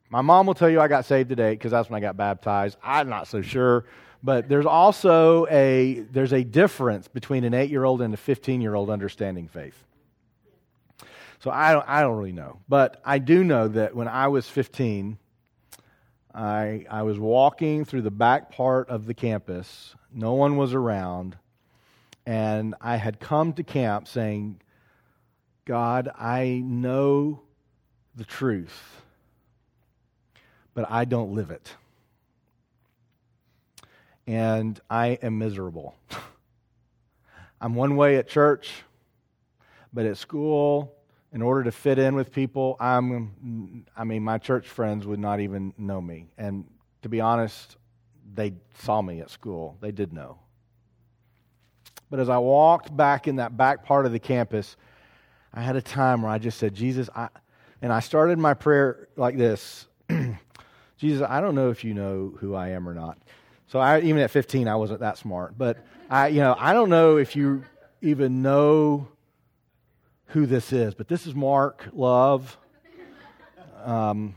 My 0.09 0.21
mom 0.21 0.45
will 0.45 0.55
tell 0.55 0.69
you 0.69 0.81
I 0.81 0.89
got 0.89 1.05
saved 1.05 1.29
today 1.29 1.53
because 1.53 1.71
that's 1.71 1.89
when 1.89 1.99
I 1.99 2.01
got 2.05 2.17
baptized. 2.17 2.79
I'm 2.83 3.09
not 3.09 3.29
so 3.29 3.43
sure. 3.43 3.85
But 4.21 4.49
there's 4.49 4.67
also 4.67 5.47
a, 5.47 6.01
there's 6.11 6.33
a 6.33 6.43
difference 6.43 7.07
between 7.07 7.45
an 7.45 7.55
eight 7.55 7.71
year 7.71 7.85
old 7.85 8.03
and 8.03 8.13
a 8.13 8.17
15 8.17 8.61
year 8.61 8.75
old 8.75 8.91
understanding 8.91 9.47
faith. 9.47 9.85
So 11.39 11.53
I 11.53 11.73
don't, 11.75 11.89
I 11.89 12.01
don't 12.01 12.19
really 12.19 12.33
know. 12.33 12.59
But 12.69 13.01
I 13.05 13.19
do 13.19 13.45
know 13.45 13.69
that 13.69 13.95
when 13.95 14.09
I 14.09 14.27
was 14.27 14.49
15, 14.49 15.17
I, 16.35 16.87
I 16.91 17.03
was 17.05 17.21
walking 17.21 17.85
through 17.85 18.03
the 18.03 18.11
back 18.11 18.51
part 18.51 18.89
of 18.89 19.07
the 19.07 19.15
campus. 19.15 19.95
No 20.13 20.33
one 20.33 20.57
was 20.57 20.75
around. 20.75 21.37
And 22.27 22.75
I 22.81 22.97
had 22.97 23.21
come 23.21 23.53
to 23.53 23.63
camp 23.63 24.09
saying, 24.09 24.61
God, 25.65 26.09
I 26.19 26.63
know 26.65 27.43
the 28.15 28.25
truth, 28.25 29.03
but 30.75 30.91
I 30.91 31.05
don't 31.05 31.35
live 31.35 31.51
it. 31.51 31.75
And 34.27 34.79
I 34.89 35.19
am 35.23 35.39
miserable. 35.39 35.95
I'm 37.61 37.75
one 37.75 37.97
way 37.97 38.17
at 38.17 38.29
church, 38.29 38.71
but 39.93 40.07
at 40.07 40.17
school, 40.17 40.95
in 41.33 41.43
order 41.43 41.65
to 41.65 41.73
fit 41.73 41.99
in 41.99 42.15
with 42.15 42.33
people, 42.33 42.77
I'm, 42.81 43.85
I 43.97 44.05
mean, 44.05 44.25
my 44.25 44.39
church 44.39 44.67
friends 44.67 45.07
would 45.07 45.21
not 45.21 45.41
even 45.41 45.75
know 45.77 46.01
me. 46.01 46.29
And 46.39 46.65
to 47.03 47.09
be 47.09 47.21
honest, 47.21 47.77
they 48.35 48.55
saw 48.79 49.01
me 49.03 49.21
at 49.21 49.31
school. 49.31 49.77
They 49.81 49.93
did 49.93 50.13
know. 50.13 50.39
But 52.11 52.19
as 52.19 52.29
I 52.29 52.39
walked 52.39 52.95
back 52.97 53.29
in 53.29 53.37
that 53.37 53.57
back 53.57 53.85
part 53.85 54.07
of 54.07 54.13
the 54.13 54.19
campus, 54.19 54.77
I 55.53 55.63
had 55.63 55.77
a 55.77 55.83
time 55.83 56.23
where 56.23 56.31
I 56.31 56.39
just 56.39 56.59
said, 56.59 56.75
Jesus, 56.75 57.09
I, 57.15 57.29
and 57.83 57.93
I 57.93 58.01
started 58.01 58.39
my 58.39 58.55
prayer 58.55 59.09
like 59.17 59.37
this 59.37 59.87
Jesus, 61.01 61.27
I 61.27 61.41
don't 61.41 61.55
know 61.55 61.71
if 61.71 61.83
you 61.83 61.95
know 61.95 62.35
who 62.41 62.55
I 62.55 62.69
am 62.71 62.87
or 62.87 62.93
not. 62.93 63.17
So 63.69 63.79
I, 63.79 64.01
even 64.01 64.21
at 64.21 64.31
15, 64.31 64.69
I 64.69 64.77
wasn't 64.77 65.01
that 65.01 65.17
smart. 65.17 65.57
But 65.57 65.79
I, 66.11 66.29
you 66.29 66.41
know, 66.41 66.55
I 66.59 66.75
don't 66.75 66.91
know 66.91 67.17
if 67.17 67.35
you 67.35 67.65
even 68.03 68.43
know 68.43 69.09
who 70.27 70.45
this 70.45 70.75
is, 70.75 70.95
but 70.95 71.09
this 71.09 71.27
is 71.27 71.35
Mark 71.35 71.89
Love. 71.95 72.59
Um, 73.83 74.35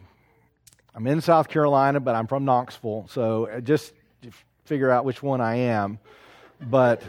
I'm 0.96 1.06
in 1.06 1.20
South 1.20 1.50
Carolina, 1.50 2.00
but 2.00 2.16
I'm 2.16 2.28
from 2.28 2.46
Knoxville, 2.46 3.08
so 3.10 3.60
just 3.62 3.92
figure 4.64 4.90
out 4.90 5.04
which 5.04 5.22
one 5.22 5.42
I 5.42 5.56
am. 5.56 6.00
But 6.62 7.02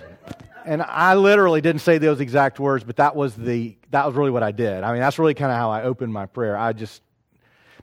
and 0.64 0.82
I 0.82 1.14
literally 1.14 1.60
didn't 1.60 1.82
say 1.82 1.98
those 1.98 2.20
exact 2.20 2.58
words, 2.58 2.84
but 2.84 2.96
that 2.96 3.14
was 3.14 3.34
the 3.34 3.76
that 3.90 4.06
was 4.06 4.14
really 4.14 4.30
what 4.30 4.42
I 4.42 4.52
did. 4.52 4.82
I 4.82 4.92
mean, 4.92 5.00
that's 5.00 5.18
really 5.18 5.34
kind 5.34 5.52
of 5.52 5.58
how 5.58 5.70
I 5.70 5.82
opened 5.82 6.12
my 6.12 6.26
prayer. 6.26 6.56
I 6.56 6.72
just 6.72 7.02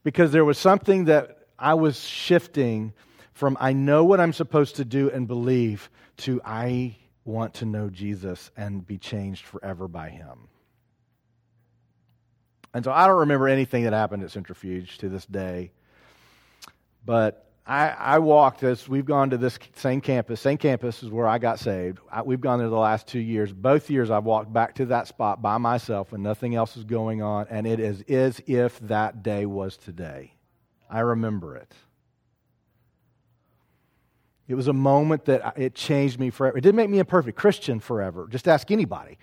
because 0.03 0.31
there 0.31 0.45
was 0.45 0.57
something 0.57 1.05
that 1.05 1.39
I 1.57 1.75
was 1.75 1.99
shifting 1.99 2.93
from 3.33 3.57
I 3.59 3.73
know 3.73 4.03
what 4.03 4.19
I'm 4.19 4.33
supposed 4.33 4.77
to 4.77 4.85
do 4.85 5.09
and 5.09 5.27
believe 5.27 5.89
to 6.17 6.41
I 6.43 6.97
want 7.23 7.55
to 7.55 7.65
know 7.65 7.89
Jesus 7.89 8.51
and 8.57 8.85
be 8.85 8.97
changed 8.97 9.45
forever 9.45 9.87
by 9.87 10.09
him. 10.09 10.47
And 12.73 12.83
so 12.83 12.91
I 12.91 13.05
don't 13.05 13.19
remember 13.19 13.47
anything 13.47 13.83
that 13.83 13.93
happened 13.93 14.23
at 14.23 14.31
Centrifuge 14.31 14.97
to 14.99 15.09
this 15.09 15.25
day. 15.25 15.71
But 17.05 17.50
I, 17.71 17.95
I 17.97 18.19
walked 18.19 18.59
this. 18.59 18.89
We've 18.89 19.05
gone 19.05 19.29
to 19.29 19.37
this 19.37 19.57
same 19.77 20.01
campus. 20.01 20.41
Same 20.41 20.57
campus 20.57 21.03
is 21.03 21.09
where 21.09 21.25
I 21.25 21.37
got 21.37 21.57
saved. 21.57 21.99
I, 22.11 22.21
we've 22.21 22.41
gone 22.41 22.59
there 22.59 22.67
the 22.67 22.75
last 22.75 23.07
two 23.07 23.19
years. 23.19 23.53
Both 23.53 23.89
years 23.89 24.11
I've 24.11 24.25
walked 24.25 24.51
back 24.51 24.75
to 24.75 24.87
that 24.87 25.07
spot 25.07 25.41
by 25.41 25.57
myself 25.57 26.11
when 26.11 26.21
nothing 26.21 26.53
else 26.53 26.75
is 26.75 26.83
going 26.83 27.21
on. 27.21 27.47
And 27.49 27.65
it 27.65 27.79
is 27.79 28.01
as 28.09 28.41
if 28.45 28.77
that 28.81 29.23
day 29.23 29.45
was 29.45 29.77
today. 29.77 30.33
I 30.89 30.99
remember 30.99 31.55
it. 31.55 31.73
It 34.49 34.55
was 34.55 34.67
a 34.67 34.73
moment 34.73 35.23
that 35.25 35.53
it 35.57 35.73
changed 35.73 36.19
me 36.19 36.29
forever. 36.29 36.57
It 36.57 36.61
didn't 36.61 36.75
make 36.75 36.89
me 36.89 36.99
a 36.99 37.05
perfect 37.05 37.37
Christian 37.37 37.79
forever. 37.79 38.27
Just 38.29 38.49
ask 38.49 38.69
anybody 38.69 39.17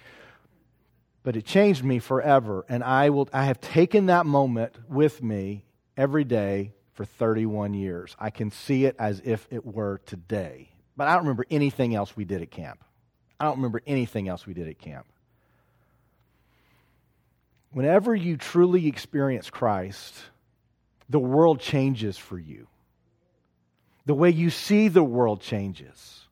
but 1.24 1.36
it 1.36 1.44
changed 1.44 1.84
me 1.84 1.98
forever. 1.98 2.64
And 2.70 2.82
I, 2.82 3.10
will, 3.10 3.28
I 3.34 3.44
have 3.44 3.60
taken 3.60 4.06
that 4.06 4.24
moment 4.24 4.74
with 4.88 5.22
me 5.22 5.66
every 5.94 6.24
day 6.24 6.72
for 6.98 7.04
31 7.04 7.74
years. 7.74 8.16
I 8.18 8.30
can 8.30 8.50
see 8.50 8.84
it 8.84 8.96
as 8.98 9.22
if 9.24 9.46
it 9.52 9.64
were 9.64 10.00
today. 10.04 10.68
But 10.96 11.06
I 11.06 11.12
don't 11.12 11.22
remember 11.22 11.46
anything 11.48 11.94
else 11.94 12.16
we 12.16 12.24
did 12.24 12.42
at 12.42 12.50
camp. 12.50 12.82
I 13.38 13.44
don't 13.44 13.58
remember 13.58 13.80
anything 13.86 14.26
else 14.26 14.48
we 14.48 14.52
did 14.52 14.66
at 14.66 14.80
camp. 14.80 15.06
Whenever 17.70 18.16
you 18.16 18.36
truly 18.36 18.88
experience 18.88 19.48
Christ, 19.48 20.12
the 21.08 21.20
world 21.20 21.60
changes 21.60 22.18
for 22.18 22.36
you. 22.36 22.66
The 24.06 24.14
way 24.14 24.30
you 24.30 24.50
see 24.50 24.88
the 24.88 25.04
world 25.04 25.40
changes. 25.40 26.26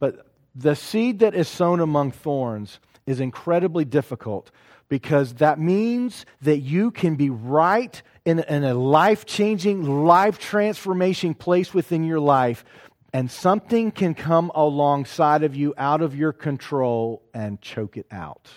But 0.00 0.26
the 0.56 0.74
seed 0.74 1.20
that 1.20 1.36
is 1.36 1.46
sown 1.46 1.78
among 1.78 2.10
thorns 2.10 2.80
is 3.06 3.20
incredibly 3.20 3.84
difficult 3.84 4.50
because 4.88 5.34
that 5.34 5.58
means 5.58 6.24
that 6.42 6.58
you 6.58 6.90
can 6.90 7.16
be 7.16 7.30
right 7.30 8.02
in, 8.24 8.40
in 8.40 8.64
a 8.64 8.74
life 8.74 9.26
changing, 9.26 10.04
life 10.04 10.38
transformation 10.38 11.34
place 11.34 11.74
within 11.74 12.04
your 12.04 12.20
life, 12.20 12.64
and 13.12 13.30
something 13.30 13.90
can 13.90 14.14
come 14.14 14.50
alongside 14.54 15.42
of 15.42 15.56
you 15.56 15.74
out 15.76 16.02
of 16.02 16.14
your 16.14 16.32
control 16.32 17.22
and 17.32 17.60
choke 17.60 17.96
it 17.96 18.06
out. 18.10 18.48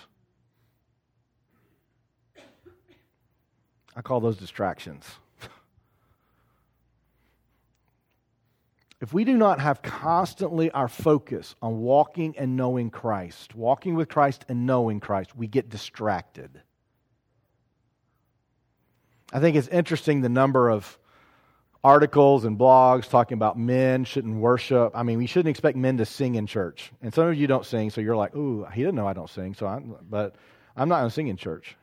I 3.94 4.00
call 4.00 4.20
those 4.20 4.36
distractions. 4.36 5.04
If 9.02 9.12
we 9.12 9.24
do 9.24 9.36
not 9.36 9.58
have 9.58 9.82
constantly 9.82 10.70
our 10.70 10.86
focus 10.86 11.56
on 11.60 11.80
walking 11.80 12.36
and 12.38 12.56
knowing 12.56 12.88
Christ, 12.88 13.52
walking 13.52 13.96
with 13.96 14.08
Christ 14.08 14.44
and 14.48 14.64
knowing 14.64 15.00
Christ, 15.00 15.34
we 15.34 15.48
get 15.48 15.68
distracted. 15.68 16.62
I 19.32 19.40
think 19.40 19.56
it's 19.56 19.66
interesting 19.66 20.20
the 20.20 20.28
number 20.28 20.68
of 20.68 21.00
articles 21.82 22.44
and 22.44 22.56
blogs 22.56 23.08
talking 23.08 23.34
about 23.34 23.58
men 23.58 24.04
shouldn't 24.04 24.36
worship. 24.36 24.92
I 24.94 25.02
mean, 25.02 25.18
we 25.18 25.26
shouldn't 25.26 25.50
expect 25.50 25.76
men 25.76 25.96
to 25.96 26.06
sing 26.06 26.36
in 26.36 26.46
church. 26.46 26.92
And 27.02 27.12
some 27.12 27.26
of 27.26 27.34
you 27.34 27.48
don't 27.48 27.66
sing, 27.66 27.90
so 27.90 28.00
you're 28.00 28.14
like, 28.14 28.36
ooh, 28.36 28.64
he 28.72 28.82
didn't 28.82 28.94
know 28.94 29.08
I 29.08 29.14
don't 29.14 29.28
sing, 29.28 29.54
so 29.54 29.66
I'm, 29.66 29.96
but 30.08 30.36
I'm 30.76 30.88
not 30.88 31.00
going 31.00 31.08
to 31.08 31.14
sing 31.14 31.26
in 31.26 31.36
church. 31.36 31.74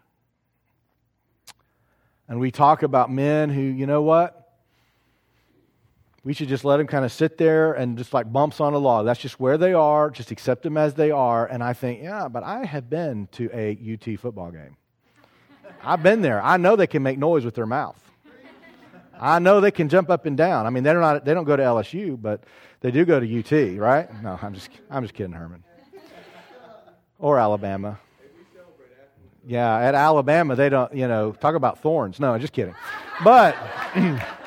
And 2.30 2.40
we 2.40 2.50
talk 2.50 2.82
about 2.82 3.12
men 3.12 3.50
who, 3.50 3.60
you 3.60 3.88
know 3.88 4.04
what? 4.04 4.39
We 6.24 6.34
should 6.34 6.50
just 6.50 6.66
let 6.66 6.78
them 6.78 6.88
kind 6.88 7.06
of 7.06 7.12
sit 7.12 7.38
there 7.38 7.74
and 7.74 7.98
just 7.98 8.14
like 8.14 8.32
bumps 8.32 8.60
on 8.60 8.74
a 8.74 8.78
log. 8.78 9.06
That's 9.06 9.20
just 9.20 9.40
where 9.40 9.58
they 9.58 9.74
are. 9.74 10.10
Just 10.10 10.32
accept 10.32 10.64
them 10.64 10.76
as 10.76 10.94
they 10.94 11.12
are. 11.12 11.46
And 11.46 11.64
I 11.64 11.74
think, 11.74 12.04
yeah, 12.04 12.28
but 12.28 12.44
I 12.44 12.66
have 12.66 12.90
been 12.90 13.28
to 13.34 13.50
a 13.54 13.78
UT 13.94 14.20
football 14.20 14.52
game. 14.52 14.76
I've 15.82 16.04
been 16.04 16.22
there. 16.22 16.42
I 16.44 16.58
know 16.58 16.76
they 16.76 16.88
can 16.88 17.04
make 17.04 17.18
noise 17.18 17.46
with 17.46 17.56
their 17.56 17.66
mouth. 17.66 17.98
I 19.18 19.40
know 19.40 19.62
they 19.62 19.72
can 19.72 19.90
jump 19.90 20.10
up 20.10 20.26
and 20.26 20.36
down. 20.38 20.66
I 20.66 20.70
mean, 20.70 20.84
they're 20.84 21.00
not, 21.00 21.24
they 21.26 21.34
don't 21.34 21.46
go 21.46 21.56
to 21.56 21.64
LSU, 21.64 22.22
but 22.22 22.44
they 22.82 22.92
do 22.92 23.06
go 23.06 23.20
to 23.20 23.40
UT, 23.40 23.80
right? 23.80 24.24
No, 24.24 24.40
I'm 24.42 24.54
just, 24.54 24.70
I'm 24.90 25.04
just 25.04 25.14
kidding, 25.14 25.34
Herman. 25.34 25.64
Or 27.18 27.38
Alabama. 27.38 28.00
Yeah, 29.46 29.78
at 29.78 29.96
Alabama, 29.96 30.56
they 30.56 30.70
don't, 30.70 30.94
you 30.94 31.08
know, 31.08 31.32
talk 31.32 31.56
about 31.56 31.80
thorns. 31.80 32.20
No, 32.20 32.38
just 32.38 32.54
kidding. 32.54 32.76
But. 33.24 33.56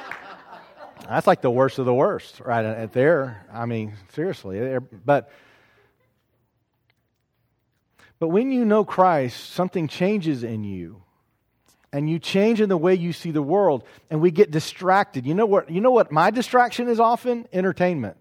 That's 1.13 1.27
like 1.27 1.43
the 1.43 1.51
worst 1.51 1.79
of 1.79 1.85
the 1.85 1.93
worst, 1.93 2.41
right? 2.41 2.65
At 2.65 2.93
there, 2.93 3.47
I 3.53 3.67
mean, 3.67 3.93
seriously. 4.15 4.79
But 5.05 5.31
but 8.19 8.29
when 8.29 8.51
you 8.51 8.65
know 8.65 8.83
Christ, 8.85 9.51
something 9.51 9.89
changes 9.89 10.43
in 10.43 10.65
you. 10.65 11.03
And 11.93 12.09
you 12.09 12.19
change 12.19 12.63
in 12.63 12.71
the 12.71 12.77
way 12.79 12.95
you 12.95 13.13
see 13.13 13.33
the 13.33 13.43
world, 13.43 13.85
and 14.09 14.23
we 14.23 14.31
get 14.31 14.51
distracted. 14.51 15.27
You 15.27 15.35
know 15.35 15.45
what? 15.45 15.69
You 15.69 15.83
know 15.83 15.91
what 15.91 16.11
my 16.11 16.31
distraction 16.31 16.89
is 16.89 16.99
often? 16.99 17.47
Entertainment. 17.53 18.17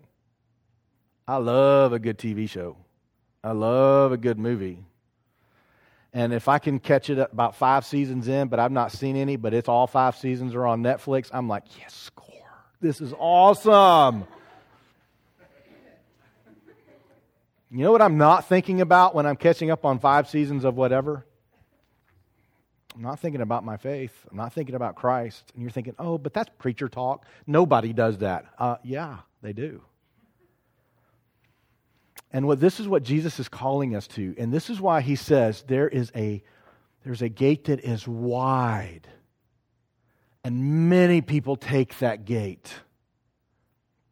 I 1.25 1.37
love 1.37 1.93
a 1.93 1.99
good 1.99 2.17
TV 2.17 2.49
show. 2.49 2.75
I 3.41 3.53
love 3.53 4.11
a 4.11 4.17
good 4.17 4.37
movie. 4.37 4.83
And 6.11 6.33
if 6.33 6.49
I 6.49 6.59
can 6.59 6.79
catch 6.79 7.09
it 7.09 7.17
about 7.17 7.55
five 7.55 7.85
seasons 7.85 8.27
in, 8.27 8.49
but 8.49 8.59
I've 8.59 8.73
not 8.73 8.91
seen 8.91 9.15
any, 9.15 9.37
but 9.37 9.53
it's 9.53 9.69
all 9.69 9.87
five 9.87 10.17
seasons 10.17 10.53
are 10.55 10.65
on 10.65 10.83
Netflix, 10.83 11.29
I'm 11.31 11.47
like, 11.47 11.63
yes, 11.79 12.11
this 12.81 12.99
is 12.99 13.13
awesome. 13.17 14.25
You 17.69 17.85
know 17.85 17.91
what 17.91 18.01
I'm 18.01 18.17
not 18.17 18.49
thinking 18.49 18.81
about 18.81 19.15
when 19.15 19.25
I'm 19.25 19.37
catching 19.37 19.71
up 19.71 19.85
on 19.85 19.99
five 19.99 20.27
seasons 20.27 20.65
of 20.65 20.75
whatever? 20.75 21.25
I'm 22.93 23.01
not 23.01 23.19
thinking 23.19 23.39
about 23.39 23.63
my 23.63 23.77
faith. 23.77 24.11
I'm 24.29 24.35
not 24.35 24.51
thinking 24.51 24.75
about 24.75 24.95
Christ. 24.95 25.49
And 25.53 25.61
you're 25.61 25.71
thinking, 25.71 25.95
oh, 25.97 26.17
but 26.17 26.33
that's 26.33 26.49
preacher 26.59 26.89
talk. 26.89 27.25
Nobody 27.47 27.93
does 27.93 28.17
that. 28.17 28.45
Uh, 28.59 28.75
yeah, 28.83 29.19
they 29.41 29.53
do. 29.53 29.81
And 32.33 32.47
what 32.47 32.59
this 32.59 32.79
is 32.79 32.87
what 32.87 33.03
Jesus 33.03 33.39
is 33.39 33.47
calling 33.47 33.95
us 33.95 34.07
to. 34.07 34.35
And 34.37 34.51
this 34.51 34.69
is 34.69 34.81
why 34.81 35.01
he 35.01 35.15
says 35.15 35.63
there 35.67 35.87
is 35.87 36.11
a 36.15 36.43
there's 37.03 37.21
a 37.21 37.29
gate 37.29 37.65
that 37.65 37.81
is 37.81 38.07
wide. 38.07 39.07
And 40.43 40.89
many 40.89 41.21
people 41.21 41.55
take 41.55 41.99
that 41.99 42.25
gate. 42.25 42.73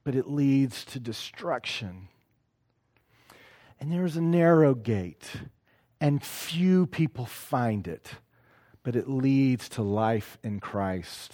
But 0.04 0.16
it 0.16 0.28
leads 0.28 0.86
to 0.86 1.00
destruction. 1.00 2.08
And 3.80 3.92
there 3.92 4.06
is 4.06 4.18
a 4.18 4.22
narrow 4.22 4.76
gate, 4.76 5.30
and 6.02 6.24
few 6.24 6.86
people 6.86 7.26
find 7.26 7.88
it, 7.88 8.10
but 8.84 8.96
it 8.96 9.10
leads 9.10 9.70
to 9.70 9.82
life 9.82 10.38
in 10.44 10.60
Christ. 10.60 11.34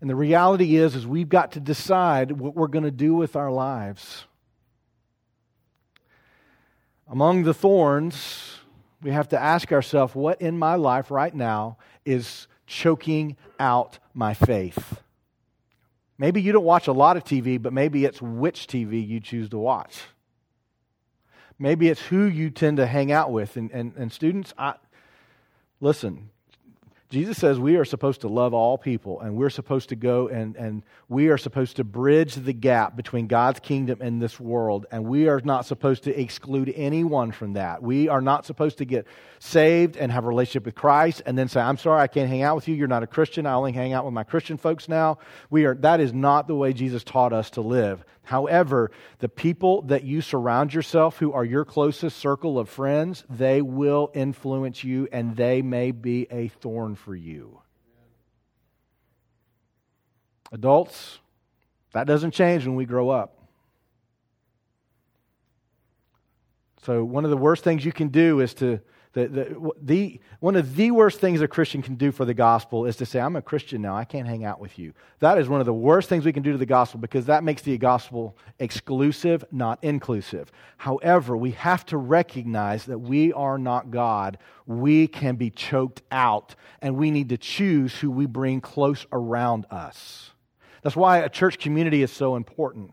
And 0.00 0.10
the 0.10 0.16
reality 0.16 0.76
is 0.76 0.94
is 0.94 1.06
we've 1.06 1.28
got 1.28 1.52
to 1.52 1.60
decide 1.60 2.32
what 2.32 2.54
we're 2.54 2.66
going 2.66 2.84
to 2.84 2.90
do 2.90 3.14
with 3.14 3.36
our 3.36 3.50
lives. 3.50 4.26
Among 7.08 7.44
the 7.44 7.54
thorns, 7.54 8.58
we 9.02 9.10
have 9.10 9.28
to 9.28 9.40
ask 9.40 9.72
ourselves 9.72 10.14
what 10.14 10.40
in 10.40 10.58
my 10.58 10.74
life 10.74 11.10
right 11.10 11.34
now 11.34 11.78
is 12.04 12.48
choking 12.66 13.36
out 13.58 13.98
my 14.14 14.34
faith. 14.34 15.00
Maybe 16.18 16.40
you 16.40 16.52
don't 16.52 16.64
watch 16.64 16.86
a 16.86 16.92
lot 16.92 17.16
of 17.16 17.24
TV, 17.24 17.60
but 17.60 17.72
maybe 17.72 18.04
it's 18.04 18.22
which 18.22 18.66
TV 18.66 19.06
you 19.06 19.20
choose 19.20 19.50
to 19.50 19.58
watch. 19.58 20.02
Maybe 21.58 21.88
it's 21.88 22.00
who 22.00 22.24
you 22.24 22.50
tend 22.50 22.78
to 22.78 22.86
hang 22.86 23.12
out 23.12 23.30
with. 23.30 23.56
And, 23.56 23.70
and, 23.70 23.92
and 23.96 24.12
students, 24.12 24.54
I, 24.58 24.74
listen, 25.80 26.30
Jesus 27.08 27.38
says 27.38 27.60
we 27.60 27.76
are 27.76 27.84
supposed 27.84 28.22
to 28.22 28.28
love 28.28 28.52
all 28.52 28.76
people, 28.76 29.20
and 29.20 29.36
we're 29.36 29.50
supposed 29.50 29.90
to 29.90 29.96
go 29.96 30.26
and, 30.26 30.56
and 30.56 30.82
we 31.08 31.28
are 31.28 31.38
supposed 31.38 31.76
to 31.76 31.84
bridge 31.84 32.34
the 32.34 32.52
gap 32.52 32.96
between 32.96 33.28
God's 33.28 33.60
kingdom 33.60 33.98
and 34.00 34.20
this 34.20 34.40
world, 34.40 34.86
and 34.90 35.04
we 35.04 35.28
are 35.28 35.40
not 35.44 35.66
supposed 35.66 36.04
to 36.04 36.20
exclude 36.20 36.72
anyone 36.74 37.30
from 37.30 37.52
that. 37.52 37.80
We 37.80 38.08
are 38.08 38.20
not 38.20 38.44
supposed 38.44 38.78
to 38.78 38.84
get 38.84 39.06
saved 39.38 39.96
and 39.96 40.10
have 40.10 40.24
a 40.24 40.28
relationship 40.28 40.66
with 40.66 40.74
Christ 40.74 41.22
and 41.26 41.38
then 41.38 41.48
say, 41.48 41.60
I'm 41.60 41.76
sorry, 41.76 42.00
I 42.00 42.08
can't 42.08 42.28
hang 42.28 42.42
out 42.42 42.56
with 42.56 42.66
you. 42.66 42.74
You're 42.74 42.88
not 42.88 43.04
a 43.04 43.06
Christian. 43.06 43.46
I 43.46 43.52
only 43.52 43.72
hang 43.72 43.92
out 43.92 44.04
with 44.04 44.14
my 44.14 44.24
Christian 44.24 44.56
folks 44.56 44.88
now. 44.88 45.18
We 45.48 45.64
are, 45.66 45.74
that 45.76 46.00
is 46.00 46.12
not 46.12 46.48
the 46.48 46.56
way 46.56 46.72
Jesus 46.72 47.04
taught 47.04 47.32
us 47.32 47.50
to 47.50 47.60
live. 47.60 48.04
However, 48.26 48.90
the 49.20 49.28
people 49.28 49.82
that 49.82 50.02
you 50.02 50.20
surround 50.20 50.74
yourself 50.74 51.18
who 51.18 51.32
are 51.32 51.44
your 51.44 51.64
closest 51.64 52.18
circle 52.18 52.58
of 52.58 52.68
friends, 52.68 53.24
they 53.30 53.62
will 53.62 54.10
influence 54.14 54.82
you 54.82 55.06
and 55.12 55.36
they 55.36 55.62
may 55.62 55.92
be 55.92 56.26
a 56.32 56.48
thorn 56.48 56.95
for 56.96 57.14
you. 57.14 57.60
Adults, 60.52 61.18
that 61.92 62.06
doesn't 62.06 62.32
change 62.32 62.66
when 62.66 62.76
we 62.76 62.84
grow 62.84 63.10
up. 63.10 63.36
So, 66.82 67.04
one 67.04 67.24
of 67.24 67.30
the 67.30 67.36
worst 67.36 67.64
things 67.64 67.84
you 67.84 67.92
can 67.92 68.08
do 68.08 68.40
is 68.40 68.54
to 68.54 68.80
the, 69.16 69.28
the, 69.28 69.70
the, 69.80 70.20
one 70.40 70.56
of 70.56 70.76
the 70.76 70.90
worst 70.90 71.20
things 71.20 71.40
a 71.40 71.48
Christian 71.48 71.80
can 71.80 71.94
do 71.94 72.12
for 72.12 72.26
the 72.26 72.34
gospel 72.34 72.84
is 72.84 72.96
to 72.96 73.06
say, 73.06 73.18
I'm 73.18 73.34
a 73.34 73.40
Christian 73.40 73.80
now, 73.80 73.96
I 73.96 74.04
can't 74.04 74.28
hang 74.28 74.44
out 74.44 74.60
with 74.60 74.78
you. 74.78 74.92
That 75.20 75.38
is 75.38 75.48
one 75.48 75.58
of 75.58 75.64
the 75.64 75.72
worst 75.72 76.10
things 76.10 76.26
we 76.26 76.34
can 76.34 76.42
do 76.42 76.52
to 76.52 76.58
the 76.58 76.66
gospel 76.66 77.00
because 77.00 77.24
that 77.24 77.42
makes 77.42 77.62
the 77.62 77.78
gospel 77.78 78.36
exclusive, 78.58 79.42
not 79.50 79.82
inclusive. 79.82 80.52
However, 80.76 81.34
we 81.34 81.52
have 81.52 81.86
to 81.86 81.96
recognize 81.96 82.84
that 82.84 82.98
we 82.98 83.32
are 83.32 83.56
not 83.56 83.90
God. 83.90 84.36
We 84.66 85.08
can 85.08 85.36
be 85.36 85.48
choked 85.48 86.02
out, 86.10 86.54
and 86.82 86.96
we 86.96 87.10
need 87.10 87.30
to 87.30 87.38
choose 87.38 87.96
who 87.98 88.10
we 88.10 88.26
bring 88.26 88.60
close 88.60 89.06
around 89.12 89.64
us. 89.70 90.32
That's 90.82 90.94
why 90.94 91.20
a 91.20 91.30
church 91.30 91.58
community 91.58 92.02
is 92.02 92.12
so 92.12 92.36
important. 92.36 92.92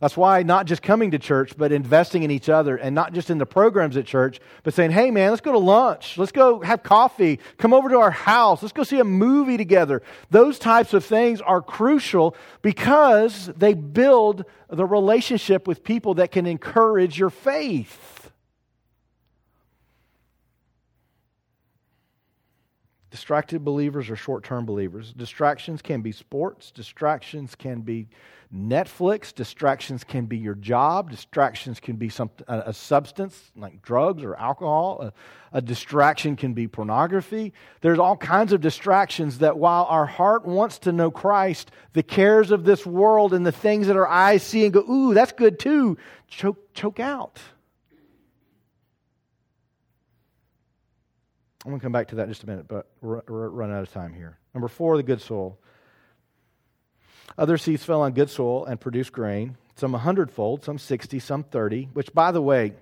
That's 0.00 0.16
why 0.16 0.42
not 0.42 0.66
just 0.66 0.82
coming 0.82 1.12
to 1.12 1.18
church, 1.18 1.54
but 1.56 1.72
investing 1.72 2.22
in 2.22 2.30
each 2.30 2.48
other 2.48 2.76
and 2.76 2.94
not 2.94 3.14
just 3.14 3.30
in 3.30 3.38
the 3.38 3.46
programs 3.46 3.96
at 3.96 4.04
church, 4.04 4.40
but 4.62 4.74
saying, 4.74 4.90
hey 4.90 5.10
man, 5.10 5.30
let's 5.30 5.40
go 5.40 5.52
to 5.52 5.58
lunch. 5.58 6.18
Let's 6.18 6.32
go 6.32 6.60
have 6.60 6.82
coffee. 6.82 7.40
Come 7.56 7.72
over 7.72 7.88
to 7.88 7.98
our 7.98 8.10
house. 8.10 8.62
Let's 8.62 8.72
go 8.72 8.82
see 8.82 9.00
a 9.00 9.04
movie 9.04 9.56
together. 9.56 10.02
Those 10.30 10.58
types 10.58 10.92
of 10.92 11.04
things 11.04 11.40
are 11.40 11.62
crucial 11.62 12.36
because 12.60 13.46
they 13.56 13.72
build 13.72 14.44
the 14.68 14.84
relationship 14.84 15.66
with 15.66 15.82
people 15.82 16.14
that 16.14 16.30
can 16.30 16.46
encourage 16.46 17.18
your 17.18 17.30
faith. 17.30 18.15
Distracted 23.10 23.64
believers 23.64 24.10
are 24.10 24.16
short 24.16 24.42
term 24.42 24.66
believers. 24.66 25.12
Distractions 25.12 25.80
can 25.80 26.02
be 26.02 26.12
sports, 26.12 26.70
distractions 26.72 27.54
can 27.54 27.80
be 27.80 28.08
Netflix, 28.54 29.34
distractions 29.34 30.04
can 30.04 30.26
be 30.26 30.36
your 30.36 30.54
job, 30.54 31.10
distractions 31.10 31.80
can 31.80 31.96
be 31.96 32.08
some, 32.08 32.30
a, 32.46 32.64
a 32.66 32.72
substance 32.72 33.50
like 33.56 33.82
drugs 33.82 34.22
or 34.22 34.34
alcohol, 34.36 35.00
a, 35.02 35.58
a 35.58 35.60
distraction 35.60 36.36
can 36.36 36.54
be 36.54 36.68
pornography. 36.68 37.52
There's 37.80 37.98
all 37.98 38.16
kinds 38.16 38.52
of 38.52 38.60
distractions 38.60 39.38
that 39.38 39.58
while 39.58 39.84
our 39.84 40.06
heart 40.06 40.46
wants 40.46 40.78
to 40.80 40.92
know 40.92 41.10
Christ, 41.10 41.70
the 41.92 42.02
cares 42.02 42.50
of 42.50 42.64
this 42.64 42.86
world 42.86 43.34
and 43.34 43.44
the 43.44 43.52
things 43.52 43.88
that 43.88 43.96
our 43.96 44.06
eyes 44.06 44.42
see 44.42 44.64
and 44.64 44.72
go, 44.72 44.80
ooh, 44.80 45.14
that's 45.14 45.32
good 45.32 45.58
too, 45.58 45.96
choke, 46.28 46.72
choke 46.72 47.00
out. 47.00 47.40
I'm 51.66 51.72
going 51.72 51.80
to 51.80 51.84
come 51.84 51.90
back 51.90 52.06
to 52.08 52.14
that 52.16 52.22
in 52.22 52.28
just 52.28 52.44
a 52.44 52.46
minute, 52.46 52.68
but 52.68 52.86
we're, 53.00 53.22
running 53.26 53.74
out 53.74 53.82
of 53.82 53.92
time 53.92 54.14
here. 54.14 54.38
Number 54.54 54.68
four, 54.68 54.96
the 54.96 55.02
good 55.02 55.20
soil. 55.20 55.58
Other 57.36 57.58
seeds 57.58 57.82
fell 57.82 58.02
on 58.02 58.12
good 58.12 58.30
soil 58.30 58.64
and 58.66 58.80
produced 58.80 59.10
grain, 59.10 59.56
some 59.74 59.92
a 59.92 59.98
hundredfold, 59.98 60.62
some 60.62 60.78
60, 60.78 61.18
some 61.18 61.42
30, 61.42 61.88
which, 61.92 62.14
by 62.14 62.30
the 62.30 62.40
way, 62.40 62.74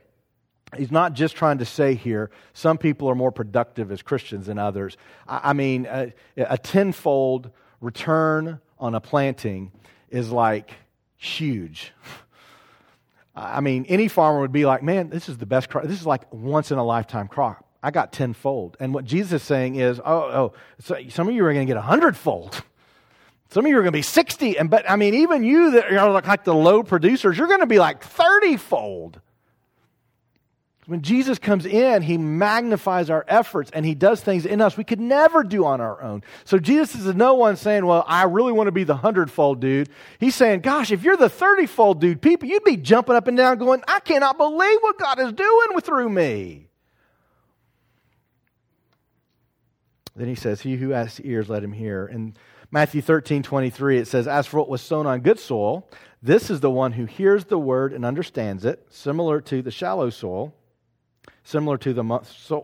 he's 0.76 0.90
not 0.90 1.14
just 1.14 1.34
trying 1.34 1.58
to 1.58 1.64
say 1.64 1.94
here 1.94 2.30
some 2.52 2.76
people 2.76 3.08
are 3.08 3.14
more 3.14 3.32
productive 3.32 3.90
as 3.90 4.02
Christians 4.02 4.48
than 4.48 4.58
others. 4.58 4.98
I, 5.26 5.54
mean, 5.54 5.86
a, 5.86 6.12
a 6.36 6.58
tenfold 6.58 7.52
return 7.80 8.60
on 8.78 8.94
a 8.94 9.00
planting 9.00 9.72
is 10.10 10.30
like 10.30 10.74
huge. 11.16 11.94
I 13.34 13.62
mean, 13.62 13.86
any 13.88 14.08
farmer 14.08 14.40
would 14.40 14.52
be 14.52 14.66
like, 14.66 14.82
man, 14.82 15.08
this 15.08 15.30
is 15.30 15.38
the 15.38 15.46
best 15.46 15.70
crop. 15.70 15.84
This 15.84 15.98
is 15.98 16.06
like 16.06 16.30
once 16.34 16.70
in 16.70 16.76
a 16.76 16.84
lifetime 16.84 17.28
crop. 17.28 17.63
I 17.84 17.90
got 17.90 18.12
tenfold. 18.12 18.78
And 18.80 18.94
what 18.94 19.04
Jesus 19.04 19.42
is 19.42 19.46
saying 19.46 19.76
is, 19.76 20.00
oh, 20.00 20.04
oh 20.06 20.52
so 20.80 20.96
some 21.10 21.28
of 21.28 21.34
you 21.34 21.44
are 21.44 21.52
going 21.52 21.66
to 21.66 21.70
get 21.70 21.76
a 21.76 21.82
hundredfold. 21.82 22.62
Some 23.50 23.66
of 23.66 23.70
you 23.70 23.76
are 23.76 23.82
going 23.82 23.92
to 23.92 23.98
be 23.98 24.02
60. 24.02 24.58
And, 24.58 24.70
but 24.70 24.90
I 24.90 24.96
mean, 24.96 25.12
even 25.12 25.44
you 25.44 25.72
that 25.72 25.92
are 25.92 26.10
like 26.10 26.44
the 26.44 26.54
low 26.54 26.82
producers, 26.82 27.36
you're 27.36 27.46
going 27.46 27.60
to 27.60 27.66
be 27.66 27.78
like 27.78 28.02
30 28.02 28.56
fold. 28.56 29.20
When 30.86 31.02
Jesus 31.02 31.38
comes 31.38 31.66
in, 31.66 32.02
he 32.02 32.16
magnifies 32.16 33.10
our 33.10 33.24
efforts 33.28 33.70
and 33.72 33.84
he 33.84 33.94
does 33.94 34.22
things 34.22 34.46
in 34.46 34.62
us 34.62 34.78
we 34.78 34.84
could 34.84 35.00
never 35.00 35.42
do 35.42 35.66
on 35.66 35.82
our 35.82 36.02
own. 36.02 36.22
So 36.44 36.58
Jesus 36.58 37.04
is 37.04 37.14
no 37.14 37.34
one 37.34 37.56
saying, 37.56 37.84
Well, 37.84 38.04
I 38.06 38.24
really 38.24 38.52
want 38.52 38.68
to 38.68 38.72
be 38.72 38.84
the 38.84 38.96
hundredfold 38.96 39.60
dude. 39.60 39.90
He's 40.18 40.34
saying, 40.34 40.60
Gosh, 40.60 40.90
if 40.90 41.02
you're 41.02 41.16
the 41.16 41.28
30 41.28 41.66
fold 41.66 42.00
dude, 42.00 42.22
people, 42.22 42.48
you'd 42.48 42.64
be 42.64 42.76
jumping 42.78 43.14
up 43.14 43.28
and 43.28 43.36
down 43.36 43.58
going, 43.58 43.82
I 43.86 44.00
cannot 44.00 44.38
believe 44.38 44.78
what 44.80 44.98
God 44.98 45.20
is 45.20 45.32
doing 45.32 45.80
through 45.80 46.08
me. 46.08 46.68
Then 50.16 50.28
he 50.28 50.34
says, 50.34 50.60
He 50.60 50.76
who 50.76 50.90
has 50.90 51.20
ears, 51.20 51.48
let 51.48 51.64
him 51.64 51.72
hear. 51.72 52.06
In 52.06 52.34
Matthew 52.70 53.02
13, 53.02 53.42
23, 53.42 53.98
it 53.98 54.08
says, 54.08 54.28
As 54.28 54.46
for 54.46 54.58
what 54.58 54.68
was 54.68 54.80
sown 54.80 55.06
on 55.06 55.20
good 55.20 55.38
soil, 55.38 55.88
this 56.22 56.50
is 56.50 56.60
the 56.60 56.70
one 56.70 56.92
who 56.92 57.04
hears 57.04 57.44
the 57.44 57.58
word 57.58 57.92
and 57.92 58.04
understands 58.04 58.64
it, 58.64 58.86
similar 58.90 59.40
to 59.42 59.62
the 59.62 59.70
shallow 59.70 60.10
soil, 60.10 60.54
similar 61.42 61.76
to 61.78 61.92
the 61.92 62.20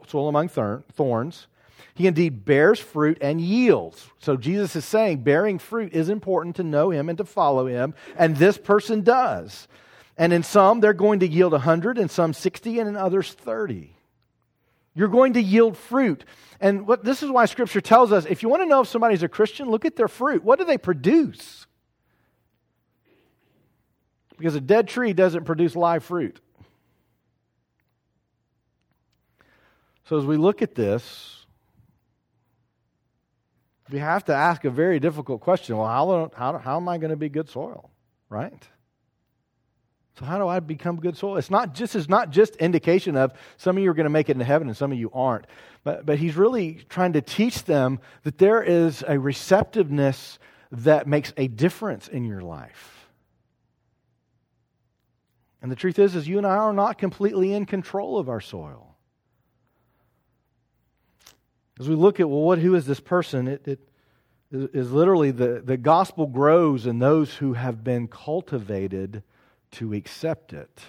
soil 0.06 0.28
among 0.28 0.48
thorns. 0.48 1.46
He 1.94 2.06
indeed 2.06 2.44
bears 2.44 2.80
fruit 2.80 3.18
and 3.20 3.40
yields. 3.40 4.08
So 4.20 4.36
Jesus 4.36 4.74
is 4.76 4.84
saying 4.84 5.22
bearing 5.22 5.58
fruit 5.58 5.92
is 5.92 6.08
important 6.08 6.56
to 6.56 6.62
know 6.62 6.90
him 6.90 7.08
and 7.08 7.18
to 7.18 7.24
follow 7.24 7.66
him, 7.66 7.94
and 8.16 8.36
this 8.36 8.56
person 8.56 9.02
does. 9.02 9.68
And 10.16 10.32
in 10.32 10.42
some, 10.42 10.80
they're 10.80 10.92
going 10.92 11.20
to 11.20 11.28
yield 11.28 11.52
100, 11.52 11.98
in 11.98 12.08
some 12.08 12.32
60, 12.32 12.78
and 12.78 12.88
in 12.88 12.96
others 12.96 13.32
30. 13.32 13.94
You're 14.94 15.08
going 15.08 15.34
to 15.34 15.42
yield 15.42 15.76
fruit. 15.76 16.24
And 16.60 16.86
what, 16.86 17.04
this 17.04 17.22
is 17.22 17.30
why 17.30 17.46
Scripture 17.46 17.80
tells 17.80 18.12
us 18.12 18.26
if 18.26 18.42
you 18.42 18.48
want 18.48 18.62
to 18.62 18.68
know 18.68 18.80
if 18.80 18.88
somebody's 18.88 19.22
a 19.22 19.28
Christian, 19.28 19.70
look 19.70 19.84
at 19.84 19.96
their 19.96 20.08
fruit. 20.08 20.42
What 20.42 20.58
do 20.58 20.64
they 20.64 20.78
produce? 20.78 21.66
Because 24.36 24.54
a 24.54 24.60
dead 24.60 24.88
tree 24.88 25.12
doesn't 25.12 25.44
produce 25.44 25.76
live 25.76 26.02
fruit. 26.04 26.40
So 30.06 30.18
as 30.18 30.24
we 30.24 30.36
look 30.36 30.60
at 30.60 30.74
this, 30.74 31.46
we 33.90 33.98
have 33.98 34.24
to 34.24 34.34
ask 34.34 34.64
a 34.64 34.70
very 34.70 34.98
difficult 34.98 35.40
question. 35.40 35.76
Well, 35.76 35.86
how, 35.86 36.30
how, 36.34 36.58
how 36.58 36.76
am 36.76 36.88
I 36.88 36.98
going 36.98 37.10
to 37.10 37.16
be 37.16 37.28
good 37.28 37.48
soil? 37.48 37.90
Right? 38.28 38.66
So 40.20 40.26
how 40.26 40.36
do 40.36 40.46
I 40.46 40.60
become 40.60 40.96
good 40.96 41.16
soil? 41.16 41.38
It's 41.38 41.50
not 41.50 41.72
just 41.74 41.96
it's 41.96 42.08
not 42.08 42.28
just 42.28 42.54
indication 42.56 43.16
of 43.16 43.32
some 43.56 43.78
of 43.78 43.82
you 43.82 43.90
are 43.90 43.94
going 43.94 44.04
to 44.04 44.10
make 44.10 44.28
it 44.28 44.32
into 44.32 44.44
heaven 44.44 44.68
and 44.68 44.76
some 44.76 44.92
of 44.92 44.98
you 44.98 45.10
aren't. 45.14 45.46
But 45.82 46.04
but 46.04 46.18
he's 46.18 46.36
really 46.36 46.84
trying 46.90 47.14
to 47.14 47.22
teach 47.22 47.64
them 47.64 48.00
that 48.24 48.36
there 48.36 48.62
is 48.62 49.02
a 49.08 49.18
receptiveness 49.18 50.38
that 50.72 51.06
makes 51.06 51.32
a 51.38 51.48
difference 51.48 52.06
in 52.06 52.26
your 52.26 52.42
life. 52.42 53.08
And 55.62 55.72
the 55.72 55.76
truth 55.76 55.98
is 55.98 56.14
is 56.14 56.28
you 56.28 56.36
and 56.36 56.46
I 56.46 56.56
are 56.56 56.74
not 56.74 56.98
completely 56.98 57.54
in 57.54 57.64
control 57.64 58.18
of 58.18 58.28
our 58.28 58.42
soil. 58.42 58.94
As 61.78 61.88
we 61.88 61.94
look 61.94 62.20
at 62.20 62.28
well 62.28 62.42
what 62.42 62.58
who 62.58 62.74
is 62.74 62.84
this 62.84 63.00
person? 63.00 63.48
It, 63.48 63.66
it 63.66 63.80
is 64.52 64.92
literally 64.92 65.30
the, 65.30 65.62
the 65.64 65.78
gospel 65.78 66.26
grows 66.26 66.84
in 66.84 66.98
those 66.98 67.36
who 67.36 67.54
have 67.54 67.82
been 67.82 68.06
cultivated 68.06 69.22
to 69.72 69.92
accept 69.92 70.52
it. 70.52 70.80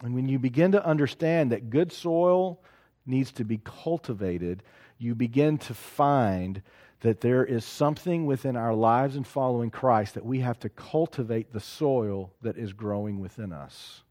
And 0.00 0.14
when 0.14 0.28
you 0.28 0.38
begin 0.38 0.72
to 0.72 0.84
understand 0.84 1.52
that 1.52 1.70
good 1.70 1.92
soil 1.92 2.60
needs 3.06 3.32
to 3.32 3.44
be 3.44 3.58
cultivated, 3.58 4.62
you 4.98 5.14
begin 5.14 5.58
to 5.58 5.74
find 5.74 6.62
that 7.00 7.20
there 7.20 7.44
is 7.44 7.64
something 7.64 8.26
within 8.26 8.56
our 8.56 8.74
lives 8.74 9.16
in 9.16 9.24
following 9.24 9.70
Christ 9.70 10.14
that 10.14 10.24
we 10.24 10.40
have 10.40 10.58
to 10.60 10.68
cultivate 10.68 11.52
the 11.52 11.60
soil 11.60 12.32
that 12.42 12.56
is 12.56 12.72
growing 12.72 13.20
within 13.20 13.52
us. 13.52 14.02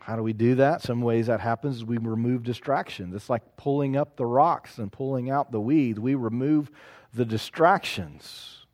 How 0.00 0.16
do 0.16 0.22
we 0.22 0.32
do 0.32 0.54
that? 0.56 0.80
Some 0.80 1.02
ways 1.02 1.26
that 1.26 1.40
happens 1.40 1.76
is 1.76 1.84
we 1.84 1.98
remove 1.98 2.42
distractions. 2.42 3.14
It's 3.14 3.28
like 3.28 3.56
pulling 3.56 3.96
up 3.96 4.16
the 4.16 4.24
rocks 4.24 4.78
and 4.78 4.90
pulling 4.90 5.30
out 5.30 5.52
the 5.52 5.60
weeds. 5.60 6.00
We 6.00 6.14
remove 6.14 6.70
the 7.12 7.24
distractions. 7.24 8.66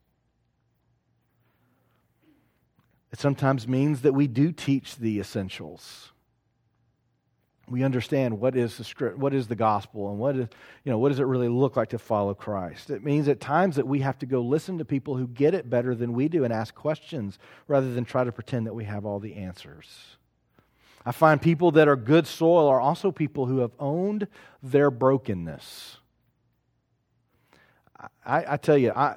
It 3.12 3.18
sometimes 3.18 3.66
means 3.66 4.02
that 4.02 4.12
we 4.12 4.26
do 4.26 4.52
teach 4.52 4.96
the 4.96 5.20
essentials. 5.20 6.12
We 7.68 7.82
understand 7.82 8.38
what 8.38 8.54
is 8.54 8.76
the 8.76 8.84
script, 8.84 9.18
what 9.18 9.34
is 9.34 9.48
the 9.48 9.56
gospel, 9.56 10.10
and 10.10 10.18
what 10.18 10.36
is 10.36 10.48
you 10.84 10.92
know 10.92 10.98
what 10.98 11.08
does 11.08 11.18
it 11.18 11.24
really 11.24 11.48
look 11.48 11.76
like 11.76 11.88
to 11.90 11.98
follow 11.98 12.32
Christ. 12.32 12.90
It 12.90 13.02
means 13.02 13.26
at 13.26 13.40
times 13.40 13.76
that 13.76 13.88
we 13.88 14.00
have 14.00 14.18
to 14.20 14.26
go 14.26 14.40
listen 14.40 14.78
to 14.78 14.84
people 14.84 15.16
who 15.16 15.26
get 15.26 15.52
it 15.52 15.68
better 15.68 15.94
than 15.94 16.12
we 16.12 16.28
do 16.28 16.44
and 16.44 16.52
ask 16.52 16.74
questions 16.74 17.38
rather 17.66 17.92
than 17.92 18.04
try 18.04 18.22
to 18.22 18.30
pretend 18.30 18.66
that 18.66 18.74
we 18.74 18.84
have 18.84 19.04
all 19.04 19.18
the 19.18 19.34
answers. 19.34 20.16
I 21.04 21.12
find 21.12 21.40
people 21.40 21.70
that 21.72 21.88
are 21.88 21.96
good 21.96 22.26
soil 22.26 22.68
are 22.68 22.80
also 22.80 23.10
people 23.10 23.46
who 23.46 23.58
have 23.58 23.72
owned 23.80 24.28
their 24.62 24.90
brokenness. 24.90 25.98
I, 28.24 28.44
I 28.54 28.56
tell 28.56 28.76
you, 28.78 28.92
I, 28.92 29.16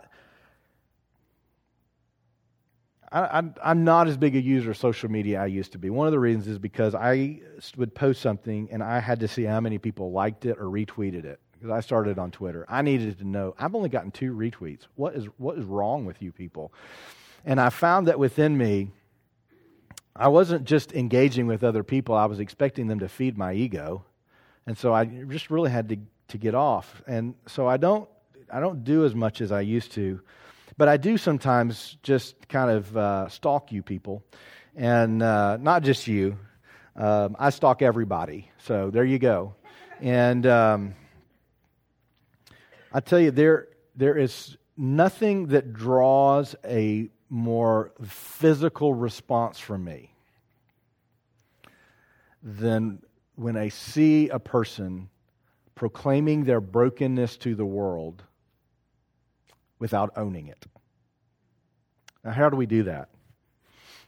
I, 3.11 3.43
am 3.63 3.83
not 3.83 4.07
as 4.07 4.17
big 4.17 4.35
a 4.35 4.41
user 4.41 4.71
of 4.71 4.77
social 4.77 5.09
media 5.09 5.41
I 5.41 5.47
used 5.47 5.71
to 5.71 5.77
be. 5.77 5.89
One 5.89 6.07
of 6.07 6.11
the 6.11 6.19
reasons 6.19 6.47
is 6.47 6.59
because 6.59 6.93
I 6.93 7.41
would 7.75 7.95
post 7.95 8.21
something 8.21 8.69
and 8.71 8.83
I 8.83 8.99
had 8.99 9.19
to 9.21 9.27
see 9.27 9.43
how 9.43 9.59
many 9.59 9.79
people 9.79 10.11
liked 10.11 10.45
it 10.45 10.57
or 10.59 10.65
retweeted 10.65 11.25
it. 11.25 11.39
Because 11.53 11.71
I 11.71 11.81
started 11.81 12.17
on 12.17 12.31
Twitter. 12.31 12.65
I 12.69 12.81
needed 12.81 13.17
to 13.19 13.25
know. 13.25 13.53
I've 13.57 13.75
only 13.75 13.89
gotten 13.89 14.11
two 14.11 14.33
retweets. 14.33 14.83
What 14.95 15.15
is, 15.15 15.25
what 15.37 15.57
is 15.57 15.65
wrong 15.65 16.05
with 16.05 16.21
you 16.21 16.31
people? 16.31 16.71
And 17.43 17.59
I 17.59 17.69
found 17.69 18.07
that 18.07 18.17
within 18.17 18.57
me, 18.57 18.91
I 20.15 20.27
wasn't 20.27 20.65
just 20.65 20.93
engaging 20.93 21.47
with 21.47 21.63
other 21.63 21.83
people, 21.83 22.15
I 22.15 22.25
was 22.25 22.39
expecting 22.39 22.87
them 22.87 22.99
to 22.99 23.09
feed 23.09 23.37
my 23.37 23.53
ego. 23.53 24.03
And 24.67 24.77
so 24.77 24.93
I 24.93 25.05
just 25.05 25.49
really 25.49 25.71
had 25.71 25.89
to, 25.89 25.97
to 26.29 26.37
get 26.37 26.53
off. 26.55 27.01
And 27.07 27.35
so 27.47 27.67
I 27.67 27.77
don't, 27.77 28.07
I 28.51 28.59
don't 28.59 28.83
do 28.83 29.05
as 29.05 29.15
much 29.15 29.41
as 29.41 29.51
I 29.51 29.61
used 29.61 29.93
to. 29.93 30.21
But 30.77 30.87
I 30.87 30.97
do 30.97 31.17
sometimes 31.17 31.97
just 32.03 32.47
kind 32.47 32.71
of 32.71 32.95
uh, 32.95 33.27
stalk 33.29 33.71
you 33.71 33.83
people. 33.83 34.23
And 34.75 35.21
uh, 35.21 35.57
not 35.57 35.83
just 35.83 36.07
you, 36.07 36.37
um, 36.95 37.35
I 37.37 37.49
stalk 37.49 37.81
everybody. 37.81 38.49
So 38.59 38.89
there 38.89 39.03
you 39.03 39.19
go. 39.19 39.55
And 39.99 40.45
um, 40.47 40.95
I 42.93 43.01
tell 43.01 43.19
you, 43.19 43.31
there, 43.31 43.67
there 43.95 44.17
is 44.17 44.57
nothing 44.77 45.47
that 45.47 45.73
draws 45.73 46.55
a 46.63 47.09
more 47.29 47.91
physical 48.01 48.93
response 48.93 49.59
from 49.59 49.83
me 49.83 50.13
than 52.41 53.01
when 53.35 53.57
I 53.57 53.69
see 53.69 54.29
a 54.29 54.39
person 54.39 55.09
proclaiming 55.75 56.45
their 56.45 56.61
brokenness 56.61 57.37
to 57.37 57.55
the 57.55 57.65
world 57.65 58.23
without 59.79 60.11
owning 60.15 60.47
it. 60.47 60.65
Now, 62.23 62.31
how 62.31 62.49
do 62.49 62.57
we 62.57 62.65
do 62.65 62.83
that? 62.83 63.09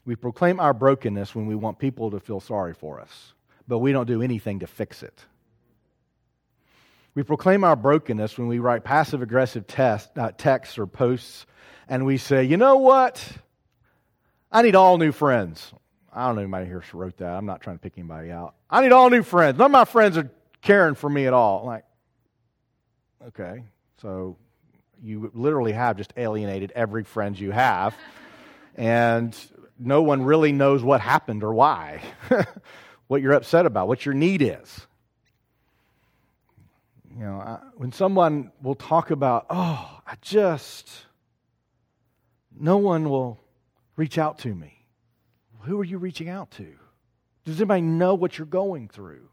We 0.06 0.16
proclaim 0.16 0.60
our 0.60 0.74
brokenness 0.74 1.34
when 1.36 1.48
we 1.48 1.56
want 1.56 1.80
people 1.80 2.12
to 2.12 2.20
feel 2.20 2.40
sorry 2.40 2.74
for 2.74 3.00
us, 3.00 3.34
but 3.68 3.80
we 3.80 3.92
don't 3.92 4.08
do 4.08 4.22
anything 4.22 4.60
to 4.60 4.68
fix 4.68 5.04
it. 5.04 5.26
We 7.14 7.24
proclaim 7.24 7.64
our 7.64 7.76
brokenness 7.76 8.38
when 8.38 8.48
we 8.48 8.60
write 8.60 8.84
passive 8.84 9.22
aggressive 9.22 9.66
uh, 9.78 10.32
texts 10.38 10.78
or 10.78 10.88
posts 10.88 11.46
and 11.88 12.06
we 12.06 12.18
say, 12.18 12.46
you 12.46 12.56
know 12.56 12.78
what? 12.78 13.22
I 14.50 14.62
need 14.62 14.76
all 14.76 14.98
new 14.98 15.12
friends. 15.12 15.74
I 16.14 16.28
don't 16.28 16.36
know 16.36 16.42
anybody 16.42 16.66
here 16.66 16.84
wrote 16.94 17.18
that. 17.18 17.34
I'm 17.34 17.46
not 17.46 17.62
trying 17.62 17.78
to 17.78 17.82
pick 17.82 17.98
anybody 17.98 18.32
out. 18.32 18.56
I 18.70 18.82
need 18.82 18.94
all 18.94 19.10
new 19.10 19.24
friends. 19.24 19.58
None 19.58 19.66
of 19.66 19.72
my 19.72 19.86
friends 19.86 20.18
are 20.18 20.30
caring 20.62 20.96
for 20.96 21.10
me 21.10 21.28
at 21.28 21.34
all. 21.34 21.60
I'm 21.60 21.66
like, 21.66 21.86
okay, 23.28 23.64
so 24.02 24.38
you 25.02 25.32
literally 25.34 25.72
have 25.72 25.97
just 25.97 26.14
alienated 26.18 26.72
every 26.76 27.04
friend 27.04 27.38
you 27.39 27.52
have, 27.52 27.95
and 28.76 29.36
no 29.80 30.02
one 30.02 30.24
really 30.24 30.52
knows 30.52 30.84
what 30.84 31.02
happened 31.02 31.43
or 31.43 31.54
why, 31.54 32.02
what 33.08 33.22
you're 33.22 33.34
upset 33.34 33.66
about, 33.66 33.88
what 33.88 34.06
your 34.06 34.14
need 34.14 34.41
is. 34.41 34.88
You 37.18 37.26
know, 37.26 37.39
I, 37.39 37.60
when 37.76 37.91
someone 37.91 38.52
will 38.62 38.76
talk 38.76 39.12
about, 39.12 39.47
oh, 39.49 39.99
I 40.06 40.16
just 40.22 40.89
no 42.58 42.78
one 42.78 43.10
will 43.10 43.39
reach 43.95 44.18
out 44.18 44.39
to 44.39 44.54
me. 44.54 44.86
Who 45.62 45.80
are 45.80 45.84
you 45.84 45.97
reaching 45.97 46.30
out 46.30 46.52
to? 46.52 46.68
Does 47.45 47.60
anybody 47.60 47.82
know 47.82 48.14
what 48.14 48.38
you're 48.38 48.45
going 48.45 48.88
through? 48.88 49.28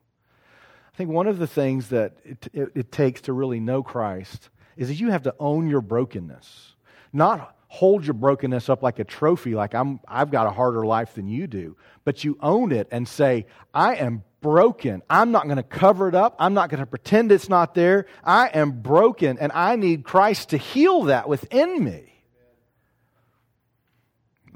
I 0.92 0.96
think 0.96 1.10
one 1.10 1.26
of 1.26 1.38
the 1.38 1.46
things 1.46 1.88
that 1.90 2.16
it, 2.24 2.48
it, 2.52 2.72
it 2.74 2.92
takes 2.92 3.20
to 3.22 3.32
really 3.32 3.60
know 3.60 3.82
Christ 3.82 4.48
is 4.78 4.88
that 4.88 4.94
you 4.94 5.10
have 5.10 5.24
to 5.24 5.34
own 5.38 5.68
your 5.68 5.82
brokenness, 5.82 6.74
not 7.12 7.54
hold 7.66 8.06
your 8.06 8.14
brokenness 8.14 8.70
up 8.70 8.82
like 8.82 8.98
a 8.98 9.04
trophy, 9.04 9.54
like 9.54 9.74
I'm, 9.74 10.00
I've 10.08 10.30
got 10.30 10.46
a 10.46 10.50
harder 10.50 10.86
life 10.86 11.14
than 11.14 11.28
you 11.28 11.46
do, 11.46 11.76
but 12.04 12.24
you 12.24 12.38
own 12.40 12.72
it 12.72 12.88
and 12.90 13.06
say, 13.06 13.44
I 13.74 13.96
am 13.96 14.24
broken. 14.40 15.02
I'm 15.10 15.32
not 15.32 15.44
going 15.44 15.56
to 15.56 15.62
cover 15.62 16.08
it 16.08 16.14
up. 16.14 16.36
I'm 16.38 16.54
not 16.54 16.70
going 16.70 16.80
to 16.80 16.86
pretend 16.86 17.30
it's 17.30 17.50
not 17.50 17.74
there. 17.74 18.06
I 18.24 18.46
am 18.48 18.80
broken, 18.80 19.36
and 19.38 19.52
I 19.52 19.76
need 19.76 20.04
Christ 20.04 20.50
to 20.50 20.56
heal 20.56 21.02
that 21.02 21.28
within 21.28 21.84
me 21.84 22.08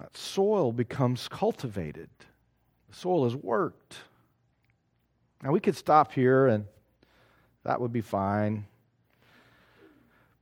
that 0.02 0.16
soil 0.16 0.72
becomes 0.72 1.28
cultivated. 1.28 2.10
The 2.90 2.96
soil 2.96 3.24
is 3.24 3.36
worked. 3.36 3.96
Now, 5.42 5.52
we 5.52 5.60
could 5.60 5.76
stop 5.76 6.12
here 6.12 6.48
and 6.48 6.66
that 7.64 7.80
would 7.80 7.92
be 7.92 8.00
fine. 8.00 8.66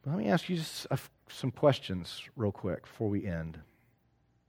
But 0.03 0.11
let 0.11 0.19
me 0.19 0.29
ask 0.29 0.49
you 0.49 0.57
just 0.57 0.87
some 1.29 1.51
questions 1.51 2.23
real 2.37 2.53
quick 2.53 2.83
before 2.83 3.09
we 3.09 3.27
end. 3.27 3.59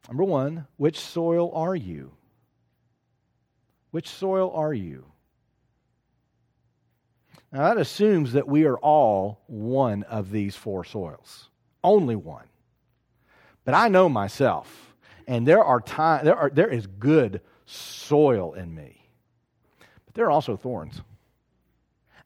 Number 0.08 0.24
one, 0.24 0.68
which 0.78 1.00
soil 1.00 1.52
are 1.54 1.76
you? 1.76 2.12
Which 3.92 4.10
soil 4.10 4.52
are 4.56 4.74
you? 4.74 5.06
Now, 7.52 7.64
that 7.64 7.78
assumes 7.78 8.34
that 8.34 8.48
we 8.48 8.64
are 8.66 8.78
all 8.78 9.42
one 9.48 10.04
of 10.04 10.32
these 10.32 10.56
four 10.56 10.86
soils, 10.86 11.50
only 11.84 12.16
one. 12.16 12.46
But 13.66 13.74
I 13.74 13.90
know 13.90 14.08
myself 14.08 14.92
and 15.28 15.48
there 15.48 15.64
are 15.64 15.80
time, 15.80 16.26
there, 16.26 16.36
are, 16.36 16.50
there 16.50 16.70
is 16.70 16.88
good 16.88 17.42
soil 17.66 18.54
in 18.54 18.74
me. 18.76 19.08
But 20.06 20.14
there 20.14 20.26
are 20.26 20.32
also 20.32 20.58
thorns. 20.58 21.02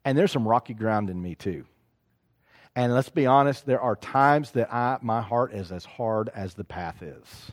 And 0.03 0.17
there's 0.17 0.31
some 0.31 0.47
rocky 0.47 0.73
ground 0.73 1.09
in 1.09 1.21
me 1.21 1.35
too. 1.35 1.65
And 2.75 2.93
let's 2.93 3.09
be 3.09 3.25
honest, 3.25 3.65
there 3.65 3.79
are 3.79 3.95
times 3.95 4.51
that 4.51 4.73
I, 4.73 4.97
my 5.01 5.21
heart 5.21 5.53
is 5.53 5.71
as 5.71 5.85
hard 5.85 6.29
as 6.35 6.55
the 6.55 6.65
path 6.65 7.01
is. 7.01 7.51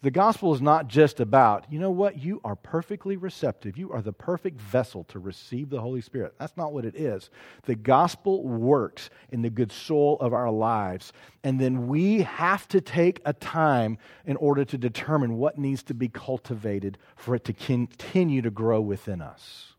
The 0.00 0.10
gospel 0.10 0.52
is 0.52 0.60
not 0.60 0.88
just 0.88 1.20
about, 1.20 1.66
you 1.70 1.78
know 1.78 1.92
what, 1.92 2.18
you 2.18 2.40
are 2.44 2.56
perfectly 2.56 3.16
receptive. 3.16 3.78
You 3.78 3.92
are 3.92 4.02
the 4.02 4.12
perfect 4.12 4.60
vessel 4.60 5.04
to 5.04 5.20
receive 5.20 5.70
the 5.70 5.80
Holy 5.80 6.00
Spirit. 6.00 6.34
That's 6.40 6.56
not 6.56 6.72
what 6.72 6.84
it 6.84 6.96
is. 6.96 7.30
The 7.66 7.76
gospel 7.76 8.42
works 8.42 9.10
in 9.30 9.42
the 9.42 9.50
good 9.50 9.70
soul 9.70 10.16
of 10.18 10.32
our 10.32 10.50
lives. 10.50 11.12
And 11.44 11.60
then 11.60 11.86
we 11.86 12.22
have 12.22 12.66
to 12.68 12.80
take 12.80 13.20
a 13.24 13.32
time 13.32 13.96
in 14.26 14.34
order 14.38 14.64
to 14.64 14.76
determine 14.76 15.36
what 15.36 15.56
needs 15.56 15.84
to 15.84 15.94
be 15.94 16.08
cultivated 16.08 16.98
for 17.14 17.36
it 17.36 17.44
to 17.44 17.52
continue 17.52 18.42
to 18.42 18.50
grow 18.50 18.80
within 18.80 19.22
us. 19.22 19.74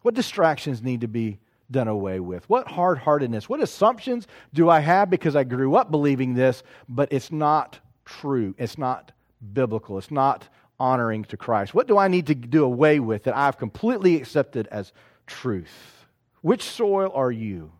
What 0.00 0.14
distractions 0.14 0.82
need 0.82 1.02
to 1.02 1.08
be 1.08 1.40
done 1.70 1.88
away 1.88 2.20
with? 2.20 2.48
What 2.48 2.68
hard 2.68 2.98
heartedness? 2.98 3.48
What 3.48 3.60
assumptions 3.60 4.26
do 4.52 4.68
I 4.68 4.80
have 4.80 5.10
because 5.10 5.36
I 5.36 5.44
grew 5.44 5.76
up 5.76 5.90
believing 5.90 6.34
this, 6.34 6.62
but 6.88 7.12
it's 7.12 7.30
not 7.30 7.78
true? 8.04 8.54
It's 8.58 8.78
not 8.78 9.12
biblical. 9.52 9.98
It's 9.98 10.10
not 10.10 10.48
honoring 10.78 11.24
to 11.24 11.36
Christ. 11.36 11.74
What 11.74 11.86
do 11.86 11.98
I 11.98 12.08
need 12.08 12.26
to 12.28 12.34
do 12.34 12.64
away 12.64 13.00
with 13.00 13.24
that 13.24 13.36
I've 13.36 13.58
completely 13.58 14.16
accepted 14.16 14.66
as 14.68 14.92
truth? 15.26 16.06
Which 16.40 16.62
soil 16.62 17.12
are 17.14 17.30
you? 17.30 17.72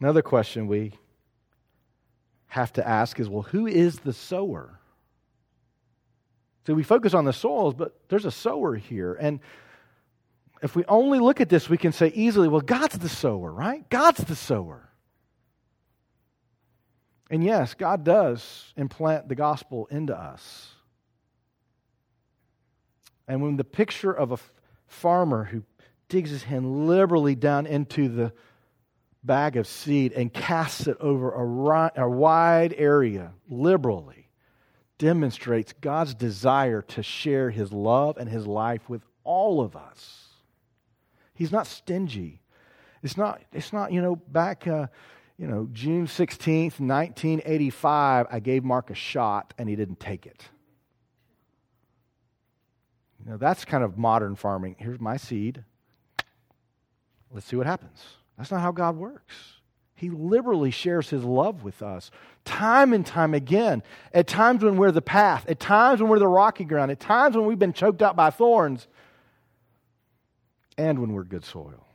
Another 0.00 0.22
question 0.22 0.66
we 0.66 0.92
have 2.48 2.72
to 2.74 2.86
ask 2.86 3.18
is 3.18 3.28
well, 3.28 3.42
who 3.42 3.66
is 3.66 3.98
the 4.00 4.12
sower? 4.12 4.78
So 6.66 6.74
we 6.74 6.82
focus 6.82 7.14
on 7.14 7.24
the 7.24 7.32
soils, 7.32 7.74
but 7.74 7.94
there's 8.08 8.24
a 8.24 8.30
sower 8.30 8.74
here. 8.74 9.14
And 9.14 9.40
if 10.62 10.74
we 10.74 10.84
only 10.86 11.18
look 11.18 11.40
at 11.40 11.48
this, 11.48 11.68
we 11.68 11.78
can 11.78 11.92
say 11.92 12.08
easily, 12.14 12.48
well, 12.48 12.60
God's 12.60 12.98
the 12.98 13.08
sower, 13.08 13.52
right? 13.52 13.88
God's 13.90 14.24
the 14.24 14.36
sower. 14.36 14.88
And 17.30 17.42
yes, 17.42 17.74
God 17.74 18.04
does 18.04 18.72
implant 18.76 19.28
the 19.28 19.34
gospel 19.34 19.86
into 19.90 20.16
us. 20.16 20.70
And 23.28 23.42
when 23.42 23.56
the 23.56 23.64
picture 23.64 24.12
of 24.12 24.32
a 24.32 24.38
farmer 24.86 25.44
who 25.44 25.64
digs 26.08 26.30
his 26.30 26.44
hand 26.44 26.86
liberally 26.86 27.34
down 27.34 27.66
into 27.66 28.08
the 28.08 28.32
bag 29.24 29.56
of 29.56 29.66
seed 29.66 30.12
and 30.12 30.32
casts 30.32 30.86
it 30.86 30.96
over 31.00 31.32
a, 31.32 31.92
a 31.96 32.08
wide 32.08 32.72
area 32.78 33.32
liberally 33.48 34.28
demonstrates 34.98 35.74
God's 35.80 36.14
desire 36.14 36.80
to 36.80 37.02
share 37.02 37.50
his 37.50 37.72
love 37.72 38.16
and 38.16 38.28
his 38.28 38.46
life 38.46 38.88
with 38.88 39.02
all 39.24 39.60
of 39.60 39.74
us. 39.74 40.25
He's 41.36 41.52
not 41.52 41.66
stingy. 41.66 42.40
It's 43.02 43.16
not, 43.16 43.40
it's 43.52 43.72
not 43.72 43.92
you 43.92 44.02
know, 44.02 44.16
back, 44.16 44.66
uh, 44.66 44.86
you 45.38 45.46
know, 45.46 45.68
June 45.72 46.06
16th, 46.06 46.80
1985, 46.80 48.26
I 48.30 48.40
gave 48.40 48.64
Mark 48.64 48.90
a 48.90 48.94
shot 48.94 49.54
and 49.58 49.68
he 49.68 49.76
didn't 49.76 50.00
take 50.00 50.26
it. 50.26 50.48
You 53.20 53.30
know, 53.30 53.36
that's 53.36 53.64
kind 53.64 53.84
of 53.84 53.98
modern 53.98 54.34
farming. 54.34 54.76
Here's 54.78 55.00
my 55.00 55.18
seed. 55.18 55.62
Let's 57.30 57.46
see 57.46 57.56
what 57.56 57.66
happens. 57.66 58.02
That's 58.38 58.50
not 58.50 58.60
how 58.60 58.72
God 58.72 58.96
works. 58.96 59.34
He 59.94 60.10
liberally 60.10 60.70
shares 60.70 61.08
his 61.08 61.24
love 61.24 61.64
with 61.64 61.82
us 61.82 62.10
time 62.44 62.92
and 62.92 63.04
time 63.04 63.34
again. 63.34 63.82
At 64.12 64.26
times 64.26 64.62
when 64.62 64.76
we're 64.76 64.92
the 64.92 65.02
path, 65.02 65.46
at 65.48 65.58
times 65.58 66.00
when 66.00 66.10
we're 66.10 66.18
the 66.18 66.28
rocky 66.28 66.64
ground, 66.64 66.90
at 66.90 67.00
times 67.00 67.36
when 67.36 67.46
we've 67.46 67.58
been 67.58 67.72
choked 67.72 68.02
out 68.02 68.14
by 68.14 68.30
thorns, 68.30 68.86
and 70.78 70.98
when 70.98 71.12
we're 71.12 71.24
good 71.24 71.44
soil. 71.44 71.86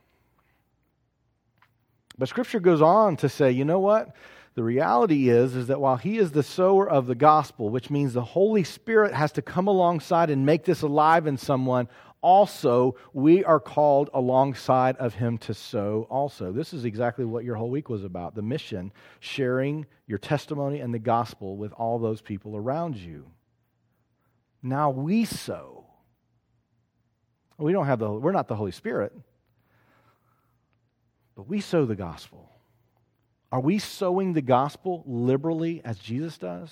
But 2.17 2.29
scripture 2.29 2.59
goes 2.59 2.81
on 2.81 3.17
to 3.17 3.29
say, 3.29 3.51
you 3.51 3.65
know 3.65 3.79
what? 3.79 4.15
The 4.53 4.63
reality 4.63 5.29
is 5.29 5.55
is 5.55 5.67
that 5.67 5.79
while 5.79 5.95
he 5.95 6.17
is 6.17 6.31
the 6.31 6.43
sower 6.43 6.89
of 6.89 7.07
the 7.07 7.15
gospel, 7.15 7.69
which 7.69 7.89
means 7.89 8.13
the 8.13 8.23
Holy 8.23 8.63
Spirit 8.63 9.13
has 9.13 9.31
to 9.33 9.41
come 9.41 9.67
alongside 9.67 10.29
and 10.29 10.45
make 10.45 10.65
this 10.65 10.81
alive 10.81 11.25
in 11.25 11.37
someone, 11.37 11.87
also 12.21 12.95
we 13.13 13.45
are 13.45 13.61
called 13.61 14.09
alongside 14.13 14.97
of 14.97 15.13
him 15.13 15.37
to 15.39 15.53
sow 15.53 16.05
also. 16.09 16.51
This 16.51 16.73
is 16.73 16.83
exactly 16.83 17.23
what 17.23 17.45
your 17.45 17.55
whole 17.55 17.69
week 17.69 17.89
was 17.89 18.03
about, 18.03 18.35
the 18.35 18.41
mission, 18.41 18.91
sharing 19.21 19.85
your 20.05 20.19
testimony 20.19 20.81
and 20.81 20.93
the 20.93 20.99
gospel 20.99 21.55
with 21.55 21.71
all 21.73 21.97
those 21.97 22.21
people 22.21 22.57
around 22.57 22.97
you. 22.97 23.31
Now 24.61 24.89
we 24.89 25.23
sow. 25.23 25.80
We 27.61 27.73
don't 27.73 27.85
have 27.85 27.99
the 27.99 28.11
we're 28.11 28.31
not 28.31 28.47
the 28.47 28.55
Holy 28.55 28.71
Spirit. 28.71 29.13
But 31.35 31.47
we 31.47 31.61
sow 31.61 31.85
the 31.85 31.95
gospel. 31.95 32.49
Are 33.51 33.59
we 33.59 33.79
sowing 33.79 34.33
the 34.33 34.41
gospel 34.41 35.03
liberally 35.05 35.81
as 35.83 35.97
Jesus 35.99 36.37
does? 36.37 36.71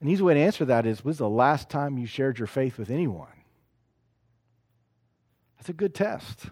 An 0.00 0.08
easy 0.08 0.22
way 0.22 0.34
to 0.34 0.40
answer 0.40 0.64
that 0.64 0.84
is 0.84 1.04
when's 1.04 1.18
the 1.18 1.28
last 1.28 1.70
time 1.70 1.96
you 1.96 2.06
shared 2.06 2.38
your 2.38 2.48
faith 2.48 2.76
with 2.76 2.90
anyone? 2.90 3.28
That's 5.56 5.68
a 5.68 5.72
good 5.72 5.94
test. 5.94 6.46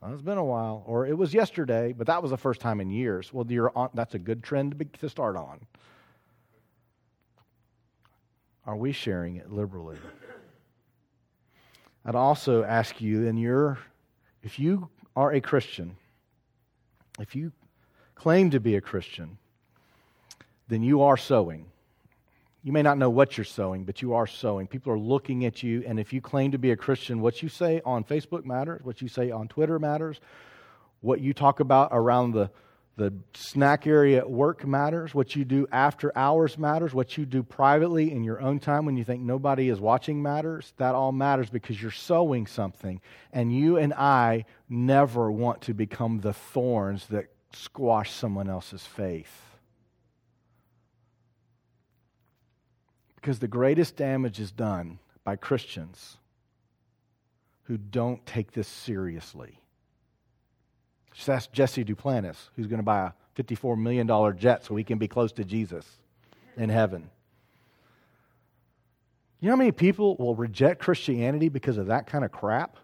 Well, 0.00 0.12
it's 0.12 0.22
been 0.22 0.38
a 0.38 0.44
while, 0.44 0.82
or 0.86 1.06
it 1.06 1.16
was 1.16 1.32
yesterday, 1.32 1.92
but 1.96 2.08
that 2.08 2.22
was 2.22 2.32
the 2.32 2.36
first 2.36 2.60
time 2.60 2.80
in 2.80 2.90
years. 2.90 3.32
Well, 3.32 3.44
that's 3.94 4.14
a 4.14 4.18
good 4.18 4.42
trend 4.42 4.84
to 5.00 5.08
start 5.08 5.36
on. 5.36 5.60
Are 8.66 8.76
we 8.76 8.92
sharing 8.92 9.36
it 9.36 9.50
liberally? 9.52 9.96
I'd 12.04 12.14
also 12.14 12.64
ask 12.64 13.00
you, 13.00 13.26
in 13.26 13.36
your, 13.36 13.78
if 14.42 14.58
you 14.58 14.88
are 15.16 15.32
a 15.32 15.40
Christian, 15.40 15.96
if 17.18 17.34
you 17.34 17.52
claim 18.14 18.50
to 18.50 18.60
be 18.60 18.76
a 18.76 18.80
Christian, 18.80 19.38
then 20.68 20.82
you 20.82 21.02
are 21.02 21.16
sowing. 21.16 21.66
You 22.62 22.72
may 22.72 22.82
not 22.82 22.98
know 22.98 23.10
what 23.10 23.36
you're 23.36 23.44
sowing, 23.44 23.84
but 23.84 24.02
you 24.02 24.14
are 24.14 24.26
sowing. 24.26 24.66
People 24.66 24.92
are 24.92 24.98
looking 24.98 25.44
at 25.44 25.62
you, 25.62 25.82
and 25.86 25.98
if 25.98 26.12
you 26.12 26.20
claim 26.20 26.52
to 26.52 26.58
be 26.58 26.70
a 26.70 26.76
Christian, 26.76 27.20
what 27.20 27.42
you 27.42 27.48
say 27.48 27.80
on 27.84 28.04
Facebook 28.04 28.44
matters, 28.44 28.80
what 28.84 29.00
you 29.00 29.08
say 29.08 29.30
on 29.30 29.48
Twitter 29.48 29.78
matters, 29.78 30.20
what 31.00 31.20
you 31.20 31.32
talk 31.32 31.60
about 31.60 31.90
around 31.92 32.32
the 32.32 32.50
the 32.98 33.14
snack 33.32 33.86
area 33.86 34.18
at 34.18 34.28
work 34.28 34.66
matters. 34.66 35.14
What 35.14 35.36
you 35.36 35.44
do 35.44 35.68
after 35.70 36.10
hours 36.18 36.58
matters. 36.58 36.92
What 36.92 37.16
you 37.16 37.24
do 37.24 37.44
privately 37.44 38.10
in 38.10 38.24
your 38.24 38.40
own 38.40 38.58
time 38.58 38.84
when 38.84 38.96
you 38.96 39.04
think 39.04 39.22
nobody 39.22 39.68
is 39.68 39.78
watching 39.78 40.20
matters. 40.20 40.74
That 40.78 40.96
all 40.96 41.12
matters 41.12 41.48
because 41.48 41.80
you're 41.80 41.92
sowing 41.92 42.48
something. 42.48 43.00
And 43.32 43.56
you 43.56 43.76
and 43.76 43.94
I 43.94 44.46
never 44.68 45.30
want 45.30 45.62
to 45.62 45.74
become 45.74 46.18
the 46.18 46.32
thorns 46.32 47.06
that 47.06 47.26
squash 47.52 48.10
someone 48.10 48.50
else's 48.50 48.84
faith. 48.84 49.42
Because 53.14 53.38
the 53.38 53.48
greatest 53.48 53.96
damage 53.96 54.40
is 54.40 54.50
done 54.50 54.98
by 55.22 55.36
Christians 55.36 56.16
who 57.62 57.76
don't 57.78 58.26
take 58.26 58.52
this 58.52 58.66
seriously. 58.66 59.60
Ask 61.26 61.52
Jesse 61.52 61.84
Duplantis, 61.84 62.36
who's 62.54 62.66
going 62.66 62.78
to 62.78 62.84
buy 62.84 63.10
a 63.38 63.42
$54 63.42 63.78
million 63.78 64.36
jet 64.38 64.64
so 64.64 64.76
he 64.76 64.84
can 64.84 64.98
be 64.98 65.08
close 65.08 65.32
to 65.32 65.44
Jesus 65.44 65.86
in 66.56 66.68
heaven. 66.68 67.10
You 69.40 69.48
know 69.48 69.52
how 69.52 69.58
many 69.58 69.72
people 69.72 70.16
will 70.16 70.34
reject 70.34 70.80
Christianity 70.80 71.48
because 71.48 71.78
of 71.78 71.86
that 71.86 72.06
kind 72.06 72.24
of 72.24 72.32
crap? 72.32 72.76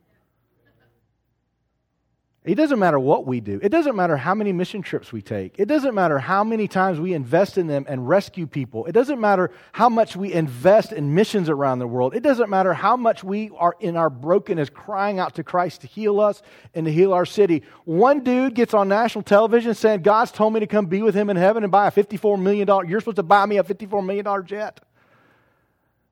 It 2.45 2.57
doesn't 2.57 2.78
matter 2.78 3.01
what 3.01 3.26
we 3.26 3.40
do. 3.40 3.59
It 3.62 3.70
doesn't 3.70 3.97
matter 3.97 4.18
how 4.18 4.34
many 4.34 4.53
mission 4.53 4.82
trips 4.82 5.11
we 5.11 5.22
take. 5.22 5.59
It 5.59 5.64
doesn't 5.64 5.95
matter 5.95 6.18
how 6.18 6.45
many 6.45 6.68
times 6.68 7.01
we 7.01 7.14
invest 7.14 7.57
in 7.57 7.68
them 7.68 7.86
and 7.88 8.07
rescue 8.07 8.47
people. 8.47 8.84
It 8.84 8.92
doesn't 8.92 9.18
matter 9.18 9.51
how 9.72 9.88
much 9.88 10.14
we 10.14 10.30
invest 10.30 10.92
in 10.92 11.14
missions 11.14 11.49
around 11.49 11.78
the 11.78 11.86
world. 11.86 12.14
It 12.14 12.22
doesn't 12.22 12.51
matter 12.51 12.74
how 12.74 12.99
much 12.99 13.24
we 13.24 13.51
are 13.57 13.74
in 13.80 13.97
our 13.97 14.11
brokenness 14.11 14.68
crying 14.68 15.18
out 15.18 15.36
to 15.36 15.42
Christ 15.42 15.80
to 15.80 15.86
heal 15.86 16.20
us 16.20 16.42
and 16.74 16.84
to 16.84 16.92
heal 16.92 17.14
our 17.14 17.24
city. 17.24 17.62
One 17.86 18.20
dude 18.20 18.55
gets 18.55 18.74
on 18.74 18.88
national 18.88 19.22
television 19.22 19.72
saying, 19.72 20.03
God's 20.03 20.30
told 20.30 20.53
me 20.53 20.61
to 20.61 20.66
come 20.66 20.84
be 20.84 21.01
with 21.01 21.14
him 21.14 21.30
in 21.30 21.36
heaven 21.36 21.62
and 21.62 21.72
buy 21.72 21.86
a 21.86 21.90
$54 21.90 22.38
million, 22.38 22.68
you're 22.86 23.01
supposed 23.01 23.16
to 23.16 23.22
buy 23.22 23.47
me 23.47 23.57
a 23.57 23.64
$54 23.64 24.05
million 24.05 24.47
jet. 24.47 24.80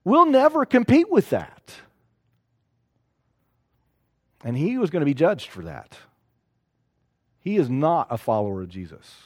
We'll 0.02 0.24
never 0.24 0.64
compete 0.64 1.10
with 1.10 1.28
that. 1.28 1.74
And 4.42 4.56
he 4.56 4.78
was 4.78 4.88
going 4.88 5.02
to 5.02 5.06
be 5.06 5.12
judged 5.12 5.50
for 5.50 5.64
that. 5.64 5.94
He 7.42 7.56
is 7.56 7.68
not 7.68 8.06
a 8.10 8.16
follower 8.16 8.62
of 8.62 8.68
Jesus, 8.68 9.20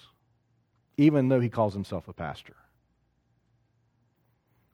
even 0.96 1.28
though 1.28 1.40
he 1.40 1.48
calls 1.48 1.74
himself 1.74 2.08
a 2.08 2.12
pastor. 2.12 2.56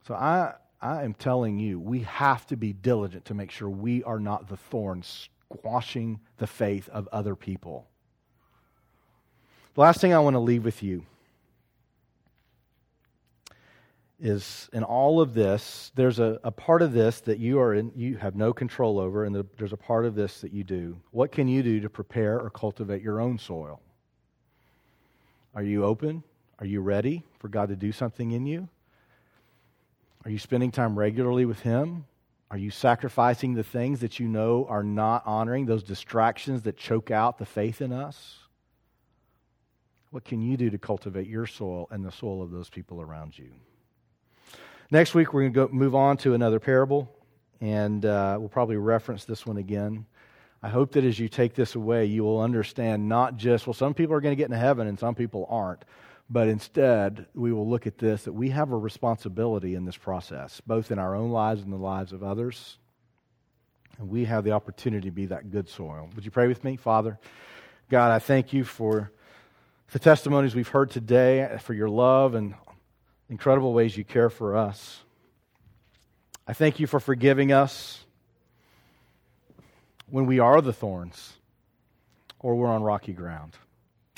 So 0.07 0.15
I, 0.15 0.55
I 0.81 1.03
am 1.03 1.15
telling 1.15 1.59
you, 1.59 1.79
we 1.79 2.01
have 2.01 2.47
to 2.49 2.57
be 2.57 2.73
diligent 2.73 3.25
to 3.27 3.35
make 3.35 3.51
sure 3.51 3.69
we 3.69 4.03
are 4.05 4.21
not 4.21 4.49
the 4.49 4.57
thorns 4.57 5.29
squashing 5.53 6.21
the 6.39 6.47
faith 6.47 6.89
of 6.89 7.09
other 7.13 7.37
people. 7.37 7.87
The 9.75 9.81
last 9.81 10.01
thing 10.01 10.13
I 10.13 10.19
want 10.19 10.35
to 10.35 10.41
leave 10.41 10.65
with 10.65 10.83
you 10.83 11.05
is 14.23 14.71
in 14.73 14.85
all 14.85 15.21
of 15.21 15.35
this, 15.35 15.91
there's 15.97 16.21
a, 16.21 16.39
a 16.45 16.53
part 16.53 16.81
of 16.81 16.93
this 16.93 17.21
that 17.23 17.41
you 17.41 17.59
are 17.59 17.75
in, 17.75 17.91
you 17.97 18.17
have 18.17 18.37
no 18.37 18.53
control 18.53 19.01
over, 19.01 19.25
and 19.25 19.35
the, 19.35 19.45
there's 19.59 19.73
a 19.73 19.77
part 19.77 20.07
of 20.07 20.15
this 20.15 20.41
that 20.43 20.53
you 20.53 20.63
do. 20.63 20.97
What 21.11 21.33
can 21.33 21.49
you 21.49 21.63
do 21.63 21.81
to 21.81 21.91
prepare 21.91 22.39
or 22.41 22.49
cultivate 22.49 23.03
your 23.03 23.21
own 23.21 23.37
soil? 23.39 23.81
Are 25.57 25.63
you 25.65 25.85
open? 25.85 26.23
Are 26.61 26.67
you 26.67 26.81
ready 26.81 27.25
for 27.41 27.49
God 27.49 27.69
to 27.71 27.77
do 27.77 27.91
something 27.91 28.31
in 28.31 28.47
you? 28.47 28.69
Are 30.25 30.31
you 30.31 30.39
spending 30.39 30.71
time 30.71 30.97
regularly 30.97 31.45
with 31.45 31.61
Him? 31.61 32.05
Are 32.49 32.59
you 32.59 32.71
sacrificing 32.71 33.55
the 33.55 33.65
things 33.65 34.01
that 34.01 34.21
you 34.21 34.29
know 34.29 34.67
are 34.69 34.85
not 34.85 35.25
honoring, 35.27 35.67
those 35.67 35.83
distractions 35.83 36.63
that 36.63 36.77
choke 36.77 37.11
out 37.11 37.39
the 37.39 37.47
faith 37.47 37.83
in 37.83 37.93
us? 37.93 38.39
What 40.11 40.25
can 40.25 40.41
you 40.43 40.57
do 40.57 40.71
to 40.71 40.79
cultivate 40.79 41.27
your 41.27 41.47
soil 41.47 41.89
and 41.91 42.05
the 42.05 42.13
soil 42.13 42.41
of 42.41 42.53
those 42.53 42.71
people 42.71 43.01
around 43.01 43.37
you? 43.37 43.51
Next 44.93 45.15
week, 45.15 45.33
we're 45.33 45.49
going 45.49 45.69
to 45.69 45.75
move 45.75 45.95
on 45.95 46.19
to 46.19 46.35
another 46.35 46.61
parable 46.61 47.11
and 47.63 48.05
uh, 48.05 48.37
we'll 48.39 48.51
probably 48.51 48.77
reference 48.77 49.25
this 49.25 49.47
one 49.47 49.57
again. 49.57 50.05
I 50.63 50.69
hope 50.69 50.93
that 50.93 51.03
as 51.03 51.19
you 51.19 51.31
take 51.31 51.55
this 51.55 51.77
away, 51.77 52.05
you 52.05 52.25
will 52.25 52.41
understand 52.41 53.09
not 53.09 53.39
just, 53.39 53.67
well, 53.67 53.73
some 53.73 53.95
people 53.95 54.15
are 54.15 54.21
going 54.21 54.33
to 54.33 54.37
get 54.37 54.45
into 54.45 54.59
heaven 54.59 54.87
and 54.87 54.99
some 54.99 55.15
people 55.15 55.47
aren't, 55.49 55.87
but 56.29 56.47
instead, 56.47 57.25
we 57.35 57.55
will 57.55 57.67
look 57.67 57.87
at 57.87 57.97
this 57.97 58.25
that 58.25 58.35
we 58.35 58.51
have 58.51 58.71
a 58.71 58.77
responsibility 58.77 59.77
in 59.77 59.87
this 59.87 59.97
process, 59.97 60.61
both 60.67 60.91
in 60.91 60.99
our 60.99 61.15
own 61.15 61.31
lives 61.31 61.63
and 61.63 61.73
the 61.73 61.79
lives 61.79 62.13
of 62.13 62.23
others. 62.23 62.77
And 63.99 64.11
we 64.11 64.27
have 64.27 64.45
the 64.45 64.53
opportunity 64.53 65.09
to 65.09 65.15
be 65.15 65.25
that 65.25 65.51
good 65.51 65.71
soil. 65.71 66.11
Would 66.15 66.27
you 66.27 66.31
pray 66.31 66.49
with 66.49 66.65
me? 66.65 66.77
Father, 66.77 67.19
God, 67.89 68.11
I 68.11 68.19
thank 68.19 68.53
you 68.53 68.63
for 68.63 69.11
the 69.93 69.99
testimonies 69.99 70.55
we've 70.55 70.69
heard 70.69 70.91
today, 70.91 71.59
for 71.63 71.73
your 71.73 71.89
love 71.89 72.35
and 72.35 72.55
incredible 73.33 73.73
ways 73.73 73.97
you 73.97 74.05
care 74.05 74.29
for 74.29 74.55
us. 74.55 75.01
I 76.47 76.53
thank 76.53 76.79
you 76.79 76.87
for 76.87 77.01
forgiving 77.01 77.51
us 77.51 78.05
when 80.11 80.27
we 80.27 80.39
are 80.39 80.61
the 80.61 80.75
thorns 80.75 81.33
or 82.41 82.55
we're 82.55 82.69
on 82.69 82.83
rocky 82.83 83.15
ground. 83.15 83.57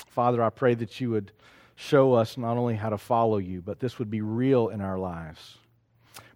Father, 0.09 0.43
I 0.43 0.49
pray 0.49 0.73
that 0.73 0.99
you 0.99 1.11
would 1.11 1.31
show 1.77 2.11
us 2.13 2.37
not 2.37 2.57
only 2.57 2.75
how 2.75 2.89
to 2.89 2.97
follow 2.97 3.37
you, 3.37 3.61
but 3.61 3.79
this 3.79 3.99
would 3.99 4.11
be 4.11 4.19
real 4.19 4.67
in 4.67 4.81
our 4.81 4.99
lives. 4.99 5.59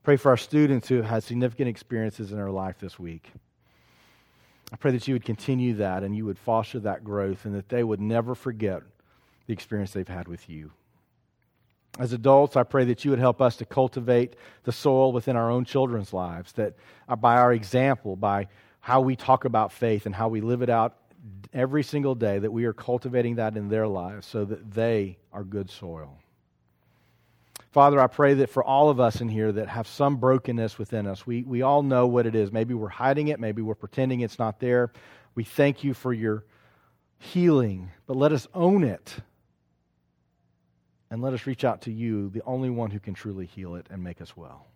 Pray 0.03 0.15
for 0.15 0.30
our 0.30 0.38
students 0.38 0.88
who 0.88 0.95
have 0.95 1.05
had 1.05 1.23
significant 1.23 1.67
experiences 1.67 2.32
in 2.32 2.38
their 2.38 2.49
life 2.49 2.80
this 2.80 2.97
week. 2.97 3.30
I 4.71 4.77
pray 4.77 4.91
that 4.91 5.05
you 5.05 5.15
would 5.15 5.25
continue 5.25 5.73
that 5.75 6.03
and 6.03 6.15
you 6.15 6.25
would 6.25 6.39
foster 6.39 6.80
that 6.80 7.03
growth 7.03 7.43
and 7.43 7.53
that 7.55 7.67
they 7.67 7.84
would 7.84 7.99
never 7.99 8.36
forget 8.36 8.84
the 9.47 9.53
experience 9.53 9.91
they've 9.91 10.07
had 10.07 10.30
with 10.30 10.49
you. 10.49 10.71
As 11.97 12.13
adults, 12.13 12.55
I 12.55 12.63
pray 12.63 12.85
that 12.85 13.03
you 13.03 13.11
would 13.11 13.19
help 13.19 13.41
us 13.41 13.55
to 13.57 13.65
cultivate 13.65 14.35
the 14.63 14.71
soil 14.71 15.11
within 15.11 15.35
our 15.35 15.49
own 15.49 15.65
children's 15.65 16.13
lives, 16.13 16.51
that 16.53 16.75
uh, 17.07 17.15
by 17.15 17.37
our 17.37 17.51
example, 17.51 18.15
by 18.15 18.47
how 18.79 19.01
we 19.01 19.15
talk 19.15 19.45
about 19.45 19.71
faith 19.71 20.05
and 20.05 20.13
how 20.13 20.29
we 20.29 20.41
live 20.41 20.61
it 20.61 20.69
out 20.69 20.95
every 21.53 21.83
single 21.83 22.15
day, 22.15 22.39
that 22.39 22.51
we 22.51 22.65
are 22.65 22.73
cultivating 22.73 23.35
that 23.35 23.57
in 23.57 23.69
their 23.69 23.87
lives 23.87 24.27
so 24.27 24.45
that 24.45 24.71
they 24.71 25.17
are 25.33 25.43
good 25.43 25.69
soil. 25.69 26.17
Father, 27.71 27.99
I 27.99 28.07
pray 28.07 28.35
that 28.35 28.49
for 28.49 28.63
all 28.63 28.89
of 28.89 28.99
us 28.99 29.21
in 29.21 29.29
here 29.29 29.51
that 29.51 29.67
have 29.67 29.87
some 29.87 30.17
brokenness 30.17 30.79
within 30.79 31.05
us, 31.05 31.27
we, 31.27 31.43
we 31.43 31.61
all 31.61 31.83
know 31.83 32.07
what 32.07 32.25
it 32.25 32.33
is. 32.33 32.51
Maybe 32.51 32.73
we're 32.73 32.87
hiding 32.87 33.27
it, 33.27 33.39
maybe 33.39 33.61
we're 33.61 33.75
pretending 33.75 34.21
it's 34.21 34.39
not 34.39 34.59
there. 34.59 34.91
We 35.35 35.43
thank 35.43 35.83
you 35.83 35.93
for 35.93 36.13
your 36.13 36.45
healing, 37.19 37.91
but 38.07 38.15
let 38.15 38.31
us 38.31 38.47
own 38.53 38.83
it 38.83 39.17
and 41.12 41.22
let 41.22 41.34
us 41.34 41.47
reach 41.47 41.64
out 41.64 41.82
to 41.84 41.91
you, 41.91 42.30
the 42.30 42.43
only 42.45 42.70
one 42.70 42.91
who 42.91 42.99
can 42.99 43.14
truly 43.14 43.45
heal 43.45 43.76
it 43.76 43.88
and 43.89 44.03
make 44.03 44.22
us 44.22 44.38
well. 44.38 44.68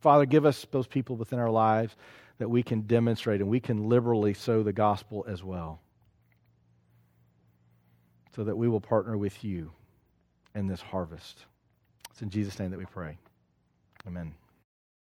Father, 0.00 0.26
give 0.26 0.46
us 0.46 0.66
those 0.70 0.86
people 0.86 1.16
within 1.16 1.38
our 1.38 1.50
lives 1.50 1.94
that 2.38 2.48
we 2.48 2.62
can 2.62 2.82
demonstrate 2.82 3.40
and 3.40 3.50
we 3.50 3.60
can 3.60 3.88
liberally 3.88 4.34
sow 4.34 4.62
the 4.62 4.72
gospel 4.72 5.24
as 5.28 5.44
well, 5.44 5.80
so 8.34 8.44
that 8.44 8.56
we 8.56 8.68
will 8.68 8.80
partner 8.80 9.16
with 9.16 9.44
you 9.44 9.70
in 10.54 10.66
this 10.66 10.80
harvest. 10.80 11.44
It's 12.10 12.22
in 12.22 12.30
Jesus' 12.30 12.58
name 12.58 12.70
that 12.70 12.78
we 12.78 12.86
pray. 12.86 13.18
Amen. 14.06 14.34